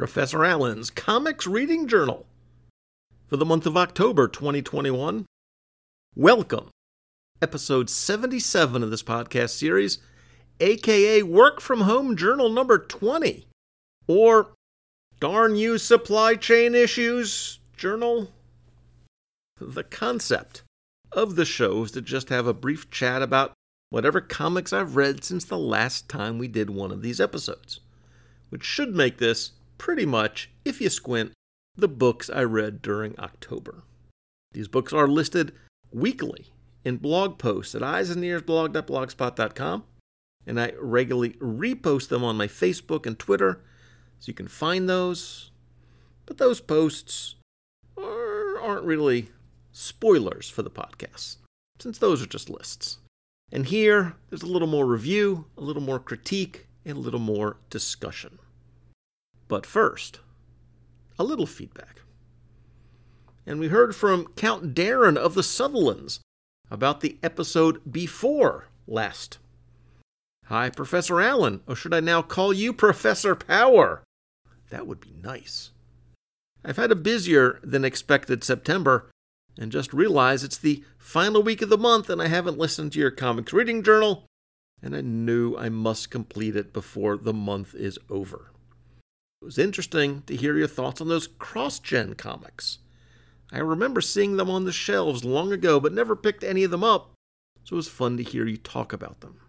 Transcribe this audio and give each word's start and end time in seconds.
Professor 0.00 0.46
Allen's 0.46 0.88
Comics 0.88 1.46
Reading 1.46 1.86
Journal 1.86 2.24
for 3.26 3.36
the 3.36 3.44
month 3.44 3.66
of 3.66 3.76
October 3.76 4.28
2021. 4.28 5.26
Welcome, 6.16 6.70
episode 7.42 7.90
77 7.90 8.82
of 8.82 8.90
this 8.90 9.02
podcast 9.02 9.50
series, 9.50 9.98
aka 10.58 11.22
Work 11.22 11.60
from 11.60 11.82
Home 11.82 12.16
Journal 12.16 12.48
number 12.48 12.78
20, 12.78 13.44
or 14.06 14.54
Darn 15.20 15.56
You 15.56 15.76
Supply 15.76 16.34
Chain 16.34 16.74
Issues 16.74 17.58
Journal. 17.76 18.30
The 19.60 19.84
concept 19.84 20.62
of 21.12 21.36
the 21.36 21.44
show 21.44 21.84
is 21.84 21.90
to 21.90 22.00
just 22.00 22.30
have 22.30 22.46
a 22.46 22.54
brief 22.54 22.90
chat 22.90 23.20
about 23.20 23.52
whatever 23.90 24.22
comics 24.22 24.72
I've 24.72 24.96
read 24.96 25.24
since 25.24 25.44
the 25.44 25.58
last 25.58 26.08
time 26.08 26.38
we 26.38 26.48
did 26.48 26.70
one 26.70 26.90
of 26.90 27.02
these 27.02 27.20
episodes, 27.20 27.80
which 28.48 28.64
should 28.64 28.94
make 28.94 29.18
this 29.18 29.52
pretty 29.80 30.04
much, 30.04 30.50
if 30.62 30.78
you 30.78 30.90
squint, 30.90 31.32
the 31.74 31.88
books 31.88 32.28
I 32.28 32.42
read 32.42 32.82
during 32.82 33.18
October. 33.18 33.84
These 34.52 34.68
books 34.68 34.92
are 34.92 35.08
listed 35.08 35.54
weekly 35.90 36.52
in 36.84 36.98
blog 36.98 37.38
posts 37.38 37.74
at 37.74 37.80
eyesandearsblog.blogspot.com, 37.80 39.84
and 40.46 40.60
I 40.60 40.74
regularly 40.78 41.30
repost 41.40 42.08
them 42.08 42.22
on 42.22 42.36
my 42.36 42.46
Facebook 42.46 43.06
and 43.06 43.18
Twitter, 43.18 43.62
so 44.18 44.28
you 44.28 44.34
can 44.34 44.48
find 44.48 44.86
those. 44.86 45.50
But 46.26 46.36
those 46.36 46.60
posts 46.60 47.36
are, 47.96 48.60
aren't 48.60 48.84
really 48.84 49.30
spoilers 49.72 50.50
for 50.50 50.60
the 50.60 50.70
podcast, 50.70 51.36
since 51.78 51.96
those 51.96 52.22
are 52.22 52.26
just 52.26 52.50
lists. 52.50 52.98
And 53.50 53.64
here, 53.64 54.16
there's 54.28 54.42
a 54.42 54.46
little 54.46 54.68
more 54.68 54.84
review, 54.84 55.46
a 55.56 55.62
little 55.62 55.80
more 55.80 55.98
critique, 55.98 56.66
and 56.84 56.98
a 56.98 57.00
little 57.00 57.18
more 57.18 57.56
discussion. 57.70 58.40
But 59.50 59.66
first, 59.66 60.20
a 61.18 61.24
little 61.24 61.44
feedback. 61.44 62.02
And 63.44 63.58
we 63.58 63.66
heard 63.66 63.96
from 63.96 64.28
Count 64.36 64.76
Darren 64.76 65.16
of 65.16 65.34
the 65.34 65.42
Sutherlands 65.42 66.20
about 66.70 67.00
the 67.00 67.18
episode 67.20 67.80
before 67.90 68.68
last. 68.86 69.38
Hi, 70.46 70.70
Professor 70.70 71.20
Allen, 71.20 71.62
or 71.66 71.74
should 71.74 71.92
I 71.92 71.98
now 71.98 72.22
call 72.22 72.52
you 72.52 72.72
Professor 72.72 73.34
Power? 73.34 74.04
That 74.70 74.86
would 74.86 75.00
be 75.00 75.16
nice. 75.20 75.72
I've 76.64 76.76
had 76.76 76.92
a 76.92 76.96
busier 76.96 77.58
than 77.64 77.84
expected 77.84 78.44
September, 78.44 79.10
and 79.58 79.72
just 79.72 79.92
realized 79.92 80.44
it's 80.44 80.58
the 80.58 80.84
final 80.96 81.42
week 81.42 81.60
of 81.60 81.70
the 81.70 81.76
month 81.76 82.08
and 82.08 82.22
I 82.22 82.28
haven't 82.28 82.58
listened 82.58 82.92
to 82.92 83.00
your 83.00 83.10
comics 83.10 83.52
reading 83.52 83.82
journal, 83.82 84.26
and 84.80 84.94
I 84.94 85.00
knew 85.00 85.56
I 85.56 85.70
must 85.70 86.08
complete 86.08 86.54
it 86.54 86.72
before 86.72 87.16
the 87.16 87.34
month 87.34 87.74
is 87.74 87.98
over. 88.08 88.49
It 89.40 89.46
was 89.46 89.58
interesting 89.58 90.22
to 90.26 90.36
hear 90.36 90.56
your 90.56 90.66
thoughts 90.66 91.00
on 91.00 91.08
those 91.08 91.26
cross 91.26 91.78
gen 91.78 92.14
comics. 92.14 92.78
I 93.50 93.58
remember 93.58 94.02
seeing 94.02 94.36
them 94.36 94.50
on 94.50 94.64
the 94.64 94.72
shelves 94.72 95.24
long 95.24 95.50
ago, 95.50 95.80
but 95.80 95.94
never 95.94 96.14
picked 96.14 96.44
any 96.44 96.62
of 96.62 96.70
them 96.70 96.84
up, 96.84 97.12
so 97.64 97.74
it 97.74 97.76
was 97.76 97.88
fun 97.88 98.18
to 98.18 98.22
hear 98.22 98.46
you 98.46 98.58
talk 98.58 98.92
about 98.92 99.20
them. 99.20 99.40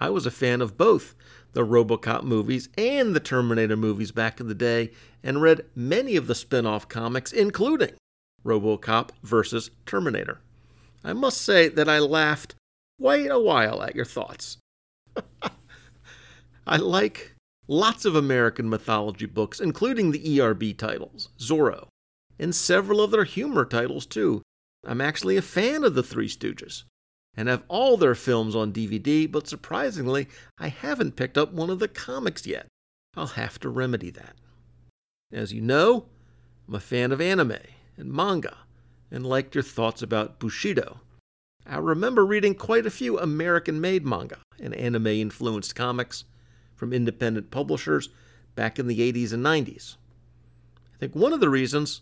I 0.00 0.08
was 0.08 0.24
a 0.24 0.30
fan 0.30 0.62
of 0.62 0.78
both 0.78 1.14
the 1.52 1.66
Robocop 1.66 2.22
movies 2.22 2.68
and 2.78 3.14
the 3.14 3.20
Terminator 3.20 3.76
movies 3.76 4.10
back 4.10 4.40
in 4.40 4.48
the 4.48 4.54
day, 4.54 4.92
and 5.22 5.42
read 5.42 5.66
many 5.74 6.16
of 6.16 6.26
the 6.26 6.34
spin 6.34 6.66
off 6.66 6.88
comics, 6.88 7.30
including 7.30 7.92
Robocop 8.44 9.10
versus 9.22 9.70
Terminator. 9.84 10.40
I 11.04 11.12
must 11.12 11.42
say 11.42 11.68
that 11.68 11.88
I 11.88 11.98
laughed 11.98 12.54
quite 12.98 13.30
a 13.30 13.38
while 13.38 13.82
at 13.82 13.94
your 13.94 14.04
thoughts. 14.04 14.56
I 16.66 16.76
like 16.76 17.34
lots 17.68 18.04
of 18.04 18.16
American 18.16 18.68
mythology 18.68 19.26
books, 19.26 19.60
including 19.60 20.10
the 20.10 20.40
ERB 20.40 20.76
titles, 20.76 21.28
Zorro, 21.38 21.88
and 22.38 22.54
several 22.54 23.00
of 23.00 23.10
their 23.10 23.24
humor 23.24 23.64
titles 23.64 24.06
too. 24.06 24.42
I'm 24.84 25.00
actually 25.00 25.36
a 25.36 25.42
fan 25.42 25.84
of 25.84 25.94
the 25.94 26.02
Three 26.02 26.28
Stooges 26.28 26.84
and 27.36 27.48
have 27.48 27.62
all 27.68 27.96
their 27.96 28.14
films 28.14 28.56
on 28.56 28.72
DVD, 28.72 29.30
but 29.30 29.46
surprisingly, 29.46 30.28
I 30.58 30.68
haven't 30.68 31.16
picked 31.16 31.36
up 31.38 31.52
one 31.52 31.70
of 31.70 31.78
the 31.78 31.88
comics 31.88 32.46
yet. 32.46 32.66
I'll 33.16 33.28
have 33.28 33.60
to 33.60 33.68
remedy 33.68 34.10
that. 34.10 34.34
As 35.32 35.52
you 35.52 35.60
know, 35.60 36.06
I'm 36.66 36.74
a 36.74 36.80
fan 36.80 37.12
of 37.12 37.20
anime 37.20 37.58
and 37.96 38.12
manga 38.12 38.56
and 39.10 39.26
liked 39.26 39.54
your 39.54 39.62
thoughts 39.62 40.02
about 40.02 40.38
Bushido. 40.38 41.00
I 41.66 41.76
remember 41.78 42.24
reading 42.24 42.54
quite 42.54 42.86
a 42.86 42.90
few 42.90 43.18
American 43.18 43.80
made 43.80 44.06
manga 44.06 44.38
and 44.60 44.74
anime 44.74 45.06
influenced 45.08 45.74
comics 45.74 46.24
from 46.78 46.92
independent 46.92 47.50
publishers 47.50 48.08
back 48.54 48.78
in 48.78 48.86
the 48.86 49.12
80s 49.12 49.32
and 49.32 49.44
90s. 49.44 49.96
I 50.94 50.98
think 50.98 51.14
one 51.14 51.32
of 51.32 51.40
the 51.40 51.50
reasons 51.50 52.00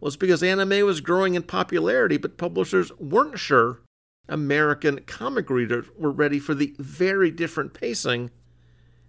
was 0.00 0.16
because 0.16 0.42
anime 0.42 0.86
was 0.86 1.00
growing 1.00 1.34
in 1.34 1.42
popularity, 1.42 2.18
but 2.18 2.38
publishers 2.38 2.92
weren't 2.98 3.38
sure 3.38 3.80
American 4.28 5.00
comic 5.06 5.50
readers 5.50 5.86
were 5.98 6.12
ready 6.12 6.38
for 6.38 6.54
the 6.54 6.74
very 6.78 7.30
different 7.30 7.74
pacing 7.74 8.30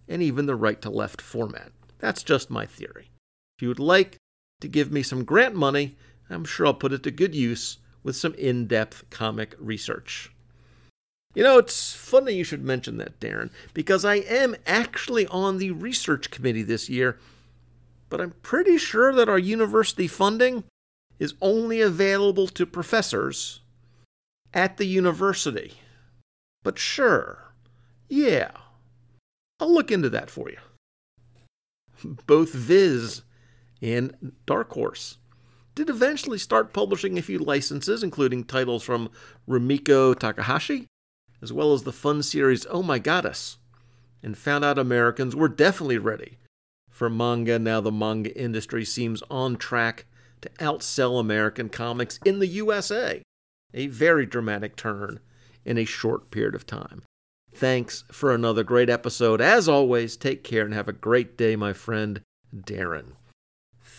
and 0.07 0.23
even 0.23 0.45
the 0.45 0.55
right 0.55 0.81
to 0.81 0.89
left 0.89 1.21
format. 1.21 1.71
That's 1.99 2.23
just 2.23 2.49
my 2.49 2.65
theory. 2.65 3.11
If 3.57 3.61
you 3.61 3.67
would 3.67 3.79
like 3.79 4.17
to 4.61 4.67
give 4.67 4.91
me 4.91 5.03
some 5.03 5.25
grant 5.25 5.55
money, 5.55 5.97
I'm 6.29 6.45
sure 6.45 6.65
I'll 6.65 6.73
put 6.73 6.93
it 6.93 7.03
to 7.03 7.11
good 7.11 7.35
use 7.35 7.77
with 8.03 8.15
some 8.15 8.33
in 8.35 8.65
depth 8.65 9.09
comic 9.09 9.55
research. 9.59 10.31
You 11.35 11.43
know, 11.43 11.59
it's 11.59 11.93
funny 11.93 12.33
you 12.33 12.43
should 12.43 12.63
mention 12.63 12.97
that, 12.97 13.19
Darren, 13.19 13.51
because 13.73 14.03
I 14.03 14.15
am 14.15 14.55
actually 14.65 15.27
on 15.27 15.57
the 15.57 15.71
research 15.71 16.31
committee 16.31 16.63
this 16.63 16.89
year, 16.89 17.19
but 18.09 18.19
I'm 18.19 18.33
pretty 18.41 18.77
sure 18.77 19.13
that 19.13 19.29
our 19.29 19.37
university 19.37 20.07
funding 20.07 20.63
is 21.19 21.35
only 21.41 21.81
available 21.81 22.47
to 22.47 22.65
professors 22.65 23.59
at 24.53 24.77
the 24.77 24.85
university. 24.85 25.73
But 26.63 26.79
sure, 26.79 27.53
yeah, 28.07 28.51
I'll 29.59 29.71
look 29.73 29.91
into 29.91 30.09
that 30.09 30.31
for 30.31 30.49
you. 30.49 30.57
Both 32.25 32.53
Viz 32.53 33.21
and 33.81 34.33
Dark 34.45 34.71
Horse 34.71 35.17
did 35.75 35.89
eventually 35.89 36.39
start 36.39 36.73
publishing 36.73 37.17
a 37.17 37.21
few 37.21 37.37
licenses, 37.37 38.01
including 38.01 38.43
titles 38.45 38.83
from 38.83 39.09
Rumiko 39.47 40.17
Takahashi, 40.17 40.87
as 41.41 41.53
well 41.53 41.73
as 41.73 41.83
the 41.83 41.91
fun 41.91 42.23
series 42.23 42.65
Oh 42.69 42.83
My 42.83 42.99
Goddess, 42.99 43.57
and 44.21 44.37
found 44.37 44.65
out 44.65 44.77
Americans 44.77 45.35
were 45.35 45.49
definitely 45.49 45.97
ready 45.97 46.37
for 46.89 47.09
manga 47.09 47.57
now 47.57 47.79
the 47.79 47.91
manga 47.91 48.35
industry 48.37 48.83
seems 48.83 49.23
on 49.29 49.55
track 49.55 50.05
to 50.41 50.49
outsell 50.59 51.19
American 51.19 51.69
comics 51.69 52.19
in 52.25 52.39
the 52.39 52.47
USA. 52.47 53.21
A 53.73 53.87
very 53.87 54.25
dramatic 54.25 54.75
turn 54.75 55.19
in 55.63 55.77
a 55.77 55.85
short 55.85 56.31
period 56.31 56.55
of 56.55 56.65
time. 56.65 57.03
Thanks 57.53 58.03
for 58.11 58.33
another 58.33 58.63
great 58.63 58.89
episode. 58.89 59.41
As 59.41 59.69
always, 59.69 60.17
take 60.17 60.43
care 60.43 60.65
and 60.65 60.73
have 60.73 60.87
a 60.87 60.93
great 60.93 61.37
day, 61.37 61.55
my 61.55 61.73
friend 61.73 62.21
Darren 62.55 63.13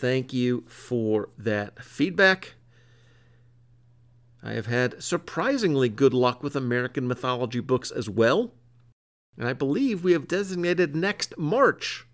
thank 0.01 0.33
you 0.33 0.65
for 0.67 1.29
that 1.37 1.85
feedback. 1.85 2.55
I 4.43 4.53
have 4.53 4.67
had 4.67 5.03
surprisingly 5.03 5.89
good 5.89 6.15
luck 6.15 6.43
with 6.43 6.57
American 6.57 7.07
mythology 7.07 7.61
books 7.61 7.91
as 7.91 8.09
well, 8.09 8.53
and 9.37 9.47
I 9.47 9.53
believe 9.53 10.03
we 10.03 10.13
have 10.13 10.29
designated 10.29 10.97
next 10.97 11.37
March 11.37 12.07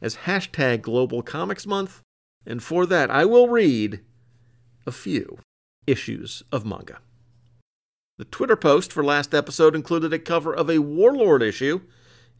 as 0.00 0.16
hashtag 0.18 0.82
Global 0.82 1.22
Comics 1.22 1.66
Month, 1.66 2.00
and 2.46 2.62
for 2.62 2.86
that 2.86 3.10
I 3.10 3.24
will 3.24 3.48
read 3.48 4.00
a 4.86 4.92
few 4.92 5.38
issues 5.86 6.42
of 6.50 6.64
manga. 6.64 6.98
The 8.16 8.24
Twitter 8.24 8.56
post 8.56 8.92
for 8.92 9.04
last 9.04 9.34
episode 9.34 9.76
included 9.76 10.12
a 10.12 10.18
cover 10.18 10.54
of 10.54 10.70
a 10.70 10.80
Warlord 10.80 11.42
issue, 11.42 11.82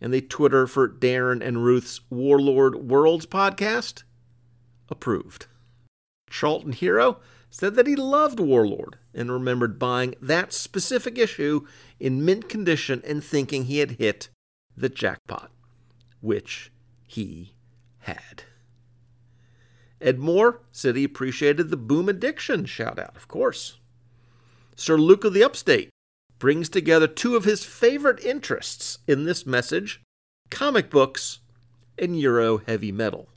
and 0.00 0.12
the 0.12 0.20
Twitter 0.20 0.66
for 0.66 0.88
Darren 0.88 1.44
and 1.44 1.64
Ruth's 1.64 2.00
Warlord 2.10 2.76
Worlds 2.76 3.26
podcast 3.26 4.04
approved. 4.88 5.46
Charlton 6.30 6.72
Hero 6.72 7.18
said 7.50 7.74
that 7.74 7.86
he 7.86 7.96
loved 7.96 8.40
Warlord 8.40 8.98
and 9.18 9.32
remembered 9.32 9.78
buying 9.78 10.14
that 10.22 10.52
specific 10.52 11.18
issue 11.18 11.66
in 11.98 12.24
mint 12.24 12.48
condition 12.48 13.02
and 13.04 13.22
thinking 13.22 13.64
he 13.64 13.78
had 13.78 13.92
hit 13.92 14.28
the 14.76 14.88
jackpot, 14.88 15.50
which 16.20 16.70
he 17.06 17.54
had. 17.98 18.44
Ed 20.00 20.18
Moore 20.18 20.60
said 20.70 20.94
he 20.94 21.04
appreciated 21.04 21.70
the 21.70 21.76
Boom 21.76 22.08
Addiction 22.08 22.64
shout 22.64 22.98
out, 22.98 23.16
of 23.16 23.26
course. 23.26 23.78
Sir 24.76 24.96
Luke 24.96 25.24
of 25.24 25.34
the 25.34 25.42
Upstate 25.42 25.90
brings 26.38 26.68
together 26.68 27.08
two 27.08 27.34
of 27.34 27.44
his 27.44 27.64
favorite 27.64 28.24
interests 28.24 28.98
in 29.08 29.24
this 29.24 29.44
message 29.44 30.00
comic 30.50 30.88
books 30.88 31.40
and 31.98 32.18
Euro 32.20 32.58
heavy 32.58 32.92
metal. 32.92 33.28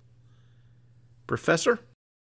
Professor, 1.26 1.80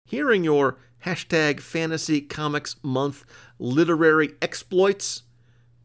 hearing 0.04 0.44
your 0.44 0.78
hashtag 1.04 1.60
Fantasy 1.60 2.20
Comics 2.20 2.76
Month 2.82 3.25
literary 3.58 4.34
exploits 4.40 5.22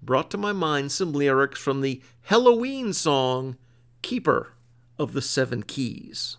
brought 0.01 0.29
to 0.31 0.37
my 0.37 0.53
mind 0.53 0.91
some 0.91 1.13
lyrics 1.13 1.59
from 1.59 1.81
the 1.81 2.01
Helloween 2.29 2.93
song 2.93 3.57
Keeper 4.01 4.53
of 4.97 5.13
the 5.13 5.21
Seven 5.21 5.63
Keys. 5.63 6.37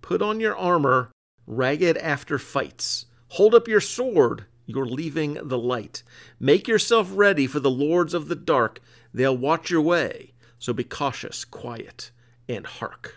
Put 0.00 0.22
on 0.22 0.40
your 0.40 0.56
armor, 0.56 1.10
ragged 1.46 1.96
after 1.98 2.38
fights. 2.38 3.06
Hold 3.28 3.54
up 3.54 3.68
your 3.68 3.80
sword, 3.80 4.46
you're 4.66 4.86
leaving 4.86 5.38
the 5.42 5.58
light. 5.58 6.02
Make 6.38 6.68
yourself 6.68 7.10
ready 7.12 7.46
for 7.46 7.60
the 7.60 7.70
lords 7.70 8.14
of 8.14 8.28
the 8.28 8.36
dark. 8.36 8.80
They'll 9.12 9.36
watch 9.36 9.70
your 9.70 9.82
way, 9.82 10.34
so 10.58 10.72
be 10.72 10.84
cautious, 10.84 11.44
quiet, 11.44 12.10
and 12.48 12.66
hark. 12.66 13.14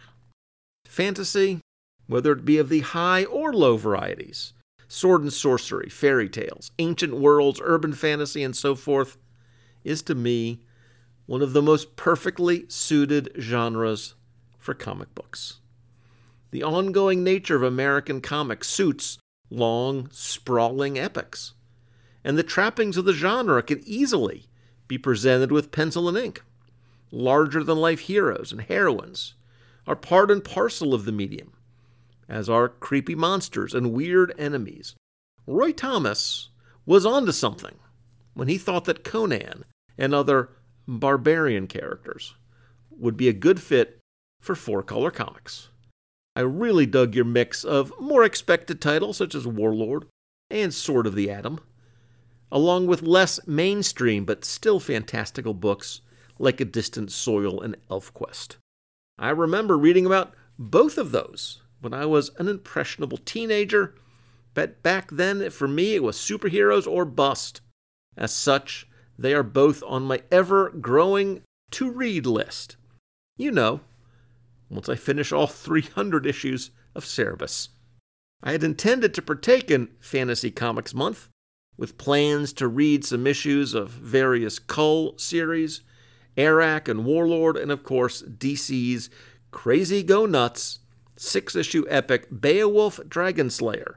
Fantasy, 0.85 1.61
whether 2.07 2.31
it 2.31 2.45
be 2.45 2.57
of 2.57 2.69
the 2.69 2.79
high 2.79 3.25
or 3.25 3.53
low 3.53 3.77
varieties, 3.77 4.53
sword 4.87 5.21
and 5.21 5.33
sorcery, 5.33 5.89
fairy 5.89 6.29
tales, 6.29 6.71
ancient 6.79 7.15
worlds, 7.15 7.61
urban 7.63 7.93
fantasy, 7.93 8.43
and 8.43 8.55
so 8.55 8.75
forth, 8.75 9.17
is 9.83 10.01
to 10.01 10.15
me 10.15 10.61
one 11.25 11.41
of 11.41 11.53
the 11.53 11.61
most 11.61 11.95
perfectly 11.95 12.65
suited 12.69 13.29
genres 13.39 14.15
for 14.57 14.73
comic 14.73 15.13
books. 15.13 15.59
The 16.51 16.63
ongoing 16.63 17.23
nature 17.23 17.57
of 17.57 17.63
American 17.63 18.21
comics 18.21 18.69
suits 18.69 19.17
long, 19.49 20.09
sprawling 20.11 20.97
epics, 20.97 21.53
and 22.23 22.37
the 22.37 22.43
trappings 22.43 22.97
of 22.97 23.05
the 23.05 23.13
genre 23.13 23.61
can 23.61 23.81
easily 23.85 24.47
be 24.87 24.97
presented 24.97 25.51
with 25.51 25.71
pencil 25.71 26.07
and 26.07 26.17
ink. 26.17 26.43
Larger 27.11 27.63
than 27.63 27.77
life 27.77 28.01
heroes 28.01 28.51
and 28.51 28.61
heroines 28.61 29.35
are 29.85 29.95
part 29.95 30.29
and 30.29 30.43
parcel 30.43 30.93
of 30.93 31.05
the 31.05 31.11
medium, 31.11 31.53
as 32.29 32.49
are 32.49 32.69
creepy 32.69 33.15
monsters 33.15 33.73
and 33.73 33.93
weird 33.93 34.33
enemies. 34.37 34.95
Roy 35.45 35.71
Thomas 35.71 36.49
was 36.85 37.05
onto 37.05 37.31
something 37.31 37.75
when 38.33 38.47
he 38.47 38.57
thought 38.57 38.85
that 38.85 39.03
Conan 39.03 39.65
and 39.97 40.13
other 40.13 40.49
barbarian 40.87 41.67
characters 41.67 42.35
would 42.89 43.17
be 43.17 43.27
a 43.27 43.33
good 43.33 43.61
fit 43.61 43.99
for 44.41 44.55
four 44.55 44.83
color 44.83 45.11
comics. 45.11 45.69
I 46.35 46.41
really 46.41 46.85
dug 46.85 47.15
your 47.15 47.25
mix 47.25 47.63
of 47.63 47.91
more 47.99 48.23
expected 48.23 48.79
titles 48.79 49.17
such 49.17 49.33
as 49.33 49.47
Warlord 49.47 50.05
and 50.49 50.73
Sword 50.73 51.07
of 51.07 51.15
the 51.15 51.31
Atom, 51.31 51.59
along 52.51 52.87
with 52.87 53.01
less 53.01 53.39
mainstream 53.47 54.23
but 54.23 54.45
still 54.45 54.79
fantastical 54.79 55.53
books 55.53 56.01
like 56.39 56.61
A 56.61 56.65
Distant 56.65 57.11
Soil 57.11 57.61
and 57.61 57.75
ElfQuest. 57.89 58.57
I 59.17 59.31
remember 59.31 59.77
reading 59.77 60.05
about 60.05 60.33
both 60.59 60.97
of 60.97 61.11
those 61.11 61.61
when 61.81 61.93
I 61.93 62.05
was 62.05 62.31
an 62.37 62.47
impressionable 62.47 63.17
teenager, 63.17 63.95
but 64.53 64.81
back 64.81 65.11
then 65.11 65.49
for 65.49 65.67
me 65.67 65.95
it 65.95 66.03
was 66.03 66.17
superheroes 66.17 66.87
or 66.87 67.05
bust. 67.05 67.61
As 68.15 68.33
such, 68.33 68.87
they 69.17 69.33
are 69.33 69.43
both 69.43 69.83
on 69.87 70.03
my 70.03 70.21
ever 70.31 70.69
growing 70.69 71.43
to 71.71 71.91
read 71.91 72.25
list. 72.25 72.77
You 73.37 73.51
know, 73.51 73.81
once 74.69 74.89
I 74.89 74.95
finish 74.95 75.31
all 75.31 75.47
300 75.47 76.25
issues 76.25 76.71
of 76.95 77.05
Cerebus. 77.05 77.69
I 78.41 78.51
had 78.51 78.63
intended 78.63 79.13
to 79.13 79.21
partake 79.21 79.71
in 79.71 79.89
Fantasy 79.99 80.51
Comics 80.51 80.93
Month, 80.93 81.29
with 81.77 81.97
plans 81.97 82.53
to 82.53 82.67
read 82.67 83.05
some 83.05 83.27
issues 83.27 83.73
of 83.73 83.89
various 83.89 84.59
Kull 84.59 85.17
series, 85.17 85.81
Arak 86.35 86.87
and 86.87 87.05
Warlord, 87.05 87.57
and 87.57 87.71
of 87.71 87.83
course 87.83 88.23
DC's 88.23 89.09
Crazy 89.51 90.03
Go 90.03 90.25
Nuts 90.25 90.79
six 91.17 91.55
issue 91.55 91.85
epic 91.89 92.27
Beowulf 92.31 92.97
Dragonslayer, 93.07 93.95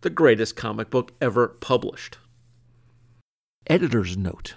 the 0.00 0.10
greatest 0.10 0.56
comic 0.56 0.90
book 0.90 1.12
ever 1.20 1.48
published. 1.48 2.18
Editor's 3.66 4.16
note 4.16 4.54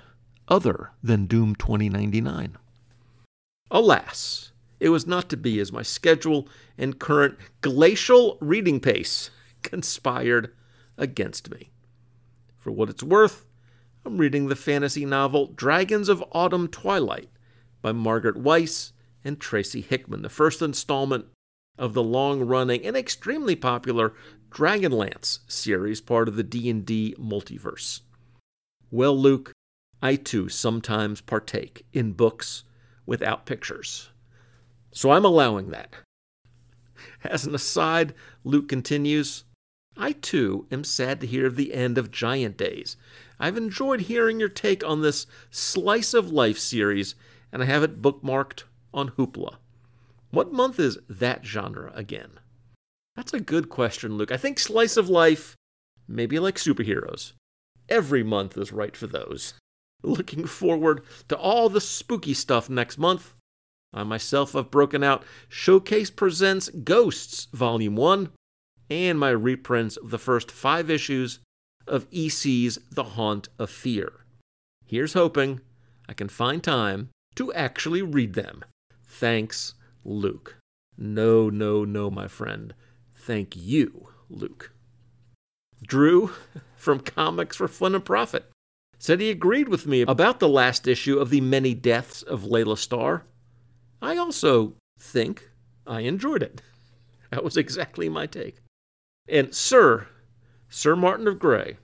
other 0.47 0.91
than 1.03 1.25
Doom 1.25 1.55
2099. 1.55 2.57
Alas, 3.71 4.51
it 4.79 4.89
was 4.89 5.07
not 5.07 5.29
to 5.29 5.37
be 5.37 5.59
as 5.59 5.71
my 5.71 5.81
schedule 5.81 6.47
and 6.77 6.99
current 6.99 7.37
glacial 7.61 8.37
reading 8.41 8.79
pace 8.79 9.29
conspired 9.63 10.53
against 10.97 11.51
me. 11.51 11.71
For 12.57 12.71
what 12.71 12.89
it's 12.89 13.03
worth, 13.03 13.45
I'm 14.05 14.17
reading 14.17 14.47
the 14.47 14.55
fantasy 14.55 15.05
novel 15.05 15.47
Dragons 15.47 16.09
of 16.09 16.23
Autumn 16.31 16.67
Twilight 16.67 17.29
by 17.81 17.91
Margaret 17.91 18.35
Weis 18.35 18.91
and 19.23 19.39
Tracy 19.39 19.81
Hickman, 19.81 20.21
the 20.21 20.29
first 20.29 20.61
installment 20.61 21.25
of 21.77 21.93
the 21.93 22.03
long-running 22.03 22.85
and 22.85 22.95
extremely 22.95 23.55
popular 23.55 24.13
Dragonlance 24.49 25.39
series, 25.47 25.99
part 25.99 26.27
of 26.27 26.35
the 26.35 26.43
D&D 26.43 27.15
multiverse. 27.19 28.01
Well, 28.89 29.17
Luke, 29.17 29.51
I 30.01 30.15
too 30.15 30.49
sometimes 30.49 31.19
partake 31.19 31.85
in 31.91 32.13
books 32.13 32.63
without 33.05 33.45
pictures. 33.45 34.09
So 34.91 35.11
I'm 35.11 35.25
allowing 35.25 35.71
that. 35.71 35.93
As 37.23 37.45
an 37.45 37.53
aside, 37.55 38.13
Luke 38.43 38.69
continues 38.69 39.43
I 39.97 40.11
too 40.11 40.67
am 40.71 40.83
sad 40.83 41.21
to 41.21 41.27
hear 41.27 41.45
of 41.45 41.55
the 41.55 41.73
end 41.73 41.97
of 41.97 42.11
Giant 42.11 42.57
Days. 42.57 42.97
I've 43.39 43.55
enjoyed 43.55 44.01
hearing 44.01 44.39
your 44.39 44.49
take 44.49 44.83
on 44.83 45.01
this 45.01 45.25
slice 45.51 46.13
of 46.13 46.31
life 46.31 46.59
series, 46.59 47.15
and 47.51 47.61
I 47.61 47.65
have 47.65 47.83
it 47.83 48.01
bookmarked 48.01 48.63
on 48.93 49.11
Hoopla. 49.11 49.55
What 50.31 50.51
month 50.51 50.79
is 50.79 50.97
that 51.09 51.45
genre 51.45 51.91
again? 51.95 52.39
That's 53.15 53.33
a 53.33 53.39
good 53.39 53.69
question, 53.69 54.17
Luke. 54.17 54.31
I 54.31 54.37
think 54.37 54.59
slice 54.59 54.97
of 54.97 55.09
life, 55.09 55.55
maybe 56.07 56.39
like 56.39 56.55
superheroes. 56.55 57.31
Every 57.87 58.23
month 58.23 58.57
is 58.57 58.73
right 58.73 58.95
for 58.95 59.07
those. 59.07 59.53
Looking 60.03 60.45
forward 60.45 61.01
to 61.29 61.37
all 61.37 61.69
the 61.69 61.81
spooky 61.81 62.33
stuff 62.33 62.69
next 62.69 62.97
month. 62.97 63.33
I 63.93 64.03
myself 64.03 64.51
have 64.53 64.69
broken 64.69 65.03
out 65.03 65.23
Showcase 65.47 66.09
Presents 66.09 66.69
Ghosts 66.69 67.47
Volume 67.53 67.95
1 67.95 68.29
and 68.89 69.17
my 69.17 69.29
reprints 69.29 69.95
of 69.97 70.09
the 70.09 70.19
first 70.19 70.51
five 70.51 70.89
issues 70.89 71.39
of 71.87 72.07
EC's 72.11 72.77
The 72.91 73.03
Haunt 73.03 73.47
of 73.57 73.69
Fear. 73.69 74.11
Here's 74.85 75.13
hoping 75.13 75.61
I 76.09 76.13
can 76.13 76.29
find 76.29 76.63
time 76.63 77.09
to 77.35 77.53
actually 77.53 78.01
read 78.01 78.33
them. 78.33 78.63
Thanks, 79.07 79.73
Luke. 80.05 80.57
No, 80.97 81.49
no, 81.49 81.83
no, 81.83 82.09
my 82.09 82.27
friend. 82.27 82.73
Thank 83.13 83.55
you, 83.55 84.09
Luke. 84.29 84.71
Drew 85.85 86.31
from 86.77 86.99
Comics 86.99 87.57
for 87.57 87.67
Fun 87.67 87.95
and 87.95 88.05
Profit 88.05 88.49
said 88.97 89.19
he 89.19 89.29
agreed 89.29 89.67
with 89.67 89.85
me 89.85 90.01
about 90.01 90.39
the 90.39 90.47
last 90.47 90.87
issue 90.87 91.19
of 91.19 91.29
The 91.29 91.41
Many 91.41 91.73
Deaths 91.73 92.21
of 92.21 92.45
Laila 92.45 92.77
Starr 92.77 93.25
I 94.01 94.17
also 94.17 94.75
think 94.99 95.49
I 95.87 96.01
enjoyed 96.01 96.43
it. 96.43 96.61
That 97.31 97.43
was 97.43 97.57
exactly 97.57 98.07
my 98.07 98.27
take. 98.27 98.57
And 99.27 99.53
Sir, 99.53 100.07
Sir 100.69 100.95
Martin 100.95 101.27
of 101.27 101.39
Gray, 101.39 101.77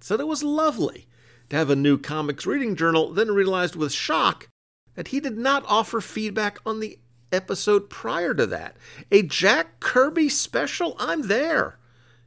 said 0.00 0.18
it 0.18 0.26
was 0.26 0.42
lovely 0.42 1.06
to 1.50 1.56
have 1.56 1.70
a 1.70 1.76
new 1.76 1.98
comics 1.98 2.46
reading 2.46 2.74
journal, 2.74 3.12
then 3.12 3.30
realized 3.30 3.76
with 3.76 3.92
shock 3.92 4.48
that 4.94 5.08
he 5.08 5.20
did 5.20 5.36
not 5.36 5.62
offer 5.68 6.00
feedback 6.00 6.58
on 6.66 6.80
the 6.80 6.98
episode 7.32 7.90
prior 7.90 8.34
to 8.34 8.46
that. 8.46 8.76
A 9.10 9.22
Jack 9.22 9.80
Kirby 9.80 10.28
special? 10.28 10.96
I'm 10.98 11.28
there. 11.28 11.78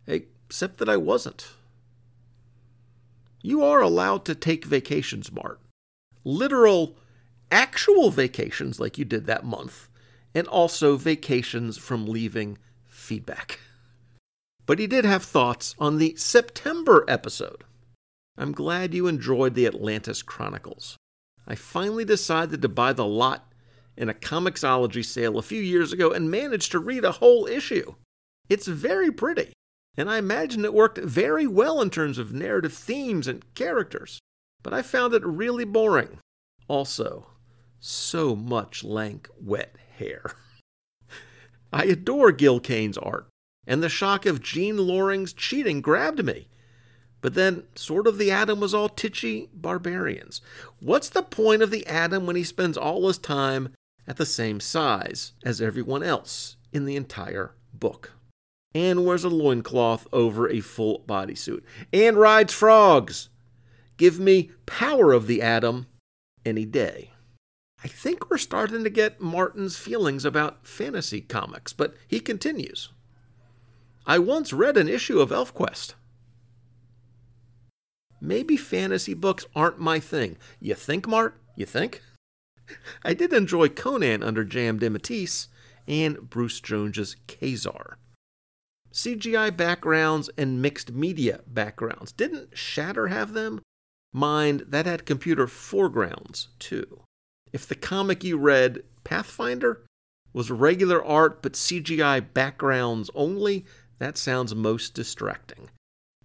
Except 0.07 0.77
that 0.77 0.89
I 0.89 0.97
wasn't. 0.97 1.51
You 3.41 3.63
are 3.63 3.81
allowed 3.81 4.25
to 4.25 4.35
take 4.35 4.65
vacations, 4.65 5.31
Mart. 5.31 5.59
Literal 6.23 6.97
actual 7.51 8.09
vacations 8.11 8.79
like 8.79 8.97
you 8.97 9.05
did 9.05 9.25
that 9.25 9.43
month, 9.43 9.89
and 10.33 10.47
also 10.47 10.95
vacations 10.95 11.77
from 11.77 12.07
leaving 12.07 12.57
feedback. 12.87 13.59
But 14.65 14.79
he 14.79 14.87
did 14.87 15.05
have 15.05 15.23
thoughts 15.23 15.75
on 15.79 15.97
the 15.97 16.15
September 16.15 17.03
episode. 17.07 17.63
I'm 18.37 18.53
glad 18.53 18.93
you 18.93 19.07
enjoyed 19.07 19.55
the 19.55 19.65
Atlantis 19.65 20.21
Chronicles. 20.21 20.97
I 21.47 21.55
finally 21.55 22.05
decided 22.05 22.61
to 22.61 22.69
buy 22.69 22.93
the 22.93 23.05
lot 23.05 23.50
in 23.97 24.09
a 24.09 24.13
Comixology 24.13 25.03
sale 25.03 25.37
a 25.37 25.43
few 25.43 25.61
years 25.61 25.91
ago 25.93 26.11
and 26.11 26.31
managed 26.31 26.71
to 26.71 26.79
read 26.79 27.05
a 27.05 27.13
whole 27.13 27.45
issue. 27.45 27.95
It's 28.49 28.67
very 28.67 29.11
pretty, 29.11 29.53
and 29.97 30.09
I 30.09 30.17
imagine 30.17 30.65
it 30.65 30.73
worked 30.73 30.97
very 30.97 31.47
well 31.47 31.81
in 31.81 31.89
terms 31.89 32.17
of 32.17 32.33
narrative 32.33 32.73
themes 32.73 33.27
and 33.27 33.53
characters, 33.53 34.19
but 34.63 34.73
I 34.73 34.81
found 34.81 35.13
it 35.13 35.25
really 35.25 35.65
boring. 35.65 36.19
Also, 36.67 37.27
so 37.79 38.35
much 38.35 38.83
lank, 38.83 39.29
wet 39.39 39.75
hair. 39.97 40.35
I 41.73 41.85
adore 41.85 42.31
Gil 42.31 42.59
Kane's 42.59 42.97
art, 42.97 43.27
and 43.65 43.81
the 43.81 43.89
shock 43.89 44.25
of 44.25 44.41
Jean 44.41 44.77
Loring's 44.77 45.33
cheating 45.33 45.81
grabbed 45.81 46.23
me. 46.23 46.47
But 47.21 47.35
then, 47.35 47.63
sort 47.75 48.07
of 48.07 48.17
the 48.17 48.31
Atom 48.31 48.59
was 48.59 48.73
all 48.73 48.89
titchy 48.89 49.49
barbarians. 49.53 50.41
What's 50.79 51.09
the 51.09 51.21
point 51.21 51.61
of 51.61 51.69
the 51.69 51.85
Atom 51.85 52.25
when 52.25 52.35
he 52.35 52.43
spends 52.43 52.77
all 52.77 53.07
his 53.07 53.19
time 53.19 53.73
at 54.07 54.17
the 54.17 54.25
same 54.25 54.59
size 54.59 55.33
as 55.43 55.61
everyone 55.61 56.03
else 56.03 56.57
in 56.71 56.85
the 56.85 56.95
entire 56.95 57.55
book? 57.73 58.13
Anne 58.73 59.03
wears 59.03 59.23
a 59.23 59.29
loincloth 59.29 60.07
over 60.13 60.49
a 60.49 60.61
full 60.61 61.03
bodysuit. 61.07 61.61
And 61.91 62.17
rides 62.17 62.53
frogs. 62.53 63.29
Give 63.97 64.19
me 64.19 64.51
power 64.65 65.11
of 65.13 65.27
the 65.27 65.41
Atom 65.41 65.87
any 66.45 66.65
day. 66.65 67.11
I 67.83 67.87
think 67.87 68.29
we're 68.29 68.37
starting 68.37 68.83
to 68.83 68.89
get 68.89 69.21
Martin's 69.21 69.75
feelings 69.75 70.23
about 70.23 70.65
fantasy 70.65 71.21
comics, 71.21 71.73
but 71.73 71.95
he 72.07 72.19
continues. 72.19 72.89
I 74.05 74.19
once 74.19 74.53
read 74.53 74.77
an 74.77 74.87
issue 74.87 75.19
of 75.19 75.29
ElfQuest. 75.29 75.93
Maybe 78.19 78.55
fantasy 78.55 79.15
books 79.15 79.45
aren't 79.55 79.79
my 79.79 79.99
thing. 79.99 80.37
You 80.59 80.75
think, 80.75 81.07
Mart? 81.07 81.41
You 81.55 81.65
think? 81.65 82.01
I 83.03 83.13
did 83.13 83.33
enjoy 83.33 83.69
Conan 83.69 84.23
under 84.23 84.43
J.M. 84.43 84.79
DeMatteis 84.79 85.47
and 85.87 86.29
Bruce 86.29 86.59
Jones's 86.59 87.15
Ka-Zar. 87.27 87.97
CGI 88.93 89.55
backgrounds 89.55 90.29
and 90.37 90.61
mixed 90.61 90.91
media 90.91 91.41
backgrounds. 91.47 92.11
Didn't 92.11 92.57
Shatter 92.57 93.07
have 93.07 93.33
them? 93.33 93.61
Mind, 94.13 94.65
that 94.67 94.85
had 94.85 95.05
computer 95.05 95.47
foregrounds, 95.47 96.49
too. 96.59 97.03
If 97.53 97.67
the 97.67 97.75
comic 97.75 98.23
you 98.23 98.37
read, 98.37 98.83
Pathfinder, 99.03 99.85
was 100.33 100.51
regular 100.51 101.03
art 101.03 101.41
but 101.41 101.53
CGI 101.53 102.33
backgrounds 102.33 103.09
only, 103.15 103.65
that 103.99 104.17
sounds 104.17 104.53
most 104.55 104.93
distracting. 104.93 105.69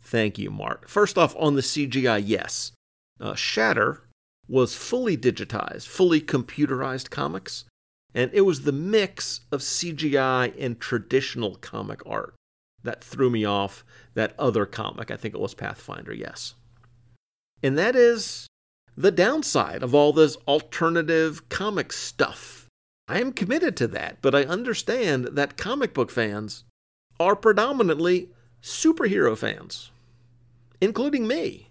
Thank 0.00 0.38
you, 0.38 0.50
Mart. 0.50 0.88
First 0.88 1.18
off, 1.18 1.34
on 1.38 1.54
the 1.54 1.62
CGI, 1.62 2.22
yes. 2.24 2.72
Uh, 3.20 3.34
Shatter 3.34 4.05
was 4.48 4.74
fully 4.74 5.16
digitized, 5.16 5.86
fully 5.86 6.20
computerized 6.20 7.10
comics, 7.10 7.64
and 8.14 8.30
it 8.32 8.42
was 8.42 8.62
the 8.62 8.72
mix 8.72 9.40
of 9.52 9.60
CGI 9.60 10.54
and 10.58 10.80
traditional 10.80 11.56
comic 11.56 12.00
art 12.06 12.34
that 12.82 13.02
threw 13.02 13.28
me 13.28 13.44
off 13.44 13.84
that 14.14 14.34
other 14.38 14.64
comic. 14.64 15.10
I 15.10 15.16
think 15.16 15.34
it 15.34 15.40
was 15.40 15.54
Pathfinder, 15.54 16.14
yes. 16.14 16.54
And 17.62 17.76
that 17.76 17.96
is 17.96 18.46
the 18.96 19.10
downside 19.10 19.82
of 19.82 19.94
all 19.94 20.12
this 20.12 20.36
alternative 20.48 21.48
comic 21.48 21.92
stuff. 21.92 22.68
I 23.08 23.20
am 23.20 23.32
committed 23.32 23.76
to 23.78 23.86
that, 23.88 24.18
but 24.22 24.34
I 24.34 24.44
understand 24.44 25.26
that 25.32 25.56
comic 25.56 25.92
book 25.92 26.10
fans 26.10 26.64
are 27.20 27.36
predominantly 27.36 28.30
superhero 28.62 29.36
fans, 29.36 29.90
including 30.80 31.26
me. 31.26 31.65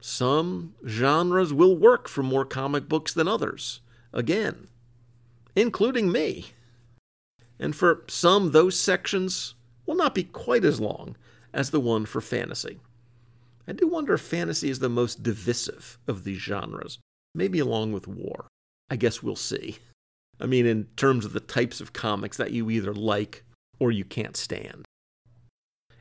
Some 0.00 0.74
genres 0.86 1.52
will 1.52 1.76
work 1.76 2.08
for 2.08 2.22
more 2.22 2.44
comic 2.44 2.88
books 2.88 3.12
than 3.12 3.28
others, 3.28 3.80
again, 4.12 4.68
including 5.54 6.10
me. 6.10 6.52
And 7.58 7.76
for 7.76 8.04
some, 8.08 8.52
those 8.52 8.78
sections 8.78 9.54
will 9.84 9.96
not 9.96 10.14
be 10.14 10.24
quite 10.24 10.64
as 10.64 10.80
long 10.80 11.16
as 11.52 11.70
the 11.70 11.80
one 11.80 12.06
for 12.06 12.20
fantasy. 12.20 12.80
I 13.68 13.72
do 13.72 13.86
wonder 13.86 14.14
if 14.14 14.22
fantasy 14.22 14.70
is 14.70 14.78
the 14.78 14.88
most 14.88 15.22
divisive 15.22 15.98
of 16.08 16.24
these 16.24 16.38
genres, 16.38 16.98
maybe 17.34 17.58
along 17.58 17.92
with 17.92 18.08
war. 18.08 18.46
I 18.88 18.96
guess 18.96 19.22
we'll 19.22 19.36
see. 19.36 19.78
I 20.40 20.46
mean, 20.46 20.64
in 20.64 20.86
terms 20.96 21.24
of 21.26 21.34
the 21.34 21.40
types 21.40 21.80
of 21.80 21.92
comics 21.92 22.38
that 22.38 22.52
you 22.52 22.70
either 22.70 22.94
like 22.94 23.44
or 23.78 23.92
you 23.92 24.04
can't 24.04 24.36
stand. 24.36 24.86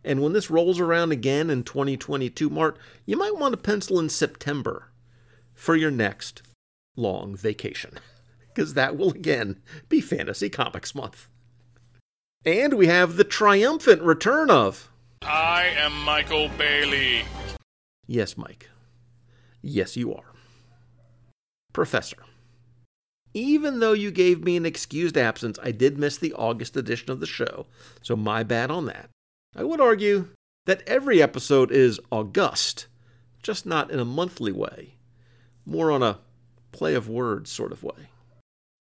And 0.03 0.21
when 0.21 0.33
this 0.33 0.49
rolls 0.49 0.79
around 0.79 1.11
again 1.11 1.49
in 1.49 1.63
2022, 1.63 2.49
Mart, 2.49 2.77
you 3.05 3.17
might 3.17 3.37
want 3.37 3.53
to 3.53 3.57
pencil 3.57 3.99
in 3.99 4.09
September 4.09 4.91
for 5.53 5.75
your 5.75 5.91
next 5.91 6.41
long 6.95 7.35
vacation, 7.35 7.99
because 8.53 8.73
that 8.73 8.97
will 8.97 9.11
again 9.11 9.61
be 9.89 10.01
Fantasy 10.01 10.49
Comics 10.49 10.95
Month. 10.95 11.27
And 12.45 12.75
we 12.75 12.87
have 12.87 13.17
the 13.17 13.25
triumphant 13.25 14.01
return 14.01 14.49
of. 14.49 14.89
I 15.21 15.65
am 15.75 15.93
Michael 16.03 16.49
Bailey. 16.57 17.23
Yes, 18.07 18.37
Mike. 18.37 18.69
Yes, 19.61 19.97
you 19.97 20.13
are. 20.13 20.33
Professor. 21.73 22.17
Even 23.33 23.79
though 23.79 23.93
you 23.93 24.09
gave 24.09 24.43
me 24.43 24.57
an 24.57 24.65
excused 24.65 25.17
absence, 25.17 25.59
I 25.61 25.71
did 25.71 25.99
miss 25.99 26.17
the 26.17 26.33
August 26.33 26.75
edition 26.75 27.11
of 27.11 27.19
the 27.19 27.27
show, 27.27 27.67
so 28.01 28.15
my 28.15 28.43
bad 28.43 28.71
on 28.71 28.85
that. 28.85 29.09
I 29.55 29.63
would 29.63 29.81
argue 29.81 30.29
that 30.65 30.83
every 30.87 31.21
episode 31.21 31.71
is 31.71 31.99
august, 32.11 32.87
just 33.41 33.65
not 33.65 33.89
in 33.91 33.99
a 33.99 34.05
monthly 34.05 34.51
way, 34.51 34.95
more 35.65 35.91
on 35.91 36.03
a 36.03 36.19
play 36.71 36.93
of 36.93 37.09
words 37.09 37.51
sort 37.51 37.71
of 37.71 37.83
way. 37.83 38.09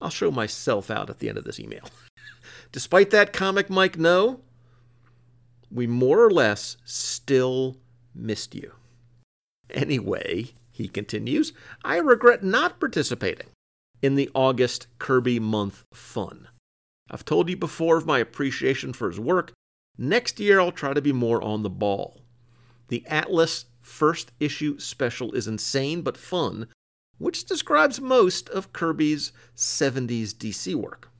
I'll 0.00 0.10
show 0.10 0.30
myself 0.30 0.90
out 0.90 1.10
at 1.10 1.18
the 1.18 1.28
end 1.28 1.38
of 1.38 1.44
this 1.44 1.58
email. 1.58 1.88
Despite 2.72 3.10
that, 3.10 3.32
Comic 3.32 3.70
Mike, 3.70 3.98
no, 3.98 4.40
we 5.70 5.86
more 5.86 6.22
or 6.22 6.30
less 6.30 6.76
still 6.84 7.76
missed 8.14 8.54
you. 8.54 8.72
Anyway, 9.70 10.50
he 10.70 10.88
continues, 10.88 11.52
I 11.84 11.96
regret 11.96 12.42
not 12.42 12.78
participating 12.78 13.48
in 14.00 14.14
the 14.14 14.30
August 14.34 14.86
Kirby 14.98 15.40
Month 15.40 15.84
Fun. 15.92 16.48
I've 17.10 17.24
told 17.24 17.48
you 17.48 17.56
before 17.56 17.96
of 17.96 18.06
my 18.06 18.18
appreciation 18.18 18.92
for 18.92 19.08
his 19.08 19.18
work. 19.18 19.52
Next 19.98 20.38
year, 20.38 20.60
I'll 20.60 20.70
try 20.70 20.94
to 20.94 21.02
be 21.02 21.12
more 21.12 21.42
on 21.42 21.62
the 21.62 21.70
ball. 21.70 22.20
The 22.86 23.04
Atlas 23.06 23.66
first 23.80 24.30
issue 24.38 24.78
special 24.78 25.32
is 25.32 25.48
insane 25.48 26.02
but 26.02 26.16
fun, 26.16 26.68
which 27.18 27.44
describes 27.44 28.00
most 28.00 28.48
of 28.50 28.72
Kirby's 28.72 29.32
70s 29.56 30.32
DC 30.32 30.74
work. 30.76 31.10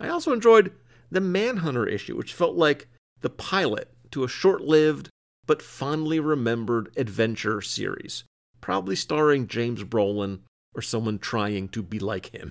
I 0.00 0.08
also 0.08 0.32
enjoyed 0.32 0.72
the 1.10 1.20
Manhunter 1.20 1.86
issue, 1.86 2.16
which 2.16 2.34
felt 2.34 2.56
like 2.56 2.88
the 3.20 3.30
pilot 3.30 3.92
to 4.10 4.24
a 4.24 4.28
short 4.28 4.62
lived 4.62 5.08
but 5.46 5.62
fondly 5.62 6.18
remembered 6.18 6.90
adventure 6.96 7.60
series, 7.62 8.24
probably 8.60 8.96
starring 8.96 9.46
James 9.46 9.84
Brolin 9.84 10.40
or 10.74 10.82
someone 10.82 11.20
trying 11.20 11.68
to 11.68 11.82
be 11.82 12.00
like 12.00 12.34
him. 12.34 12.50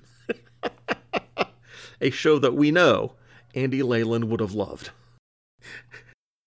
a 2.00 2.08
show 2.10 2.38
that 2.38 2.54
we 2.54 2.70
know 2.70 3.12
Andy 3.54 3.82
Leyland 3.82 4.30
would 4.30 4.40
have 4.40 4.54
loved. 4.54 4.90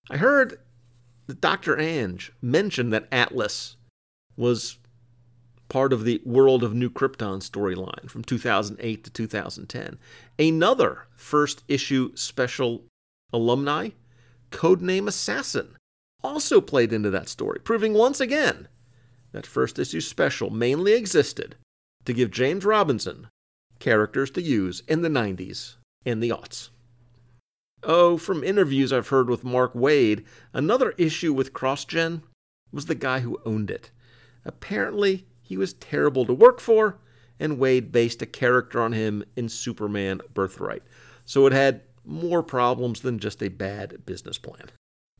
I 0.09 0.17
heard 0.17 0.59
Dr. 1.39 1.77
Ange 1.77 2.31
mention 2.41 2.89
that 2.89 3.07
Atlas 3.11 3.75
was 4.35 4.77
part 5.67 5.93
of 5.93 6.03
the 6.03 6.21
World 6.25 6.63
of 6.63 6.73
New 6.73 6.89
Krypton 6.89 7.41
storyline 7.41 8.09
from 8.09 8.23
2008 8.23 9.03
to 9.03 9.09
2010. 9.11 9.99
Another 10.39 11.07
first 11.15 11.63
issue 11.67 12.15
special 12.15 12.85
alumni, 13.31 13.89
Codename 14.51 15.07
Assassin, 15.07 15.75
also 16.23 16.59
played 16.59 16.91
into 16.91 17.11
that 17.11 17.29
story, 17.29 17.59
proving 17.59 17.93
once 17.93 18.19
again 18.19 18.67
that 19.31 19.45
first 19.45 19.77
issue 19.77 20.01
special 20.01 20.49
mainly 20.49 20.93
existed 20.93 21.55
to 22.05 22.13
give 22.13 22.31
James 22.31 22.65
Robinson 22.65 23.27
characters 23.77 24.31
to 24.31 24.41
use 24.41 24.81
in 24.87 25.03
the 25.03 25.09
90s 25.09 25.75
and 26.05 26.21
the 26.21 26.29
aughts. 26.29 26.69
Oh, 27.83 28.17
from 28.17 28.43
interviews 28.43 28.91
I've 28.91 29.07
heard 29.07 29.29
with 29.29 29.43
Mark 29.43 29.73
Waid, 29.73 30.25
another 30.53 30.93
issue 30.97 31.33
with 31.33 31.53
CrossGen 31.53 32.21
was 32.71 32.85
the 32.85 32.95
guy 32.95 33.19
who 33.19 33.39
owned 33.45 33.71
it. 33.71 33.91
Apparently, 34.45 35.25
he 35.41 35.57
was 35.57 35.73
terrible 35.73 36.25
to 36.25 36.33
work 36.33 36.59
for, 36.59 36.99
and 37.39 37.57
Waid 37.57 37.91
based 37.91 38.21
a 38.21 38.25
character 38.25 38.81
on 38.81 38.91
him 38.91 39.23
in 39.35 39.47
Superman 39.47 40.21
Birthright. 40.33 40.83
So 41.25 41.45
it 41.45 41.53
had 41.53 41.81
more 42.05 42.43
problems 42.43 43.01
than 43.01 43.19
just 43.19 43.41
a 43.41 43.49
bad 43.49 44.05
business 44.05 44.37
plan. 44.37 44.69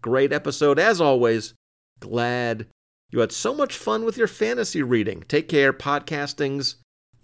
Great 0.02 0.34
episode 0.34 0.80
as 0.80 1.00
always. 1.00 1.54
Glad 2.00 2.68
you 3.12 3.20
had 3.20 3.32
so 3.32 3.54
much 3.54 3.76
fun 3.76 4.06
with 4.06 4.18
your 4.18 4.28
fantasy 4.28 4.84
reading. 4.84 5.24
Take 5.28 5.48
care, 5.48 5.74
podcastings. 5.74 6.76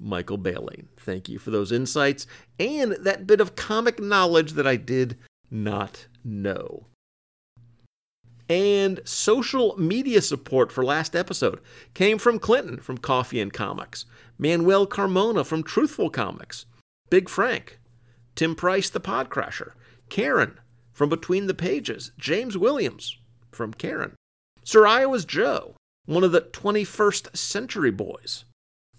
Michael 0.05 0.37
Bailey. 0.37 0.85
Thank 0.97 1.27
you 1.27 1.39
for 1.39 1.51
those 1.51 1.71
insights 1.71 2.27
and 2.59 2.93
that 2.93 3.27
bit 3.27 3.41
of 3.41 3.55
comic 3.55 3.99
knowledge 3.99 4.53
that 4.53 4.67
I 4.67 4.75
did 4.75 5.17
not 5.51 6.07
know 6.23 6.87
and 8.49 8.99
social 9.05 9.75
media 9.77 10.21
support 10.21 10.71
for 10.71 10.83
last 10.85 11.15
episode 11.15 11.59
came 11.93 12.17
from 12.17 12.39
Clinton 12.39 12.77
from 12.77 12.97
Coffee 12.97 13.41
and 13.41 13.51
Comics, 13.51 14.05
Manuel 14.37 14.85
Carmona 14.85 15.45
from 15.45 15.63
Truthful 15.63 16.09
Comics, 16.09 16.65
Big 17.09 17.27
Frank, 17.27 17.79
Tim 18.35 18.55
Price 18.55 18.89
the 18.89 18.99
Podcrasher, 18.99 19.71
Karen 20.09 20.59
from 20.93 21.09
Between 21.09 21.47
the 21.47 21.53
Pages, 21.53 22.11
James 22.17 22.57
Williams 22.57 23.17
from 23.51 23.73
Karen, 23.73 24.13
Sir 24.63 24.85
Iowa's 24.85 25.25
Joe, 25.25 25.75
one 26.05 26.23
of 26.23 26.31
the 26.31 26.41
21st 26.41 27.35
Century 27.35 27.91
Boys, 27.91 28.45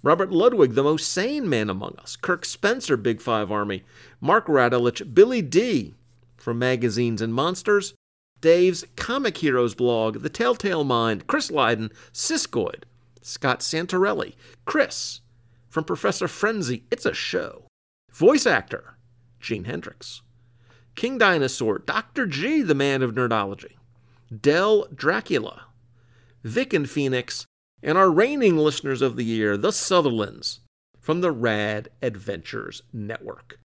Robert 0.03 0.31
Ludwig, 0.31 0.75
the 0.75 0.83
most 0.83 1.11
sane 1.11 1.49
man 1.49 1.69
among 1.69 1.97
us, 1.99 2.17
Kirk 2.17 2.45
Spencer, 2.45 2.97
Big 2.97 3.21
Five 3.21 3.51
Army, 3.51 3.85
Mark 4.21 4.47
Radulich, 4.47 5.15
Billy 5.15 5.43
D. 5.43 5.95
from 6.37 6.59
Magazines 6.59 7.21
and 7.21 7.35
Monsters, 7.35 7.95
Dave's 8.41 8.85
Comic 8.97 9.39
Heroes 9.39 9.75
blog, 9.75 10.21
The 10.21 10.29
Telltale 10.29 10.85
Mind, 10.85 11.27
Chris 11.27 11.51
Lydon, 11.51 11.91
Siskoid, 12.13 12.85
Scott 13.23 13.61
Santorelli, 13.61 14.35
Chris 14.65 15.21
from 15.69 15.85
Professor 15.85 16.29
Frenzy, 16.29 16.85
It's 16.91 17.07
a 17.07 17.15
Show, 17.15 17.67
voice 18.13 18.47
actor, 18.47 18.97
Gene 19.41 19.65
Hendricks, 19.65 20.23
King 20.95 21.19
Dinosaur, 21.19 21.79
Dr. 21.79 22.27
G, 22.27 22.63
the 22.63 22.75
man 22.75 23.03
of 23.03 23.15
nerdology, 23.15 23.73
Dell 24.41 24.87
Dracula, 24.95 25.65
Vic 26.45 26.73
and 26.73 26.89
Phoenix, 26.89 27.47
and 27.83 27.97
our 27.99 28.11
reigning 28.11 28.57
listeners 28.57 29.03
of 29.03 29.17
the 29.17 29.25
year, 29.25 29.57
the 29.57 29.73
Sutherlands, 29.73 30.61
from 31.01 31.21
the 31.21 31.31
Rad 31.31 31.89
Adventures 32.03 32.83
Network. 32.93 33.59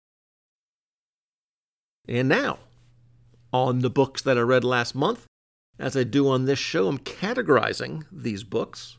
And 2.08 2.28
now, 2.28 2.60
On 3.51 3.80
the 3.80 3.89
books 3.89 4.22
that 4.22 4.38
I 4.38 4.42
read 4.42 4.63
last 4.63 4.94
month, 4.94 5.25
as 5.80 5.98
I 5.98 6.04
do 6.04 6.28
on 6.28 6.46
this 6.46 6.60
show, 6.60 6.88
I'm 6.88 7.00
categorizing 7.00 8.06
these 8.12 8.44
books. 8.44 8.98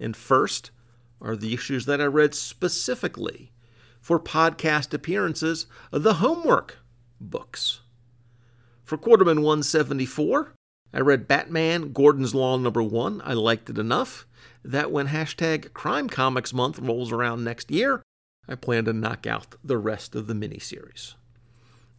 And 0.00 0.16
first 0.16 0.72
are 1.20 1.36
the 1.36 1.54
issues 1.54 1.86
that 1.86 2.00
I 2.00 2.06
read 2.06 2.34
specifically 2.34 3.52
for 4.00 4.18
podcast 4.18 4.92
appearances 4.92 5.66
the 5.92 6.14
homework 6.14 6.78
books. 7.20 7.82
For 8.82 8.98
Quarter 8.98 9.26
Bin 9.26 9.42
174, 9.42 10.54
I 10.94 11.00
read 11.00 11.28
Batman 11.28 11.92
Gordon's 11.92 12.34
Law 12.34 12.56
number 12.56 12.82
one. 12.82 13.22
I 13.24 13.32
liked 13.32 13.70
it 13.70 13.78
enough 13.78 14.26
that 14.64 14.90
when 14.90 15.08
hashtag 15.08 15.72
Crime 15.72 16.08
Comics 16.08 16.52
Month 16.52 16.78
rolls 16.78 17.10
around 17.10 17.44
next 17.44 17.70
year, 17.70 18.02
I 18.48 18.56
plan 18.56 18.84
to 18.84 18.92
knock 18.92 19.26
out 19.26 19.54
the 19.64 19.78
rest 19.78 20.14
of 20.14 20.26
the 20.26 20.34
miniseries. 20.34 21.14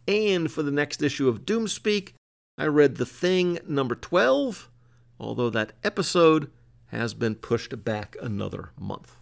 And 0.07 0.51
for 0.51 0.61
the 0.61 0.71
next 0.71 1.01
issue 1.01 1.27
of 1.27 1.45
Doomspeak, 1.45 2.13
I 2.57 2.65
read 2.65 2.97
The 2.97 3.05
Thing 3.05 3.59
number 3.67 3.95
12, 3.95 4.69
although 5.19 5.49
that 5.49 5.73
episode 5.83 6.51
has 6.87 7.13
been 7.13 7.35
pushed 7.35 7.83
back 7.83 8.15
another 8.21 8.71
month. 8.77 9.15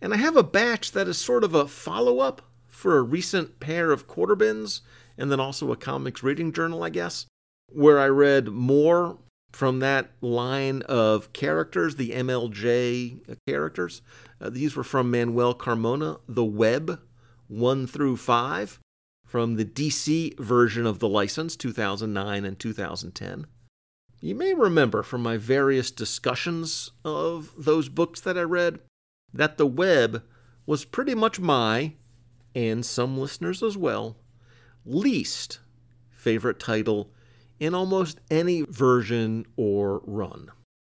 And 0.00 0.14
I 0.14 0.16
have 0.16 0.36
a 0.36 0.42
batch 0.42 0.92
that 0.92 1.08
is 1.08 1.18
sort 1.18 1.44
of 1.44 1.54
a 1.54 1.68
follow 1.68 2.20
up 2.20 2.42
for 2.68 2.96
a 2.96 3.02
recent 3.02 3.60
pair 3.60 3.90
of 3.90 4.06
quarter 4.06 4.36
bins, 4.36 4.80
and 5.18 5.30
then 5.30 5.40
also 5.40 5.72
a 5.72 5.76
comics 5.76 6.22
reading 6.22 6.52
journal, 6.52 6.82
I 6.82 6.90
guess, 6.90 7.26
where 7.68 7.98
I 7.98 8.06
read 8.06 8.48
more 8.48 9.18
from 9.52 9.78
that 9.78 10.10
line 10.20 10.82
of 10.82 11.32
characters, 11.32 11.96
the 11.96 12.10
MLJ 12.10 13.38
characters. 13.46 14.02
Uh, 14.40 14.50
these 14.50 14.76
were 14.76 14.84
from 14.84 15.10
Manuel 15.10 15.54
Carmona, 15.54 16.20
The 16.28 16.44
Web 16.44 17.00
1 17.48 17.86
through 17.86 18.18
5, 18.18 18.80
from 19.26 19.56
the 19.56 19.64
DC 19.64 20.38
version 20.38 20.86
of 20.86 20.98
the 20.98 21.08
license, 21.08 21.56
2009 21.56 22.44
and 22.44 22.58
2010. 22.58 23.46
You 24.20 24.34
may 24.34 24.54
remember 24.54 25.02
from 25.02 25.22
my 25.22 25.36
various 25.36 25.90
discussions 25.90 26.90
of 27.04 27.52
those 27.56 27.88
books 27.88 28.20
that 28.20 28.36
I 28.36 28.42
read 28.42 28.80
that 29.32 29.58
The 29.58 29.66
Web 29.66 30.22
was 30.66 30.84
pretty 30.84 31.14
much 31.14 31.38
my, 31.38 31.94
and 32.54 32.84
some 32.84 33.18
listeners 33.18 33.62
as 33.62 33.76
well, 33.76 34.16
least 34.84 35.60
favorite 36.10 36.58
title 36.58 37.12
in 37.58 37.74
almost 37.74 38.20
any 38.30 38.62
version 38.62 39.46
or 39.56 40.00
run. 40.04 40.50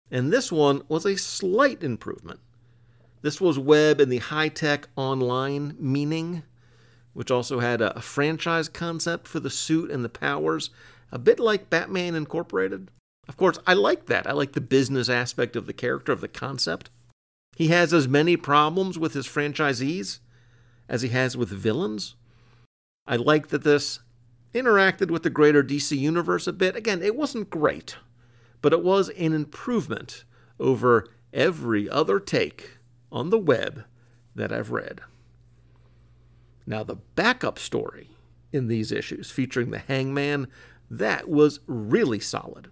And 0.09 0.31
this 0.31 0.51
one 0.51 0.83
was 0.87 1.05
a 1.05 1.17
slight 1.17 1.83
improvement. 1.83 2.39
This 3.21 3.41
was 3.41 3.59
web 3.59 3.99
in 3.99 4.09
the 4.09 4.19
high 4.19 4.49
tech 4.49 4.87
online 4.95 5.75
meaning, 5.79 6.43
which 7.13 7.31
also 7.31 7.59
had 7.59 7.81
a, 7.81 7.99
franchise 8.01 8.69
concept 8.69 9.27
for 9.27 9.39
the 9.39 9.49
suit 9.49 9.91
and 9.91 10.05
the 10.05 10.09
powers, 10.09 10.69
a 11.11 11.19
bit 11.19 11.39
like 11.39 11.69
Batman 11.69 12.15
Incorporated. 12.15 12.89
Of 13.27 13.35
course, 13.35 13.59
I 13.67 13.73
like 13.73 14.05
that. 14.05 14.27
I 14.27 14.31
like 14.31 14.53
the 14.53 14.61
business 14.61 15.09
aspect 15.09 15.55
of 15.55 15.65
the 15.65 15.73
character, 15.73 16.11
of 16.11 16.21
the 16.21 16.27
concept. 16.27 16.89
He 17.55 17.67
has 17.69 17.93
as 17.93 18.07
many 18.07 18.37
problems 18.37 18.97
with 18.97 19.13
his 19.13 19.27
franchisees 19.27 20.19
as 20.87 21.01
he 21.01 21.09
has 21.09 21.35
with 21.35 21.49
villains. 21.49 22.15
I 23.05 23.15
like 23.15 23.47
that 23.47 23.63
this 23.63 23.99
interacted 24.57 25.09
with 25.11 25.23
the 25.23 25.29
greater 25.29 25.63
DC 25.63 25.97
universe 25.97 26.47
a 26.47 26.53
bit. 26.53 26.75
Again, 26.75 27.01
it 27.01 27.15
wasn't 27.15 27.49
great, 27.49 27.97
but 28.61 28.73
it 28.73 28.83
was 28.83 29.09
an 29.09 29.33
improvement 29.33 30.23
over 30.59 31.07
every 31.33 31.89
other 31.89 32.19
take 32.19 32.77
on 33.11 33.29
the 33.29 33.37
web 33.37 33.85
that 34.35 34.51
I've 34.51 34.71
read. 34.71 35.01
Now, 36.65 36.83
the 36.83 36.97
backup 37.15 37.57
story 37.59 38.09
in 38.51 38.67
these 38.67 38.91
issues 38.91 39.31
featuring 39.31 39.71
the 39.71 39.79
hangman, 39.79 40.47
that 40.89 41.29
was 41.29 41.59
really 41.67 42.19
solid. 42.19 42.69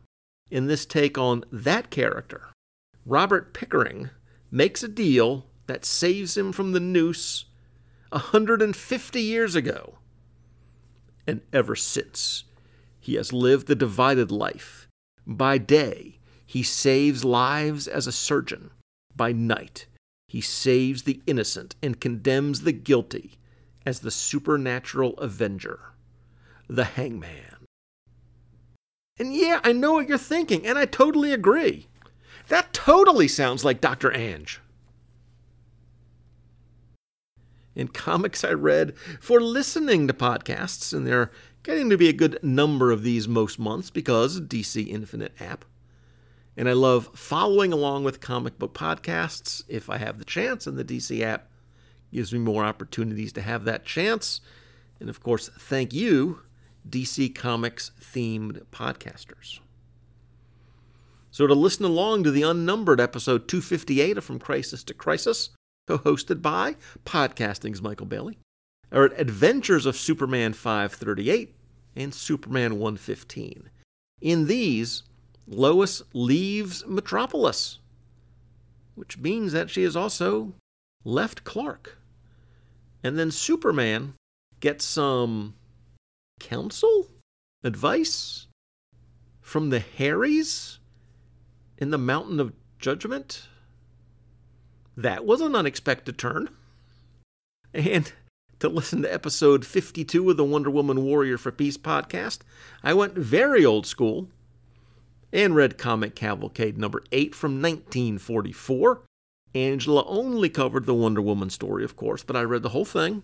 In 0.49 0.67
this 0.67 0.85
take 0.85 1.17
on 1.17 1.43
that 1.51 1.89
character, 1.89 2.49
Robert 3.05 3.53
Pickering 3.53 4.09
makes 4.51 4.83
a 4.83 4.87
deal 4.87 5.45
that 5.67 5.85
saves 5.85 6.37
him 6.37 6.51
from 6.51 6.71
the 6.71 6.79
noose 6.79 7.45
150 8.09 9.21
years 9.21 9.55
ago 9.55 9.95
and 11.27 11.41
ever 11.53 11.75
since. 11.75 12.43
He 12.99 13.15
has 13.15 13.33
lived 13.33 13.69
a 13.69 13.75
divided 13.75 14.31
life. 14.31 14.87
By 15.27 15.57
day, 15.57 16.19
he 16.45 16.63
saves 16.63 17.23
lives 17.23 17.87
as 17.87 18.07
a 18.07 18.11
surgeon. 18.11 18.71
By 19.15 19.31
night, 19.31 19.87
he 20.27 20.41
saves 20.41 21.03
the 21.03 21.21
innocent 21.27 21.75
and 21.81 21.99
condemns 21.99 22.61
the 22.61 22.71
guilty 22.71 23.35
as 23.85 23.99
the 23.99 24.11
supernatural 24.11 25.13
avenger, 25.17 25.79
the 26.67 26.83
hangman. 26.83 27.67
And 29.17 29.33
yeah, 29.33 29.61
I 29.63 29.71
know 29.71 29.93
what 29.93 30.09
you're 30.09 30.17
thinking, 30.17 30.65
and 30.67 30.77
I 30.77 30.85
totally 30.85 31.31
agree. 31.31 31.87
That 32.49 32.73
totally 32.73 33.27
sounds 33.27 33.63
like 33.63 33.81
Dr. 33.81 34.11
Ange 34.11 34.59
in 37.75 37.89
comics 37.89 38.43
I 38.43 38.51
read 38.51 38.97
for 39.19 39.41
listening 39.41 40.07
to 40.07 40.13
podcasts, 40.13 40.93
and 40.93 41.05
there 41.05 41.21
are 41.21 41.31
getting 41.63 41.89
to 41.89 41.97
be 41.97 42.09
a 42.09 42.13
good 42.13 42.39
number 42.41 42.91
of 42.91 43.03
these 43.03 43.27
most 43.27 43.59
months 43.59 43.89
because 43.89 44.39
DC 44.39 44.87
Infinite 44.87 45.33
app. 45.39 45.65
And 46.57 46.69
I 46.69 46.73
love 46.73 47.09
following 47.13 47.73
along 47.73 48.05
with 48.05 48.21
comic 48.21 48.57
book 48.57 48.73
podcasts 48.73 49.63
if 49.67 49.89
I 49.89 49.97
have 49.97 50.19
the 50.19 50.25
chance, 50.25 50.65
and 50.67 50.77
the 50.77 50.85
DC 50.85 51.21
app 51.21 51.49
gives 52.13 52.31
me 52.31 52.39
more 52.39 52.63
opportunities 52.63 53.33
to 53.33 53.41
have 53.41 53.65
that 53.65 53.85
chance. 53.85 54.39
And 54.99 55.09
of 55.09 55.21
course, 55.21 55.49
thank 55.49 55.93
you, 55.93 56.41
DC 56.89 57.35
Comics 57.35 57.91
themed 57.99 58.63
podcasters. 58.71 59.59
So, 61.31 61.47
to 61.47 61.53
listen 61.53 61.83
along 61.83 62.23
to 62.23 62.31
the 62.31 62.43
unnumbered 62.43 63.01
episode 63.01 63.49
258 63.49 64.17
of 64.17 64.23
From 64.23 64.39
Crisis 64.39 64.85
to 64.85 64.93
Crisis, 64.93 65.49
co-hosted 65.87 66.41
by 66.41 66.75
Podcasting's 67.05 67.81
Michael 67.81 68.05
Bailey, 68.05 68.37
are 68.91 69.05
at 69.05 69.19
Adventures 69.19 69.85
of 69.85 69.95
Superman 69.95 70.53
538 70.53 71.55
and 71.95 72.13
Superman 72.13 72.73
115. 72.73 73.69
In 74.21 74.47
these, 74.47 75.03
Lois 75.47 76.01
leaves 76.13 76.85
Metropolis, 76.87 77.79
which 78.95 79.17
means 79.17 79.51
that 79.53 79.69
she 79.69 79.83
has 79.83 79.95
also 79.95 80.53
left 81.03 81.43
Clark. 81.43 81.97
And 83.03 83.19
then 83.19 83.29
Superman 83.29 84.13
gets 84.59 84.83
some 84.85 85.53
counsel, 86.39 87.07
advice 87.63 88.47
from 89.41 89.69
the 89.69 89.79
Hairies 89.79 90.79
in 91.77 91.91
the 91.91 91.97
Mountain 91.97 92.39
of 92.39 92.53
Judgment. 92.79 93.47
That 94.97 95.25
was 95.25 95.41
an 95.41 95.55
unexpected 95.55 96.17
turn. 96.17 96.49
And 97.73 98.11
to 98.59 98.69
listen 98.69 99.01
to 99.01 99.13
episode 99.13 99.65
52 99.65 100.29
of 100.29 100.37
the 100.37 100.45
Wonder 100.45 100.69
Woman 100.69 101.03
Warrior 101.03 101.37
for 101.37 101.51
Peace 101.51 101.77
podcast, 101.77 102.39
I 102.81 102.93
went 102.93 103.15
very 103.15 103.65
old 103.65 103.85
school 103.85 104.29
and 105.33 105.53
read 105.53 105.77
Comic 105.77 106.15
Cavalcade 106.15 106.77
number 106.77 107.03
8 107.11 107.35
from 107.35 107.61
1944. 107.61 109.01
Angela 109.53 110.05
only 110.07 110.49
covered 110.49 110.85
the 110.85 110.93
Wonder 110.93 111.21
Woman 111.21 111.49
story, 111.49 111.83
of 111.83 111.97
course, 111.97 112.23
but 112.23 112.37
I 112.37 112.43
read 112.43 112.63
the 112.63 112.69
whole 112.69 112.85
thing. 112.85 113.23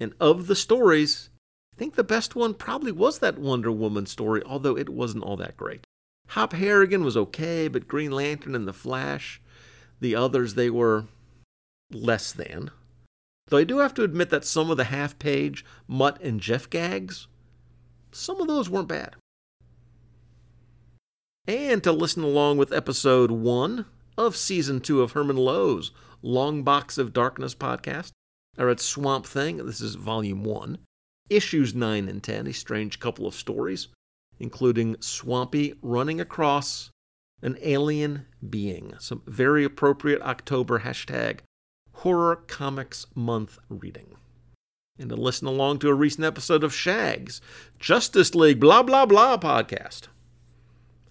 And 0.00 0.14
of 0.18 0.48
the 0.48 0.56
stories, 0.56 1.30
I 1.72 1.78
think 1.78 1.94
the 1.94 2.02
best 2.02 2.34
one 2.34 2.54
probably 2.54 2.92
was 2.92 3.20
that 3.20 3.38
Wonder 3.38 3.70
Woman 3.70 4.06
story, 4.06 4.42
although 4.44 4.76
it 4.76 4.88
wasn't 4.88 5.22
all 5.22 5.36
that 5.36 5.56
great. 5.56 5.84
Hop 6.28 6.52
Harrigan 6.52 7.04
was 7.04 7.16
okay, 7.16 7.68
but 7.68 7.88
Green 7.88 8.10
Lantern 8.10 8.56
and 8.56 8.66
The 8.66 8.72
Flash 8.72 9.40
the 10.00 10.14
others, 10.14 10.54
they 10.54 10.70
were 10.70 11.06
less 11.90 12.32
than. 12.32 12.70
Though 13.48 13.58
I 13.58 13.64
do 13.64 13.78
have 13.78 13.94
to 13.94 14.02
admit 14.02 14.30
that 14.30 14.44
some 14.44 14.70
of 14.70 14.76
the 14.76 14.84
half 14.84 15.18
page 15.18 15.64
Mutt 15.86 16.20
and 16.22 16.40
Jeff 16.40 16.68
gags, 16.68 17.26
some 18.12 18.40
of 18.40 18.46
those 18.46 18.68
weren't 18.68 18.88
bad. 18.88 19.16
And 21.46 21.82
to 21.82 21.92
listen 21.92 22.22
along 22.22 22.58
with 22.58 22.74
episode 22.74 23.30
one 23.30 23.86
of 24.18 24.36
season 24.36 24.80
two 24.80 25.00
of 25.00 25.12
Herman 25.12 25.38
Lowe's 25.38 25.92
Long 26.20 26.62
Box 26.62 26.98
of 26.98 27.14
Darkness 27.14 27.54
podcast, 27.54 28.10
I 28.58 28.64
read 28.64 28.80
Swamp 28.80 29.24
Thing. 29.24 29.64
This 29.64 29.80
is 29.80 29.94
volume 29.94 30.44
one, 30.44 30.78
issues 31.30 31.74
nine 31.74 32.06
and 32.08 32.22
ten, 32.22 32.46
a 32.46 32.52
strange 32.52 33.00
couple 33.00 33.26
of 33.26 33.34
stories, 33.34 33.88
including 34.38 34.96
Swampy 35.00 35.74
running 35.80 36.20
across 36.20 36.90
an 37.42 37.56
alien 37.62 38.26
being. 38.48 38.94
Some 38.98 39.22
very 39.26 39.64
appropriate 39.64 40.22
October 40.22 40.80
hashtag 40.80 41.40
Horror 41.92 42.36
Comics 42.36 43.06
Month 43.14 43.58
reading. 43.68 44.16
And 44.98 45.10
to 45.10 45.16
listen 45.16 45.46
along 45.46 45.78
to 45.80 45.88
a 45.88 45.94
recent 45.94 46.24
episode 46.24 46.64
of 46.64 46.74
Shag's 46.74 47.40
Justice 47.78 48.34
League 48.34 48.60
blah 48.60 48.82
blah 48.82 49.06
blah 49.06 49.36
podcast. 49.38 50.08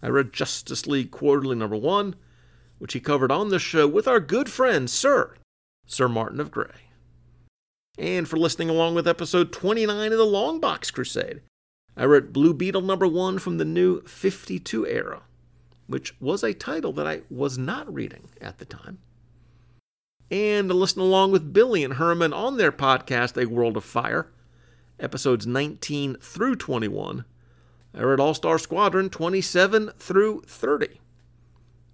I 0.02 0.08
read 0.10 0.34
Justice 0.34 0.86
League 0.86 1.12
Quarterly 1.12 1.56
number 1.56 1.78
one, 1.78 2.16
which 2.78 2.94
he 2.94 3.00
covered 3.00 3.32
on 3.32 3.50
the 3.50 3.60
show 3.60 3.88
with 3.88 4.08
our 4.08 4.20
good 4.20 4.50
friend 4.50 4.90
Sir, 4.90 5.36
Sir 5.86 6.08
Martin 6.08 6.40
of 6.40 6.52
Gray. 6.52 6.92
And 7.98 8.28
for 8.28 8.38
listening 8.38 8.70
along 8.70 8.94
with 8.94 9.08
episode 9.08 9.52
29 9.52 10.12
of 10.12 10.18
the 10.18 10.26
Long 10.26 10.60
Box 10.60 10.92
Crusade, 10.92 11.42
I 11.96 12.04
read 12.04 12.32
Blue 12.32 12.54
Beetle 12.54 12.82
number 12.82 13.08
one 13.08 13.40
from 13.40 13.58
the 13.58 13.66
new 13.66 14.02
52 14.02 14.86
era, 14.86 15.24
which 15.88 16.16
was 16.20 16.44
a 16.44 16.54
title 16.54 16.94
that 16.94 17.08
I 17.08 17.22
was 17.30 17.58
not 17.58 17.92
reading 17.92 18.30
at 18.40 18.60
the 18.60 18.66
time. 18.66 19.00
And 20.30 20.68
to 20.70 20.76
listen 20.76 21.02
along 21.02 21.32
with 21.32 21.54
Billy 21.54 21.84
and 21.84 21.94
Herman 21.96 22.34
on 22.34 22.58
their 22.58 22.72
podcast, 22.72 23.42
A 23.42 23.48
World 23.48 23.78
of 23.78 23.86
Fire, 23.86 24.30
episodes 25.00 25.48
19 25.48 26.18
through 26.22 26.58
21. 26.58 27.24
I 27.94 28.02
read 28.02 28.20
All 28.20 28.34
Star 28.34 28.60
Squadron 28.60 29.10
27 29.10 29.92
through 29.98 30.42
30, 30.46 31.00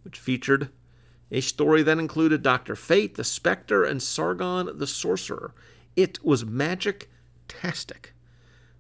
which 0.04 0.18
featured 0.18 0.70
a 1.32 1.42
story 1.42 1.84
that 1.84 2.00
included 2.00 2.42
Dr. 2.42 2.76
Fate, 2.76 3.16
the 3.16 3.24
Spectre, 3.24 3.84
and 3.84 4.02
Sargon 4.02 4.78
the 4.78 4.88
Sorcerer. 4.88 5.54
It 5.96 6.24
was 6.24 6.44
magic-tastic. 6.46 8.14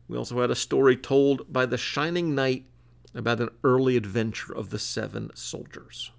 We 0.07 0.17
also 0.17 0.41
had 0.41 0.51
a 0.51 0.55
story 0.55 0.97
told 0.97 1.51
by 1.51 1.65
the 1.65 1.77
Shining 1.77 2.35
Knight 2.35 2.65
about 3.15 3.39
an 3.39 3.49
early 3.63 3.97
adventure 3.97 4.53
of 4.53 4.69
the 4.69 4.79
Seven 4.79 5.31
Soldiers. 5.35 6.11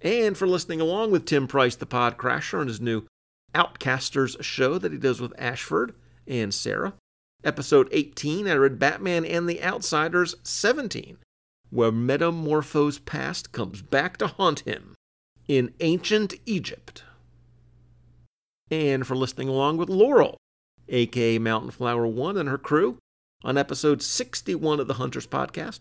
And 0.00 0.36
for 0.36 0.46
listening 0.46 0.80
along 0.80 1.10
with 1.10 1.24
Tim 1.24 1.46
Price, 1.46 1.76
the 1.76 1.86
Pod 1.86 2.16
Crasher, 2.16 2.60
on 2.60 2.68
his 2.68 2.80
new 2.80 3.06
Outcasters 3.54 4.42
show 4.42 4.78
that 4.78 4.92
he 4.92 4.98
does 4.98 5.20
with 5.20 5.32
Ashford 5.38 5.94
and 6.26 6.52
Sarah. 6.52 6.94
Episode 7.42 7.88
18, 7.92 8.48
I 8.48 8.54
read 8.54 8.78
Batman 8.78 9.24
and 9.24 9.48
the 9.48 9.62
Outsiders 9.62 10.34
17, 10.42 11.18
where 11.70 11.92
Metamorpho's 11.92 12.98
past 12.98 13.52
comes 13.52 13.82
back 13.82 14.16
to 14.18 14.26
haunt 14.26 14.60
him 14.60 14.94
in 15.46 15.74
ancient 15.80 16.34
Egypt. 16.46 17.04
And 18.70 19.06
for 19.06 19.14
listening 19.14 19.48
along 19.48 19.76
with 19.76 19.90
Laurel, 19.90 20.38
aka 20.88 21.38
Mountain 21.38 21.70
Flower 21.70 22.06
One 22.06 22.36
and 22.36 22.48
her 22.48 22.58
crew, 22.58 22.98
on 23.44 23.58
episode 23.58 24.02
61 24.02 24.80
of 24.80 24.88
the 24.88 24.94
Hunters 24.94 25.26
podcast. 25.26 25.80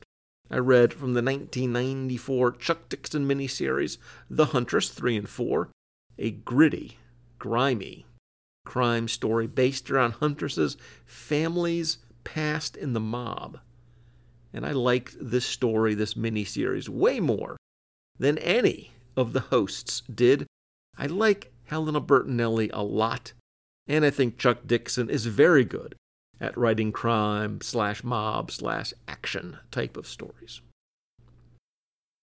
I 0.51 0.57
read 0.57 0.93
from 0.93 1.13
the 1.13 1.23
1994 1.23 2.51
Chuck 2.53 2.89
Dixon 2.89 3.25
miniseries 3.27 3.97
The 4.29 4.47
Huntress 4.47 4.89
3 4.89 5.17
and 5.17 5.29
4, 5.29 5.69
a 6.19 6.31
gritty, 6.31 6.97
grimy 7.39 8.05
crime 8.65 9.07
story 9.07 9.47
based 9.47 9.89
around 9.89 10.11
Huntress's 10.13 10.77
family's 11.05 11.99
past 12.23 12.75
in 12.75 12.93
the 12.93 12.99
mob. 12.99 13.59
And 14.53 14.65
I 14.65 14.71
liked 14.71 15.15
this 15.19 15.45
story, 15.45 15.95
this 15.95 16.13
miniseries, 16.13 16.89
way 16.89 17.19
more 17.19 17.57
than 18.19 18.37
any 18.39 18.91
of 19.17 19.33
the 19.33 19.39
hosts 19.39 20.03
did. 20.13 20.45
I 20.97 21.07
like 21.07 21.51
Helena 21.65 22.01
Bertinelli 22.01 22.69
a 22.73 22.83
lot 22.83 23.33
and 23.87 24.05
I 24.05 24.09
think 24.09 24.37
Chuck 24.37 24.59
Dixon 24.65 25.09
is 25.09 25.25
very 25.25 25.65
good 25.65 25.95
at 26.39 26.57
writing 26.57 26.91
crime 26.91 27.61
slash 27.61 28.03
mob 28.03 28.51
slash 28.51 28.93
action 29.07 29.57
type 29.71 29.97
of 29.97 30.07
stories. 30.07 30.61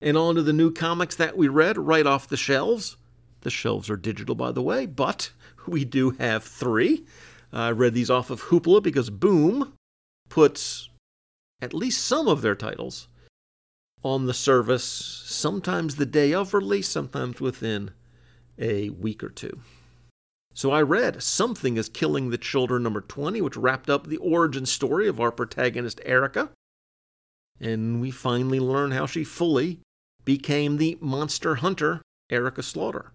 And 0.00 0.16
on 0.16 0.36
to 0.36 0.42
the 0.42 0.52
new 0.52 0.72
comics 0.72 1.16
that 1.16 1.36
we 1.36 1.48
read 1.48 1.76
right 1.76 2.06
off 2.06 2.28
the 2.28 2.36
shelves. 2.36 2.96
The 3.42 3.50
shelves 3.50 3.90
are 3.90 3.96
digital, 3.96 4.34
by 4.34 4.52
the 4.52 4.62
way, 4.62 4.86
but 4.86 5.30
we 5.66 5.84
do 5.84 6.10
have 6.12 6.44
three. 6.44 7.04
I 7.52 7.70
read 7.70 7.94
these 7.94 8.10
off 8.10 8.30
of 8.30 8.44
Hoopla 8.44 8.82
because 8.82 9.10
Boom 9.10 9.74
puts 10.28 10.88
at 11.60 11.74
least 11.74 12.06
some 12.06 12.28
of 12.28 12.42
their 12.42 12.54
titles 12.54 13.08
on 14.02 14.26
the 14.26 14.34
service, 14.34 14.84
sometimes 14.84 15.96
the 15.96 16.06
day 16.06 16.32
of 16.32 16.54
release, 16.54 16.88
sometimes 16.88 17.40
within 17.40 17.90
a 18.58 18.88
week 18.90 19.22
or 19.22 19.28
two. 19.28 19.60
So 20.52 20.72
I 20.72 20.82
read 20.82 21.22
Something 21.22 21.76
is 21.76 21.88
Killing 21.88 22.30
the 22.30 22.38
Children 22.38 22.82
number 22.82 23.00
20, 23.00 23.40
which 23.40 23.56
wrapped 23.56 23.88
up 23.88 24.06
the 24.06 24.16
origin 24.18 24.66
story 24.66 25.06
of 25.06 25.20
our 25.20 25.30
protagonist 25.30 26.00
Erica. 26.04 26.50
And 27.60 28.00
we 28.00 28.10
finally 28.10 28.58
learn 28.58 28.90
how 28.90 29.06
she 29.06 29.22
fully 29.22 29.80
became 30.24 30.76
the 30.76 30.98
monster 31.00 31.56
hunter 31.56 32.02
Erica 32.30 32.62
Slaughter. 32.62 33.12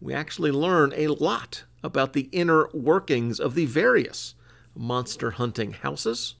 We 0.00 0.14
actually 0.14 0.50
learn 0.50 0.92
a 0.94 1.08
lot 1.08 1.64
about 1.82 2.12
the 2.12 2.28
inner 2.32 2.68
workings 2.72 3.40
of 3.40 3.54
the 3.54 3.66
various 3.66 4.34
monster 4.74 5.32
hunting 5.32 5.72
houses, 5.72 6.34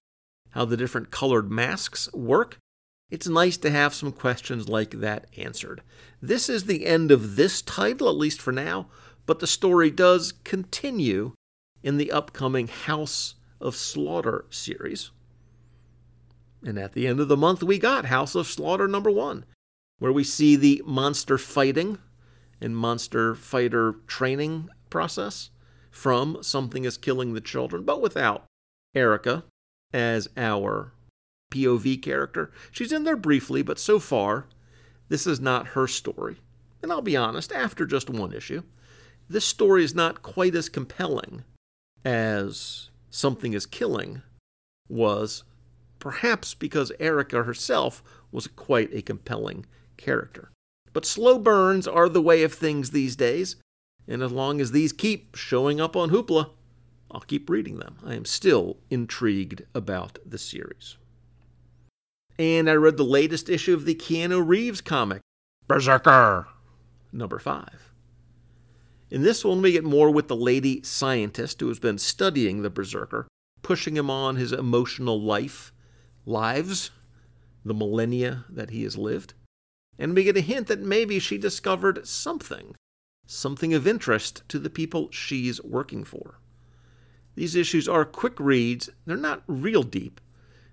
how 0.50 0.64
the 0.64 0.76
different 0.76 1.10
colored 1.10 1.50
masks 1.50 2.12
work. 2.12 2.58
It's 3.10 3.26
nice 3.26 3.56
to 3.58 3.70
have 3.70 3.94
some 3.94 4.12
questions 4.12 4.68
like 4.68 4.90
that 5.00 5.26
answered. 5.36 5.82
This 6.20 6.48
is 6.48 6.64
the 6.64 6.86
end 6.86 7.10
of 7.10 7.36
this 7.36 7.62
title, 7.62 8.08
at 8.08 8.16
least 8.16 8.40
for 8.40 8.52
now 8.52 8.88
but 9.28 9.40
the 9.40 9.46
story 9.46 9.90
does 9.90 10.32
continue 10.42 11.34
in 11.82 11.98
the 11.98 12.10
upcoming 12.10 12.66
House 12.66 13.34
of 13.60 13.76
Slaughter 13.76 14.46
series. 14.48 15.10
And 16.64 16.78
at 16.78 16.94
the 16.94 17.06
end 17.06 17.20
of 17.20 17.28
the 17.28 17.36
month, 17.36 17.62
we 17.62 17.78
got 17.78 18.06
House 18.06 18.34
of 18.34 18.46
Slaughter 18.46 18.88
number 18.88 19.10
one, 19.10 19.44
where 19.98 20.14
we 20.14 20.24
see 20.24 20.56
the 20.56 20.82
monster 20.86 21.36
fighting 21.36 21.98
and 22.58 22.74
monster 22.74 23.34
fighter 23.34 23.96
training 24.06 24.70
process 24.88 25.50
from 25.90 26.42
Something 26.42 26.84
is 26.84 26.96
Killing 26.96 27.34
the 27.34 27.42
Children, 27.42 27.84
but 27.84 28.00
without 28.00 28.46
Erica 28.94 29.44
as 29.92 30.30
our 30.38 30.94
POV 31.52 32.00
character. 32.00 32.50
She's 32.70 32.92
in 32.92 33.04
there 33.04 33.14
briefly, 33.14 33.60
but 33.60 33.78
so 33.78 33.98
far, 33.98 34.46
this 35.10 35.26
is 35.26 35.38
not 35.38 35.68
her 35.68 35.86
story. 35.86 36.38
And 36.82 36.90
I'll 36.90 37.02
be 37.02 37.16
honest, 37.16 37.52
after 37.52 37.84
just 37.84 38.08
one 38.08 38.32
issue, 38.32 38.62
this 39.28 39.44
story 39.44 39.84
is 39.84 39.94
not 39.94 40.22
quite 40.22 40.54
as 40.54 40.68
compelling 40.68 41.44
as 42.04 42.88
Something 43.10 43.52
is 43.52 43.66
Killing 43.66 44.22
was, 44.88 45.44
perhaps 45.98 46.54
because 46.54 46.92
Erica 47.00 47.42
herself 47.42 48.02
was 48.30 48.46
quite 48.46 48.92
a 48.92 49.02
compelling 49.02 49.66
character. 49.96 50.50
But 50.92 51.06
slow 51.06 51.38
burns 51.38 51.86
are 51.88 52.08
the 52.08 52.22
way 52.22 52.42
of 52.42 52.52
things 52.52 52.90
these 52.90 53.16
days, 53.16 53.56
and 54.06 54.22
as 54.22 54.32
long 54.32 54.60
as 54.60 54.72
these 54.72 54.92
keep 54.92 55.34
showing 55.34 55.80
up 55.80 55.96
on 55.96 56.10
Hoopla, 56.10 56.50
I'll 57.10 57.20
keep 57.20 57.48
reading 57.48 57.78
them. 57.78 57.96
I 58.04 58.14
am 58.14 58.24
still 58.24 58.76
intrigued 58.90 59.62
about 59.74 60.18
the 60.24 60.38
series. 60.38 60.96
And 62.38 62.68
I 62.68 62.74
read 62.74 62.96
the 62.96 63.04
latest 63.04 63.48
issue 63.48 63.74
of 63.74 63.84
the 63.84 63.94
Keanu 63.94 64.46
Reeves 64.46 64.80
comic, 64.80 65.22
Berserker, 65.66 66.46
number 67.12 67.38
five. 67.38 67.87
In 69.10 69.22
this 69.22 69.44
one, 69.44 69.62
we 69.62 69.72
get 69.72 69.84
more 69.84 70.10
with 70.10 70.28
the 70.28 70.36
lady 70.36 70.82
scientist 70.82 71.60
who 71.60 71.68
has 71.68 71.78
been 71.78 71.98
studying 71.98 72.60
the 72.60 72.70
Berserker, 72.70 73.26
pushing 73.62 73.96
him 73.96 74.10
on 74.10 74.36
his 74.36 74.52
emotional 74.52 75.20
life, 75.20 75.72
lives, 76.26 76.90
the 77.64 77.74
millennia 77.74 78.44
that 78.50 78.70
he 78.70 78.82
has 78.82 78.98
lived. 78.98 79.32
And 79.98 80.14
we 80.14 80.24
get 80.24 80.36
a 80.36 80.42
hint 80.42 80.66
that 80.66 80.80
maybe 80.80 81.18
she 81.18 81.38
discovered 81.38 82.06
something, 82.06 82.74
something 83.26 83.72
of 83.72 83.86
interest 83.86 84.42
to 84.48 84.58
the 84.58 84.70
people 84.70 85.08
she's 85.10 85.62
working 85.62 86.04
for. 86.04 86.38
These 87.34 87.56
issues 87.56 87.88
are 87.88 88.04
quick 88.04 88.38
reads, 88.38 88.90
they're 89.06 89.16
not 89.16 89.42
real 89.46 89.82
deep. 89.82 90.20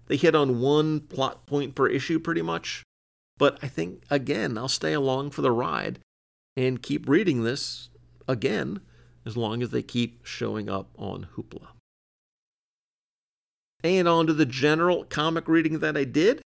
They 0.08 0.18
hit 0.18 0.36
on 0.36 0.60
one 0.60 1.00
plot 1.00 1.46
point 1.46 1.74
per 1.74 1.88
issue 1.88 2.20
pretty 2.20 2.42
much. 2.42 2.84
But 3.38 3.60
I 3.62 3.68
think, 3.68 4.04
again, 4.10 4.58
I'll 4.58 4.68
stay 4.68 4.94
along 4.94 5.32
for 5.32 5.42
the 5.42 5.52
ride 5.52 6.00
and 6.56 6.82
keep 6.82 7.10
reading 7.10 7.44
this 7.44 7.90
again, 8.28 8.82
as 9.26 9.36
long 9.36 9.62
as 9.62 9.72
they 9.72 9.82
keep 9.82 10.26
showing 10.26 10.70
up 10.70 10.90
on 10.98 11.28
Hoopla. 11.36 11.68
And 13.84 14.08
on 14.08 14.28
to 14.28 14.34
the 14.34 14.46
general 14.46 15.04
comic 15.06 15.48
reading 15.48 15.80
that 15.80 15.98
I 15.98 16.04
did 16.06 16.42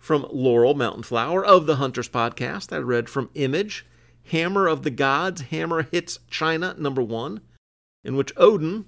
from 0.00 0.26
Laurel 0.32 0.74
Mountain 0.74 1.04
Flower 1.04 1.44
of 1.44 1.66
the 1.66 1.76
Hunters 1.76 2.08
podcast. 2.08 2.74
I 2.74 2.78
read 2.78 3.08
from 3.08 3.30
Image, 3.34 3.86
Hammer 4.24 4.66
of 4.66 4.82
the 4.82 4.90
Gods, 4.90 5.42
Hammer 5.42 5.82
Hits 5.82 6.18
China, 6.28 6.74
number 6.78 7.02
one, 7.02 7.40
in 8.02 8.16
which 8.16 8.32
Odin 8.36 8.86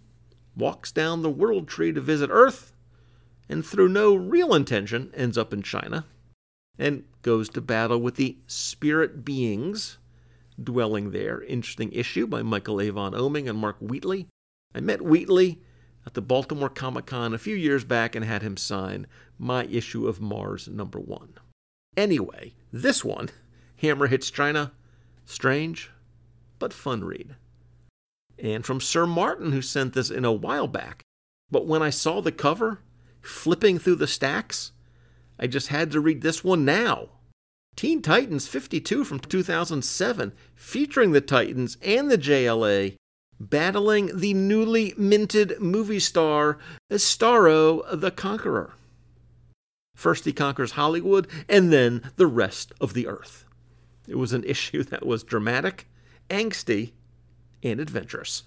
walks 0.57 0.91
down 0.91 1.23
the 1.23 1.31
world 1.31 1.69
tree 1.69 1.93
to 1.93 2.01
visit 2.01 2.31
Earth, 2.33 2.73
and 3.49 3.65
through 3.65 3.89
no 3.89 4.15
real 4.15 4.55
intention 4.55 5.13
ends 5.15 5.37
up 5.37 5.53
in 5.53 5.63
China, 5.63 6.07
and 6.79 7.05
goes 7.23 7.49
to 7.51 7.61
battle 7.61 7.99
with 7.99 8.17
the 8.17 8.37
spirit 8.47 9.25
beings 9.25 9.99
dwelling 10.65 11.11
there. 11.11 11.43
Interesting 11.43 11.93
issue 11.93 12.27
by 12.27 12.43
Michael 12.43 12.81
Avon 12.81 13.13
Oeming 13.13 13.49
and 13.49 13.59
Mark 13.59 13.77
Wheatley. 13.81 14.29
I 14.75 14.81
met 14.81 15.03
Wheatley 15.03 15.61
at 16.07 16.15
the 16.15 16.23
Baltimore 16.23 16.69
Comic 16.69 17.07
Con 17.07 17.35
a 17.35 17.39
few 17.39 17.55
years 17.55 17.85
back 17.85 18.15
and 18.15 18.25
had 18.25 18.43
him 18.43 18.57
sign 18.57 19.07
my 19.39 19.65
issue 19.65 20.07
of 20.07 20.21
Mars 20.21 20.69
number 20.69 20.99
one. 20.99 21.35
Anyway, 21.97 22.55
this 22.73 23.05
one, 23.05 23.31
Hammer 23.77 24.07
Hits 24.07 24.31
China, 24.31 24.73
strange 25.25 25.91
but 26.59 26.73
fun 26.73 27.05
read. 27.05 27.35
And 28.39 28.65
from 28.65 28.81
Sir 28.81 29.07
Martin, 29.07 29.53
who 29.53 29.63
sent 29.63 29.95
this 29.95 30.11
in 30.11 30.25
a 30.25 30.33
while 30.33 30.69
back. 30.69 31.03
But 31.51 31.67
when 31.67 31.83
I 31.83 31.91
saw 31.91 32.21
the 32.21 32.33
cover, 32.33 32.81
flipping 33.21 33.79
through 33.79 33.97
the 33.97 34.07
stacks, 34.07 34.73
I 35.39 35.49
just 35.49 35.69
had 35.69 35.91
to 35.91 36.01
read 36.01 36.23
this 36.23 36.45
one 36.45 36.65
now. 36.65 37.09
Teen 37.77 38.03
Titans 38.03 38.47
52 38.47 39.05
from 39.05 39.19
2007, 39.19 40.33
featuring 40.55 41.13
the 41.13 41.21
Titans 41.21 41.77
and 41.83 42.11
the 42.11 42.19
JLA, 42.19 42.97
battling 43.41 44.11
the 44.19 44.35
newly 44.35 44.95
minted 44.97 45.61
movie 45.61 45.99
star 45.99 46.59
Starro 46.91 47.83
the 47.93 48.11
Conqueror. 48.11 48.75
First, 49.97 50.25
he 50.25 50.33
conquers 50.33 50.73
Hollywood 50.73 51.27
and 51.49 51.73
then 51.73 52.13
the 52.17 52.27
rest 52.27 52.73
of 52.81 52.95
the 52.95 53.07
earth. 53.07 53.45
It 54.07 54.17
was 54.17 54.33
an 54.33 54.45
issue 54.47 54.83
that 54.85 55.07
was 55.07 55.25
dramatic, 55.25 55.89
angsty, 56.31 56.93
and 57.63 57.81
adventurous. 57.81 58.45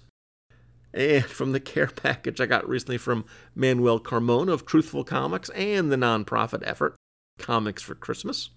And 0.94 1.24
from 1.24 1.52
the 1.52 1.60
care 1.60 1.88
package 1.88 2.40
I 2.40 2.46
got 2.46 2.68
recently 2.68 2.96
from 2.96 3.26
Manuel 3.54 4.00
Carmona 4.00 4.52
of 4.52 4.64
Truthful 4.64 5.04
Comics 5.04 5.50
and 5.50 5.92
the 5.92 5.96
nonprofit 5.96 6.62
effort 6.64 6.94
Comics 7.38 7.82
for 7.82 7.94
Christmas, 7.94 8.50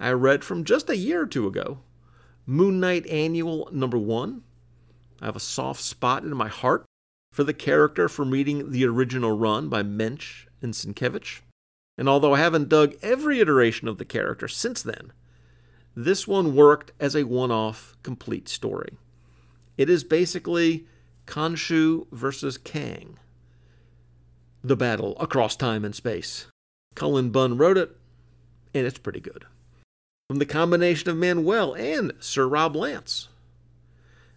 I 0.00 0.10
read 0.10 0.44
from 0.44 0.64
just 0.64 0.90
a 0.90 0.96
year 0.96 1.22
or 1.22 1.26
two 1.26 1.46
ago 1.46 1.78
Moon 2.46 2.80
Knight 2.80 3.06
Annual 3.06 3.68
number 3.72 3.98
one. 3.98 4.42
I 5.20 5.26
have 5.26 5.36
a 5.36 5.40
soft 5.40 5.80
spot 5.80 6.24
in 6.24 6.36
my 6.36 6.48
heart 6.48 6.84
for 7.32 7.44
the 7.44 7.54
character 7.54 8.08
from 8.08 8.30
reading 8.30 8.72
the 8.72 8.84
original 8.84 9.36
run 9.36 9.68
by 9.68 9.82
Moench 9.82 10.46
and 10.60 10.74
Sienkiewicz. 10.74 11.40
And 11.96 12.08
although 12.08 12.34
I 12.34 12.38
haven't 12.38 12.68
dug 12.68 12.94
every 13.02 13.40
iteration 13.40 13.86
of 13.86 13.98
the 13.98 14.04
character 14.04 14.48
since 14.48 14.82
then, 14.82 15.12
this 15.94 16.26
one 16.26 16.56
worked 16.56 16.92
as 16.98 17.14
a 17.14 17.24
one 17.24 17.50
off 17.50 17.96
complete 18.02 18.48
story. 18.48 18.96
It 19.76 19.88
is 19.88 20.04
basically 20.04 20.86
Khonshu 21.26 22.06
versus 22.10 22.58
Kang, 22.58 23.18
the 24.64 24.76
battle 24.76 25.16
across 25.20 25.54
time 25.54 25.84
and 25.84 25.94
space. 25.94 26.46
Cullen 26.94 27.30
Bunn 27.30 27.56
wrote 27.56 27.78
it, 27.78 27.96
and 28.74 28.86
it's 28.86 28.98
pretty 28.98 29.20
good. 29.20 29.46
From 30.32 30.38
the 30.38 30.46
combination 30.46 31.10
of 31.10 31.18
Manuel 31.18 31.74
and 31.74 32.14
Sir 32.18 32.48
Rob 32.48 32.74
Lance. 32.74 33.28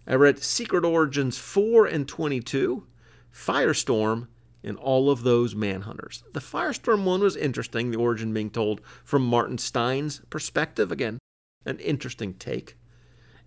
I 0.05 0.15
read 0.15 0.43
Secret 0.43 0.83
Origins 0.83 1.37
4 1.37 1.85
and 1.85 2.05
22, 2.05 2.85
Firestorm, 3.33 4.27
and 4.61 4.75
all 4.75 5.09
of 5.09 5.23
those 5.23 5.55
Manhunters. 5.55 6.23
The 6.33 6.41
Firestorm 6.41 7.05
one 7.05 7.21
was 7.21 7.37
interesting, 7.37 7.91
the 7.91 7.97
origin 7.97 8.33
being 8.33 8.49
told 8.49 8.81
from 9.05 9.25
Martin 9.25 9.57
Stein's 9.57 10.19
perspective. 10.29 10.91
Again, 10.91 11.17
an 11.65 11.79
interesting 11.79 12.33
take. 12.33 12.75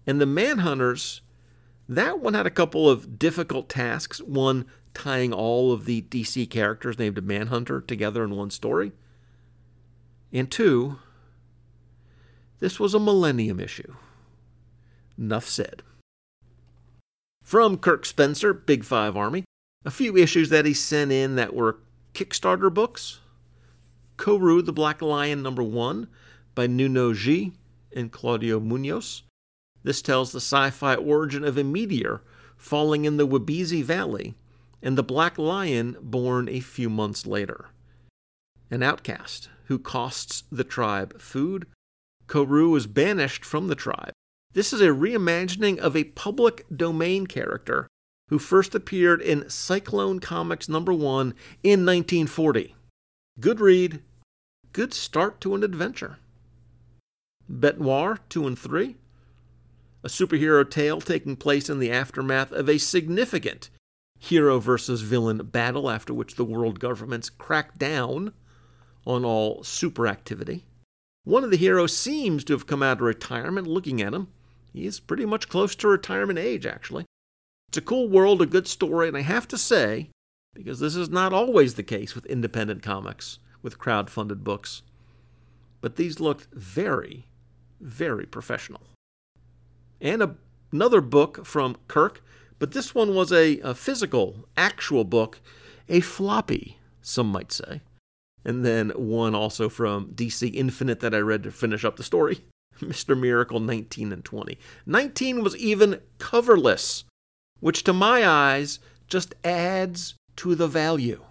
And 0.06 0.18
the 0.18 0.24
Manhunters, 0.24 1.20
that 1.86 2.18
one 2.20 2.32
had 2.32 2.46
a 2.46 2.50
couple 2.50 2.88
of 2.88 3.18
difficult 3.18 3.68
tasks. 3.68 4.22
One, 4.22 4.64
tying 4.94 5.34
all 5.34 5.70
of 5.70 5.84
the 5.84 6.00
DC 6.00 6.48
characters 6.48 6.98
named 6.98 7.22
Manhunter 7.22 7.82
together 7.82 8.24
in 8.24 8.34
one 8.34 8.48
story. 8.48 8.92
And 10.32 10.50
two, 10.50 10.98
this 12.60 12.80
was 12.80 12.94
a 12.94 13.00
millennium 13.00 13.60
issue. 13.60 13.94
Enough 15.18 15.46
said. 15.46 15.82
From 17.42 17.78
Kirk 17.78 18.04
Spencer, 18.04 18.52
Big 18.52 18.84
Five 18.84 19.16
Army, 19.16 19.44
a 19.84 19.90
few 19.90 20.16
issues 20.16 20.50
that 20.50 20.66
he 20.66 20.74
sent 20.74 21.12
in 21.12 21.36
that 21.36 21.54
were 21.54 21.78
Kickstarter 22.14 22.72
books. 22.72 23.20
Koru 24.16 24.64
the 24.64 24.72
Black 24.72 25.00
Lion 25.00 25.42
number 25.42 25.62
one 25.62 26.08
by 26.54 26.66
Nuno 26.66 27.12
G 27.14 27.52
and 27.94 28.10
Claudio 28.10 28.60
Munoz. 28.60 29.22
This 29.84 30.02
tells 30.02 30.32
the 30.32 30.40
sci 30.40 30.70
fi 30.70 30.96
origin 30.96 31.44
of 31.44 31.56
a 31.56 31.64
meteor 31.64 32.22
falling 32.56 33.04
in 33.04 33.16
the 33.16 33.26
Wabezi 33.26 33.82
Valley 33.82 34.34
and 34.82 34.98
the 34.98 35.02
Black 35.02 35.38
Lion 35.38 35.96
born 36.00 36.48
a 36.48 36.60
few 36.60 36.90
months 36.90 37.26
later. 37.26 37.68
An 38.70 38.82
outcast 38.82 39.48
who 39.66 39.78
costs 39.78 40.44
the 40.50 40.64
tribe 40.64 41.20
food, 41.20 41.66
Koru 42.28 42.76
is 42.76 42.86
banished 42.86 43.44
from 43.44 43.68
the 43.68 43.74
tribe. 43.74 44.12
This 44.52 44.72
is 44.72 44.80
a 44.80 44.88
reimagining 44.88 45.78
of 45.78 45.96
a 45.96 46.04
public 46.04 46.64
domain 46.74 47.26
character 47.26 47.88
who 48.28 48.38
first 48.38 48.74
appeared 48.74 49.22
in 49.22 49.48
Cyclone 49.48 50.20
Comics 50.20 50.68
number 50.68 50.92
1 50.92 51.34
in 51.62 51.86
1940. 51.86 52.74
Good 53.40 53.60
read, 53.60 54.02
good 54.72 54.92
start 54.92 55.40
to 55.40 55.54
an 55.54 55.64
adventure. 55.64 56.18
Bete 57.48 57.80
Noir 57.80 58.18
2 58.28 58.46
and 58.46 58.58
3, 58.58 58.96
a 60.04 60.08
superhero 60.08 60.68
tale 60.68 61.00
taking 61.00 61.36
place 61.36 61.70
in 61.70 61.78
the 61.78 61.90
aftermath 61.90 62.52
of 62.52 62.68
a 62.68 62.78
significant 62.78 63.70
hero 64.18 64.58
versus 64.58 65.00
villain 65.00 65.38
battle 65.38 65.88
after 65.88 66.12
which 66.12 66.34
the 66.34 66.44
world 66.44 66.80
governments 66.80 67.30
crack 67.30 67.78
down 67.78 68.32
on 69.06 69.24
all 69.24 69.62
super 69.62 70.06
activity. 70.06 70.64
One 71.28 71.44
of 71.44 71.50
the 71.50 71.58
heroes 71.58 71.94
seems 71.94 72.42
to 72.44 72.54
have 72.54 72.66
come 72.66 72.82
out 72.82 72.96
of 72.96 73.02
retirement 73.02 73.66
looking 73.66 74.00
at 74.00 74.14
him. 74.14 74.28
He 74.72 74.86
is 74.86 74.98
pretty 74.98 75.26
much 75.26 75.50
close 75.50 75.74
to 75.74 75.86
retirement 75.86 76.38
age, 76.38 76.64
actually. 76.64 77.04
It's 77.68 77.76
a 77.76 77.82
cool 77.82 78.08
world, 78.08 78.40
a 78.40 78.46
good 78.46 78.66
story, 78.66 79.08
and 79.08 79.16
I 79.16 79.20
have 79.20 79.46
to 79.48 79.58
say, 79.58 80.08
because 80.54 80.80
this 80.80 80.96
is 80.96 81.10
not 81.10 81.34
always 81.34 81.74
the 81.74 81.82
case 81.82 82.14
with 82.14 82.24
independent 82.24 82.82
comics, 82.82 83.40
with 83.60 83.78
crowd 83.78 84.08
funded 84.08 84.42
books, 84.42 84.80
but 85.82 85.96
these 85.96 86.18
looked 86.18 86.46
very, 86.54 87.26
very 87.78 88.24
professional. 88.24 88.80
And 90.00 90.22
a, 90.22 90.34
another 90.72 91.02
book 91.02 91.44
from 91.44 91.76
Kirk, 91.88 92.24
but 92.58 92.72
this 92.72 92.94
one 92.94 93.14
was 93.14 93.30
a, 93.32 93.58
a 93.60 93.74
physical, 93.74 94.48
actual 94.56 95.04
book, 95.04 95.42
a 95.90 96.00
floppy, 96.00 96.78
some 97.02 97.26
might 97.26 97.52
say. 97.52 97.82
And 98.48 98.64
then 98.64 98.88
one 98.96 99.34
also 99.34 99.68
from 99.68 100.14
DC 100.14 100.54
Infinite 100.54 101.00
that 101.00 101.14
I 101.14 101.18
read 101.18 101.42
to 101.42 101.50
finish 101.50 101.84
up 101.84 101.98
the 101.98 102.02
story 102.02 102.46
Mr. 102.80 103.16
Miracle 103.16 103.60
19 103.60 104.10
and 104.10 104.24
20. 104.24 104.58
19 104.86 105.44
was 105.44 105.54
even 105.58 106.00
coverless, 106.18 107.04
which 107.60 107.84
to 107.84 107.92
my 107.92 108.26
eyes 108.26 108.78
just 109.06 109.34
adds 109.44 110.14
to 110.36 110.54
the 110.54 110.66
value. 110.66 111.22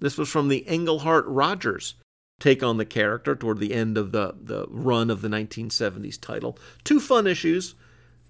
This 0.00 0.16
was 0.16 0.30
from 0.30 0.48
the 0.48 0.64
Englehart 0.66 1.26
Rogers 1.26 1.96
take 2.40 2.62
on 2.62 2.78
the 2.78 2.86
character 2.86 3.36
toward 3.36 3.58
the 3.58 3.74
end 3.74 3.98
of 3.98 4.10
the, 4.10 4.36
the 4.40 4.64
run 4.70 5.10
of 5.10 5.20
the 5.20 5.28
1970s 5.28 6.18
title. 6.18 6.58
Two 6.82 6.98
fun 6.98 7.26
issues 7.26 7.74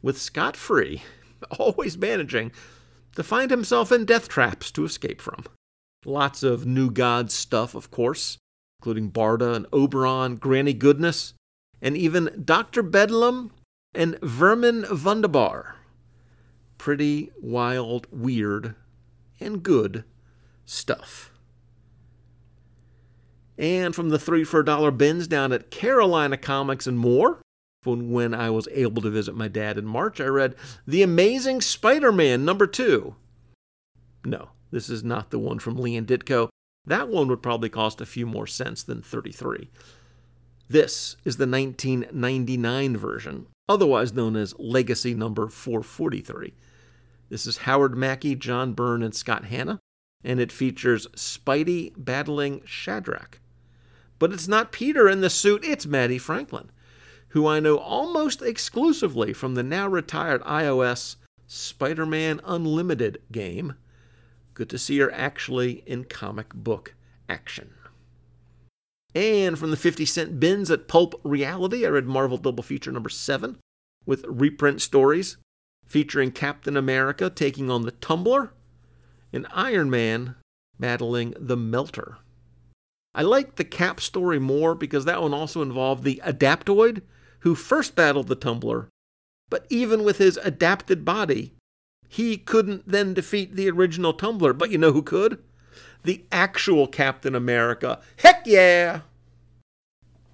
with 0.03 0.20
Scott 0.20 0.57
Free 0.57 1.05
always 1.61 1.96
managing 1.96 2.51
to 3.14 3.22
find 3.22 3.53
himself 3.53 3.92
in 3.92 4.05
death 4.05 4.29
traps 4.29 4.72
to 4.72 4.85
escape 4.85 5.20
from. 5.20 5.44
Lots 6.09 6.42
of 6.42 6.64
New 6.64 6.90
Gods 6.90 7.35
stuff, 7.35 7.75
of 7.75 7.90
course, 7.90 8.38
including 8.81 9.11
Barda 9.11 9.55
and 9.55 9.66
Oberon, 9.75 10.37
Granny 10.37 10.73
Goodness, 10.73 11.35
and 11.83 11.99
even 11.99 12.44
Dr. 12.47 12.83
Bedlam 12.83 13.51
and 13.94 14.18
Vermin 14.23 14.87
Wunderbar. 14.90 15.77
Pretty 16.79 17.31
wild, 17.38 18.07
weird, 18.11 18.75
and 19.38 19.62
good 19.62 20.05
stuff. 20.64 21.31
And 23.59 23.94
from 23.94 24.09
the 24.09 24.18
three 24.18 24.44
for 24.44 24.61
a 24.61 24.64
dollar 24.64 24.90
bins 24.90 25.29
down 25.29 25.53
at 25.53 25.71
Carolina 25.71 26.38
Comics 26.38 26.87
and 26.87 26.99
more, 26.99 27.42
when, 27.85 28.11
when 28.11 28.33
I 28.33 28.49
was 28.49 28.66
able 28.73 29.03
to 29.03 29.11
visit 29.11 29.37
my 29.37 29.49
dad 29.49 29.77
in 29.77 29.85
March, 29.85 30.23
I 30.23 30.27
read 30.27 30.55
The 30.87 31.03
Amazing 31.03 31.61
Spider 31.61 32.12
Man 32.12 32.47
number 32.47 32.66
two. 32.66 33.16
No, 34.25 34.53
this 34.71 34.91
is 34.91 35.03
not 35.03 35.31
the 35.31 35.39
one 35.39 35.59
from 35.59 35.77
Lee 35.77 35.97
and 35.97 36.07
Ditko. 36.07 36.49
That 36.87 37.09
one 37.09 37.29
would 37.29 37.43
probably 37.43 37.69
cost 37.69 38.01
a 38.01 38.07
few 38.07 38.27
more 38.27 38.47
cents 38.47 38.83
than 38.83 39.03
33. 39.03 39.71
This 40.69 41.17
is 41.25 41.37
the 41.39 41.47
1999 41.47 42.97
version, 42.97 43.47
otherwise 43.69 44.13
known 44.13 44.37
as 44.37 44.59
Legacy 44.59 45.15
number 45.15 45.49
443. 45.49 46.53
This 47.31 47.47
is 47.47 47.59
Howard 47.59 47.97
Mackie, 47.97 48.35
John 48.35 48.73
Byrne, 48.73 49.03
and 49.03 49.15
Scott 49.15 49.47
Hanna, 49.47 49.81
and 50.25 50.41
it 50.41 50.53
features 50.53 51.07
Spidey 51.09 51.93
battling 51.97 52.63
Shadrac. 52.65 53.41
But 54.19 54.33
it's 54.33 54.49
not 54.49 54.73
Peter 54.73 55.09
in 55.09 55.21
the 55.21 55.31
suit, 55.31 55.65
it's 55.65 55.87
Mattie 55.87 56.19
Franklin, 56.19 56.71
who 57.29 57.47
I 57.47 57.61
know 57.61 57.79
almost 57.79 58.43
exclusively 58.43 59.33
from 59.33 59.55
the 59.55 59.63
now 59.63 59.89
retired 59.89 60.43
iOS 60.43 61.17
Spider 61.47 62.07
Man 62.07 62.41
Unlimited 62.45 63.23
game. 63.31 63.75
Good 64.59 64.71
to 64.71 64.79
see 64.79 64.99
her 64.99 65.12
actually 65.14 65.85
in 65.87 66.03
comic 66.03 66.53
book 66.53 66.97
action. 67.29 67.75
And 69.14 69.57
from 69.57 69.71
the 69.71 69.77
50 69.77 70.05
cent 70.05 70.40
bins 70.40 70.68
at 70.68 70.88
Pulp 70.88 71.14
Reality, 71.23 71.87
I 71.87 71.90
read 71.90 72.07
Marvel 72.07 72.38
Double 72.38 72.64
Feature 72.64 72.90
number 72.90 73.09
7 73.09 73.59
with 74.05 74.25
reprint 74.27 74.83
stories 74.83 75.37
featuring 75.87 76.33
Captain 76.33 76.77
America 76.77 77.31
taking 77.31 77.71
on 77.71 77.83
the 77.83 77.92
Tumbler 77.92 78.53
and 79.33 79.47
Iron 79.53 79.90
Man 79.90 80.35
battling 80.77 81.35
the 81.38 81.57
Melter. 81.57 82.18
I 83.14 83.23
liked 83.23 83.59
the 83.59 83.64
Cap 83.64 84.01
story 84.01 84.40
more 84.40 84.75
because 84.75 85.05
that 85.05 85.23
one 85.23 85.33
also 85.33 85.62
involved 85.62 86.03
the 86.03 86.21
Adaptoid, 86.25 87.03
who 87.40 87.55
first 87.55 87.94
battled 87.94 88.27
the 88.27 88.35
Tumbler, 88.35 88.88
but 89.49 89.66
even 89.71 90.03
with 90.03 90.18
his 90.18 90.37
adapted 90.38 91.05
body, 91.05 91.55
he 92.09 92.38
couldn't 92.38 92.88
then 92.88 93.14
defeat 93.14 93.55
the 93.55 93.71
original 93.71 94.12
Tumbler. 94.12 94.53
But 94.53 94.71
you 94.71 94.79
know 94.79 94.92
who 94.92 95.03
could? 95.03 95.42
The 96.03 96.25
actual 96.33 96.87
Captain 96.87 97.35
America. 97.35 98.01
Heck 98.16 98.47
yeah! 98.47 99.01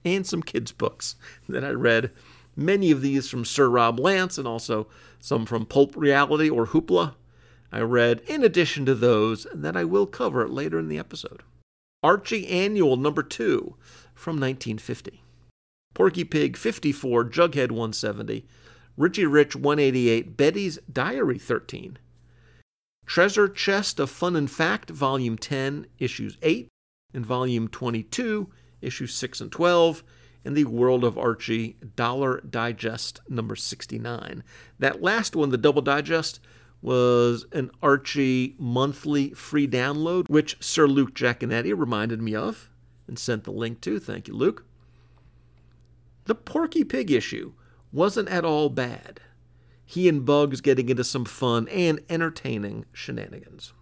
And 0.05 0.27
some 0.27 0.43
kids' 0.43 0.73
books 0.73 1.17
that 1.49 1.65
I 1.65 1.71
read. 1.71 2.11
Many 2.57 2.91
of 2.93 3.03
these 3.03 3.29
from 3.29 3.45
Sir 3.45 3.69
Rob 3.69 3.99
Lance 3.99 4.39
and 4.39 4.47
also 4.47 4.87
some 5.19 5.45
from 5.45 5.67
Pulp 5.67 5.97
Reality 5.97 6.49
or 6.49 6.67
Hoopla. 6.67 7.15
I 7.73 7.81
read 7.81 8.21
in 8.29 8.45
addition 8.45 8.87
to 8.87 8.95
those 8.95 9.49
that 9.53 9.77
I 9.77 9.83
will 9.83 10.07
cover 10.07 10.47
later 10.47 10.79
in 10.79 10.89
the 10.89 10.99
episode. 10.99 11.43
Archie 12.05 12.47
Annual 12.47 12.99
number 12.99 13.23
2 13.23 13.75
from 14.15 14.35
1950. 14.35 15.23
Porky 15.95 16.23
Pig 16.23 16.57
54, 16.57 17.25
Jughead 17.25 17.71
170, 17.71 18.47
Richie 18.97 19.27
Rich 19.27 19.57
188, 19.57 20.37
Betty's 20.37 20.79
Diary 20.93 21.39
13, 21.39 21.99
Treasure 23.07 23.49
Chest 23.49 23.99
of 23.99 24.09
Fun 24.09 24.37
and 24.37 24.51
Fact, 24.51 24.91
Volume 24.91 25.37
10, 25.37 25.87
Issues 25.99 26.39
8, 26.43 26.69
and 27.13 27.27
Volume 27.27 27.67
22, 27.67 28.51
Issues 28.81 29.15
6 29.15 29.41
and 29.41 29.53
12, 29.53 30.05
and 30.45 30.57
the 30.57 30.65
World 30.65 31.03
of 31.03 31.19
Archie 31.19 31.77
Double 31.97 32.39
Digest 32.49 33.21
number 33.29 33.57
69. 33.57 34.45
That 34.79 35.03
last 35.03 35.35
one, 35.35 35.51
the 35.51 35.59
Double 35.59 35.83
Digest, 35.83 36.39
was 36.81 37.47
an 37.51 37.71
Archie 37.83 38.55
monthly 38.59 39.31
free 39.31 39.67
download, 39.67 40.29
which 40.29 40.63
Sir 40.63 40.87
Luke 40.87 41.15
Giaconetti 41.15 41.77
reminded 41.77 42.23
me 42.23 42.35
of 42.35 42.71
and 43.09 43.19
sent 43.19 43.45
the 43.45 43.51
link 43.51 43.81
to. 43.81 43.99
Thank 43.99 44.29
you, 44.29 44.35
Luke. 44.35 44.65
The 46.27 46.35
Porky 46.35 46.85
Pig 46.85 47.11
issue 47.11 47.55
wasn't 47.95 48.29
at 48.29 48.45
all 48.45 48.69
bad. 48.69 49.21
He 49.87 50.09
and 50.09 50.25
Bugs 50.25 50.61
getting 50.61 50.89
into 50.89 51.05
some 51.05 51.25
fun 51.25 51.69
and 51.69 52.01
entertaining 52.11 52.87
shenanigans. 52.93 53.73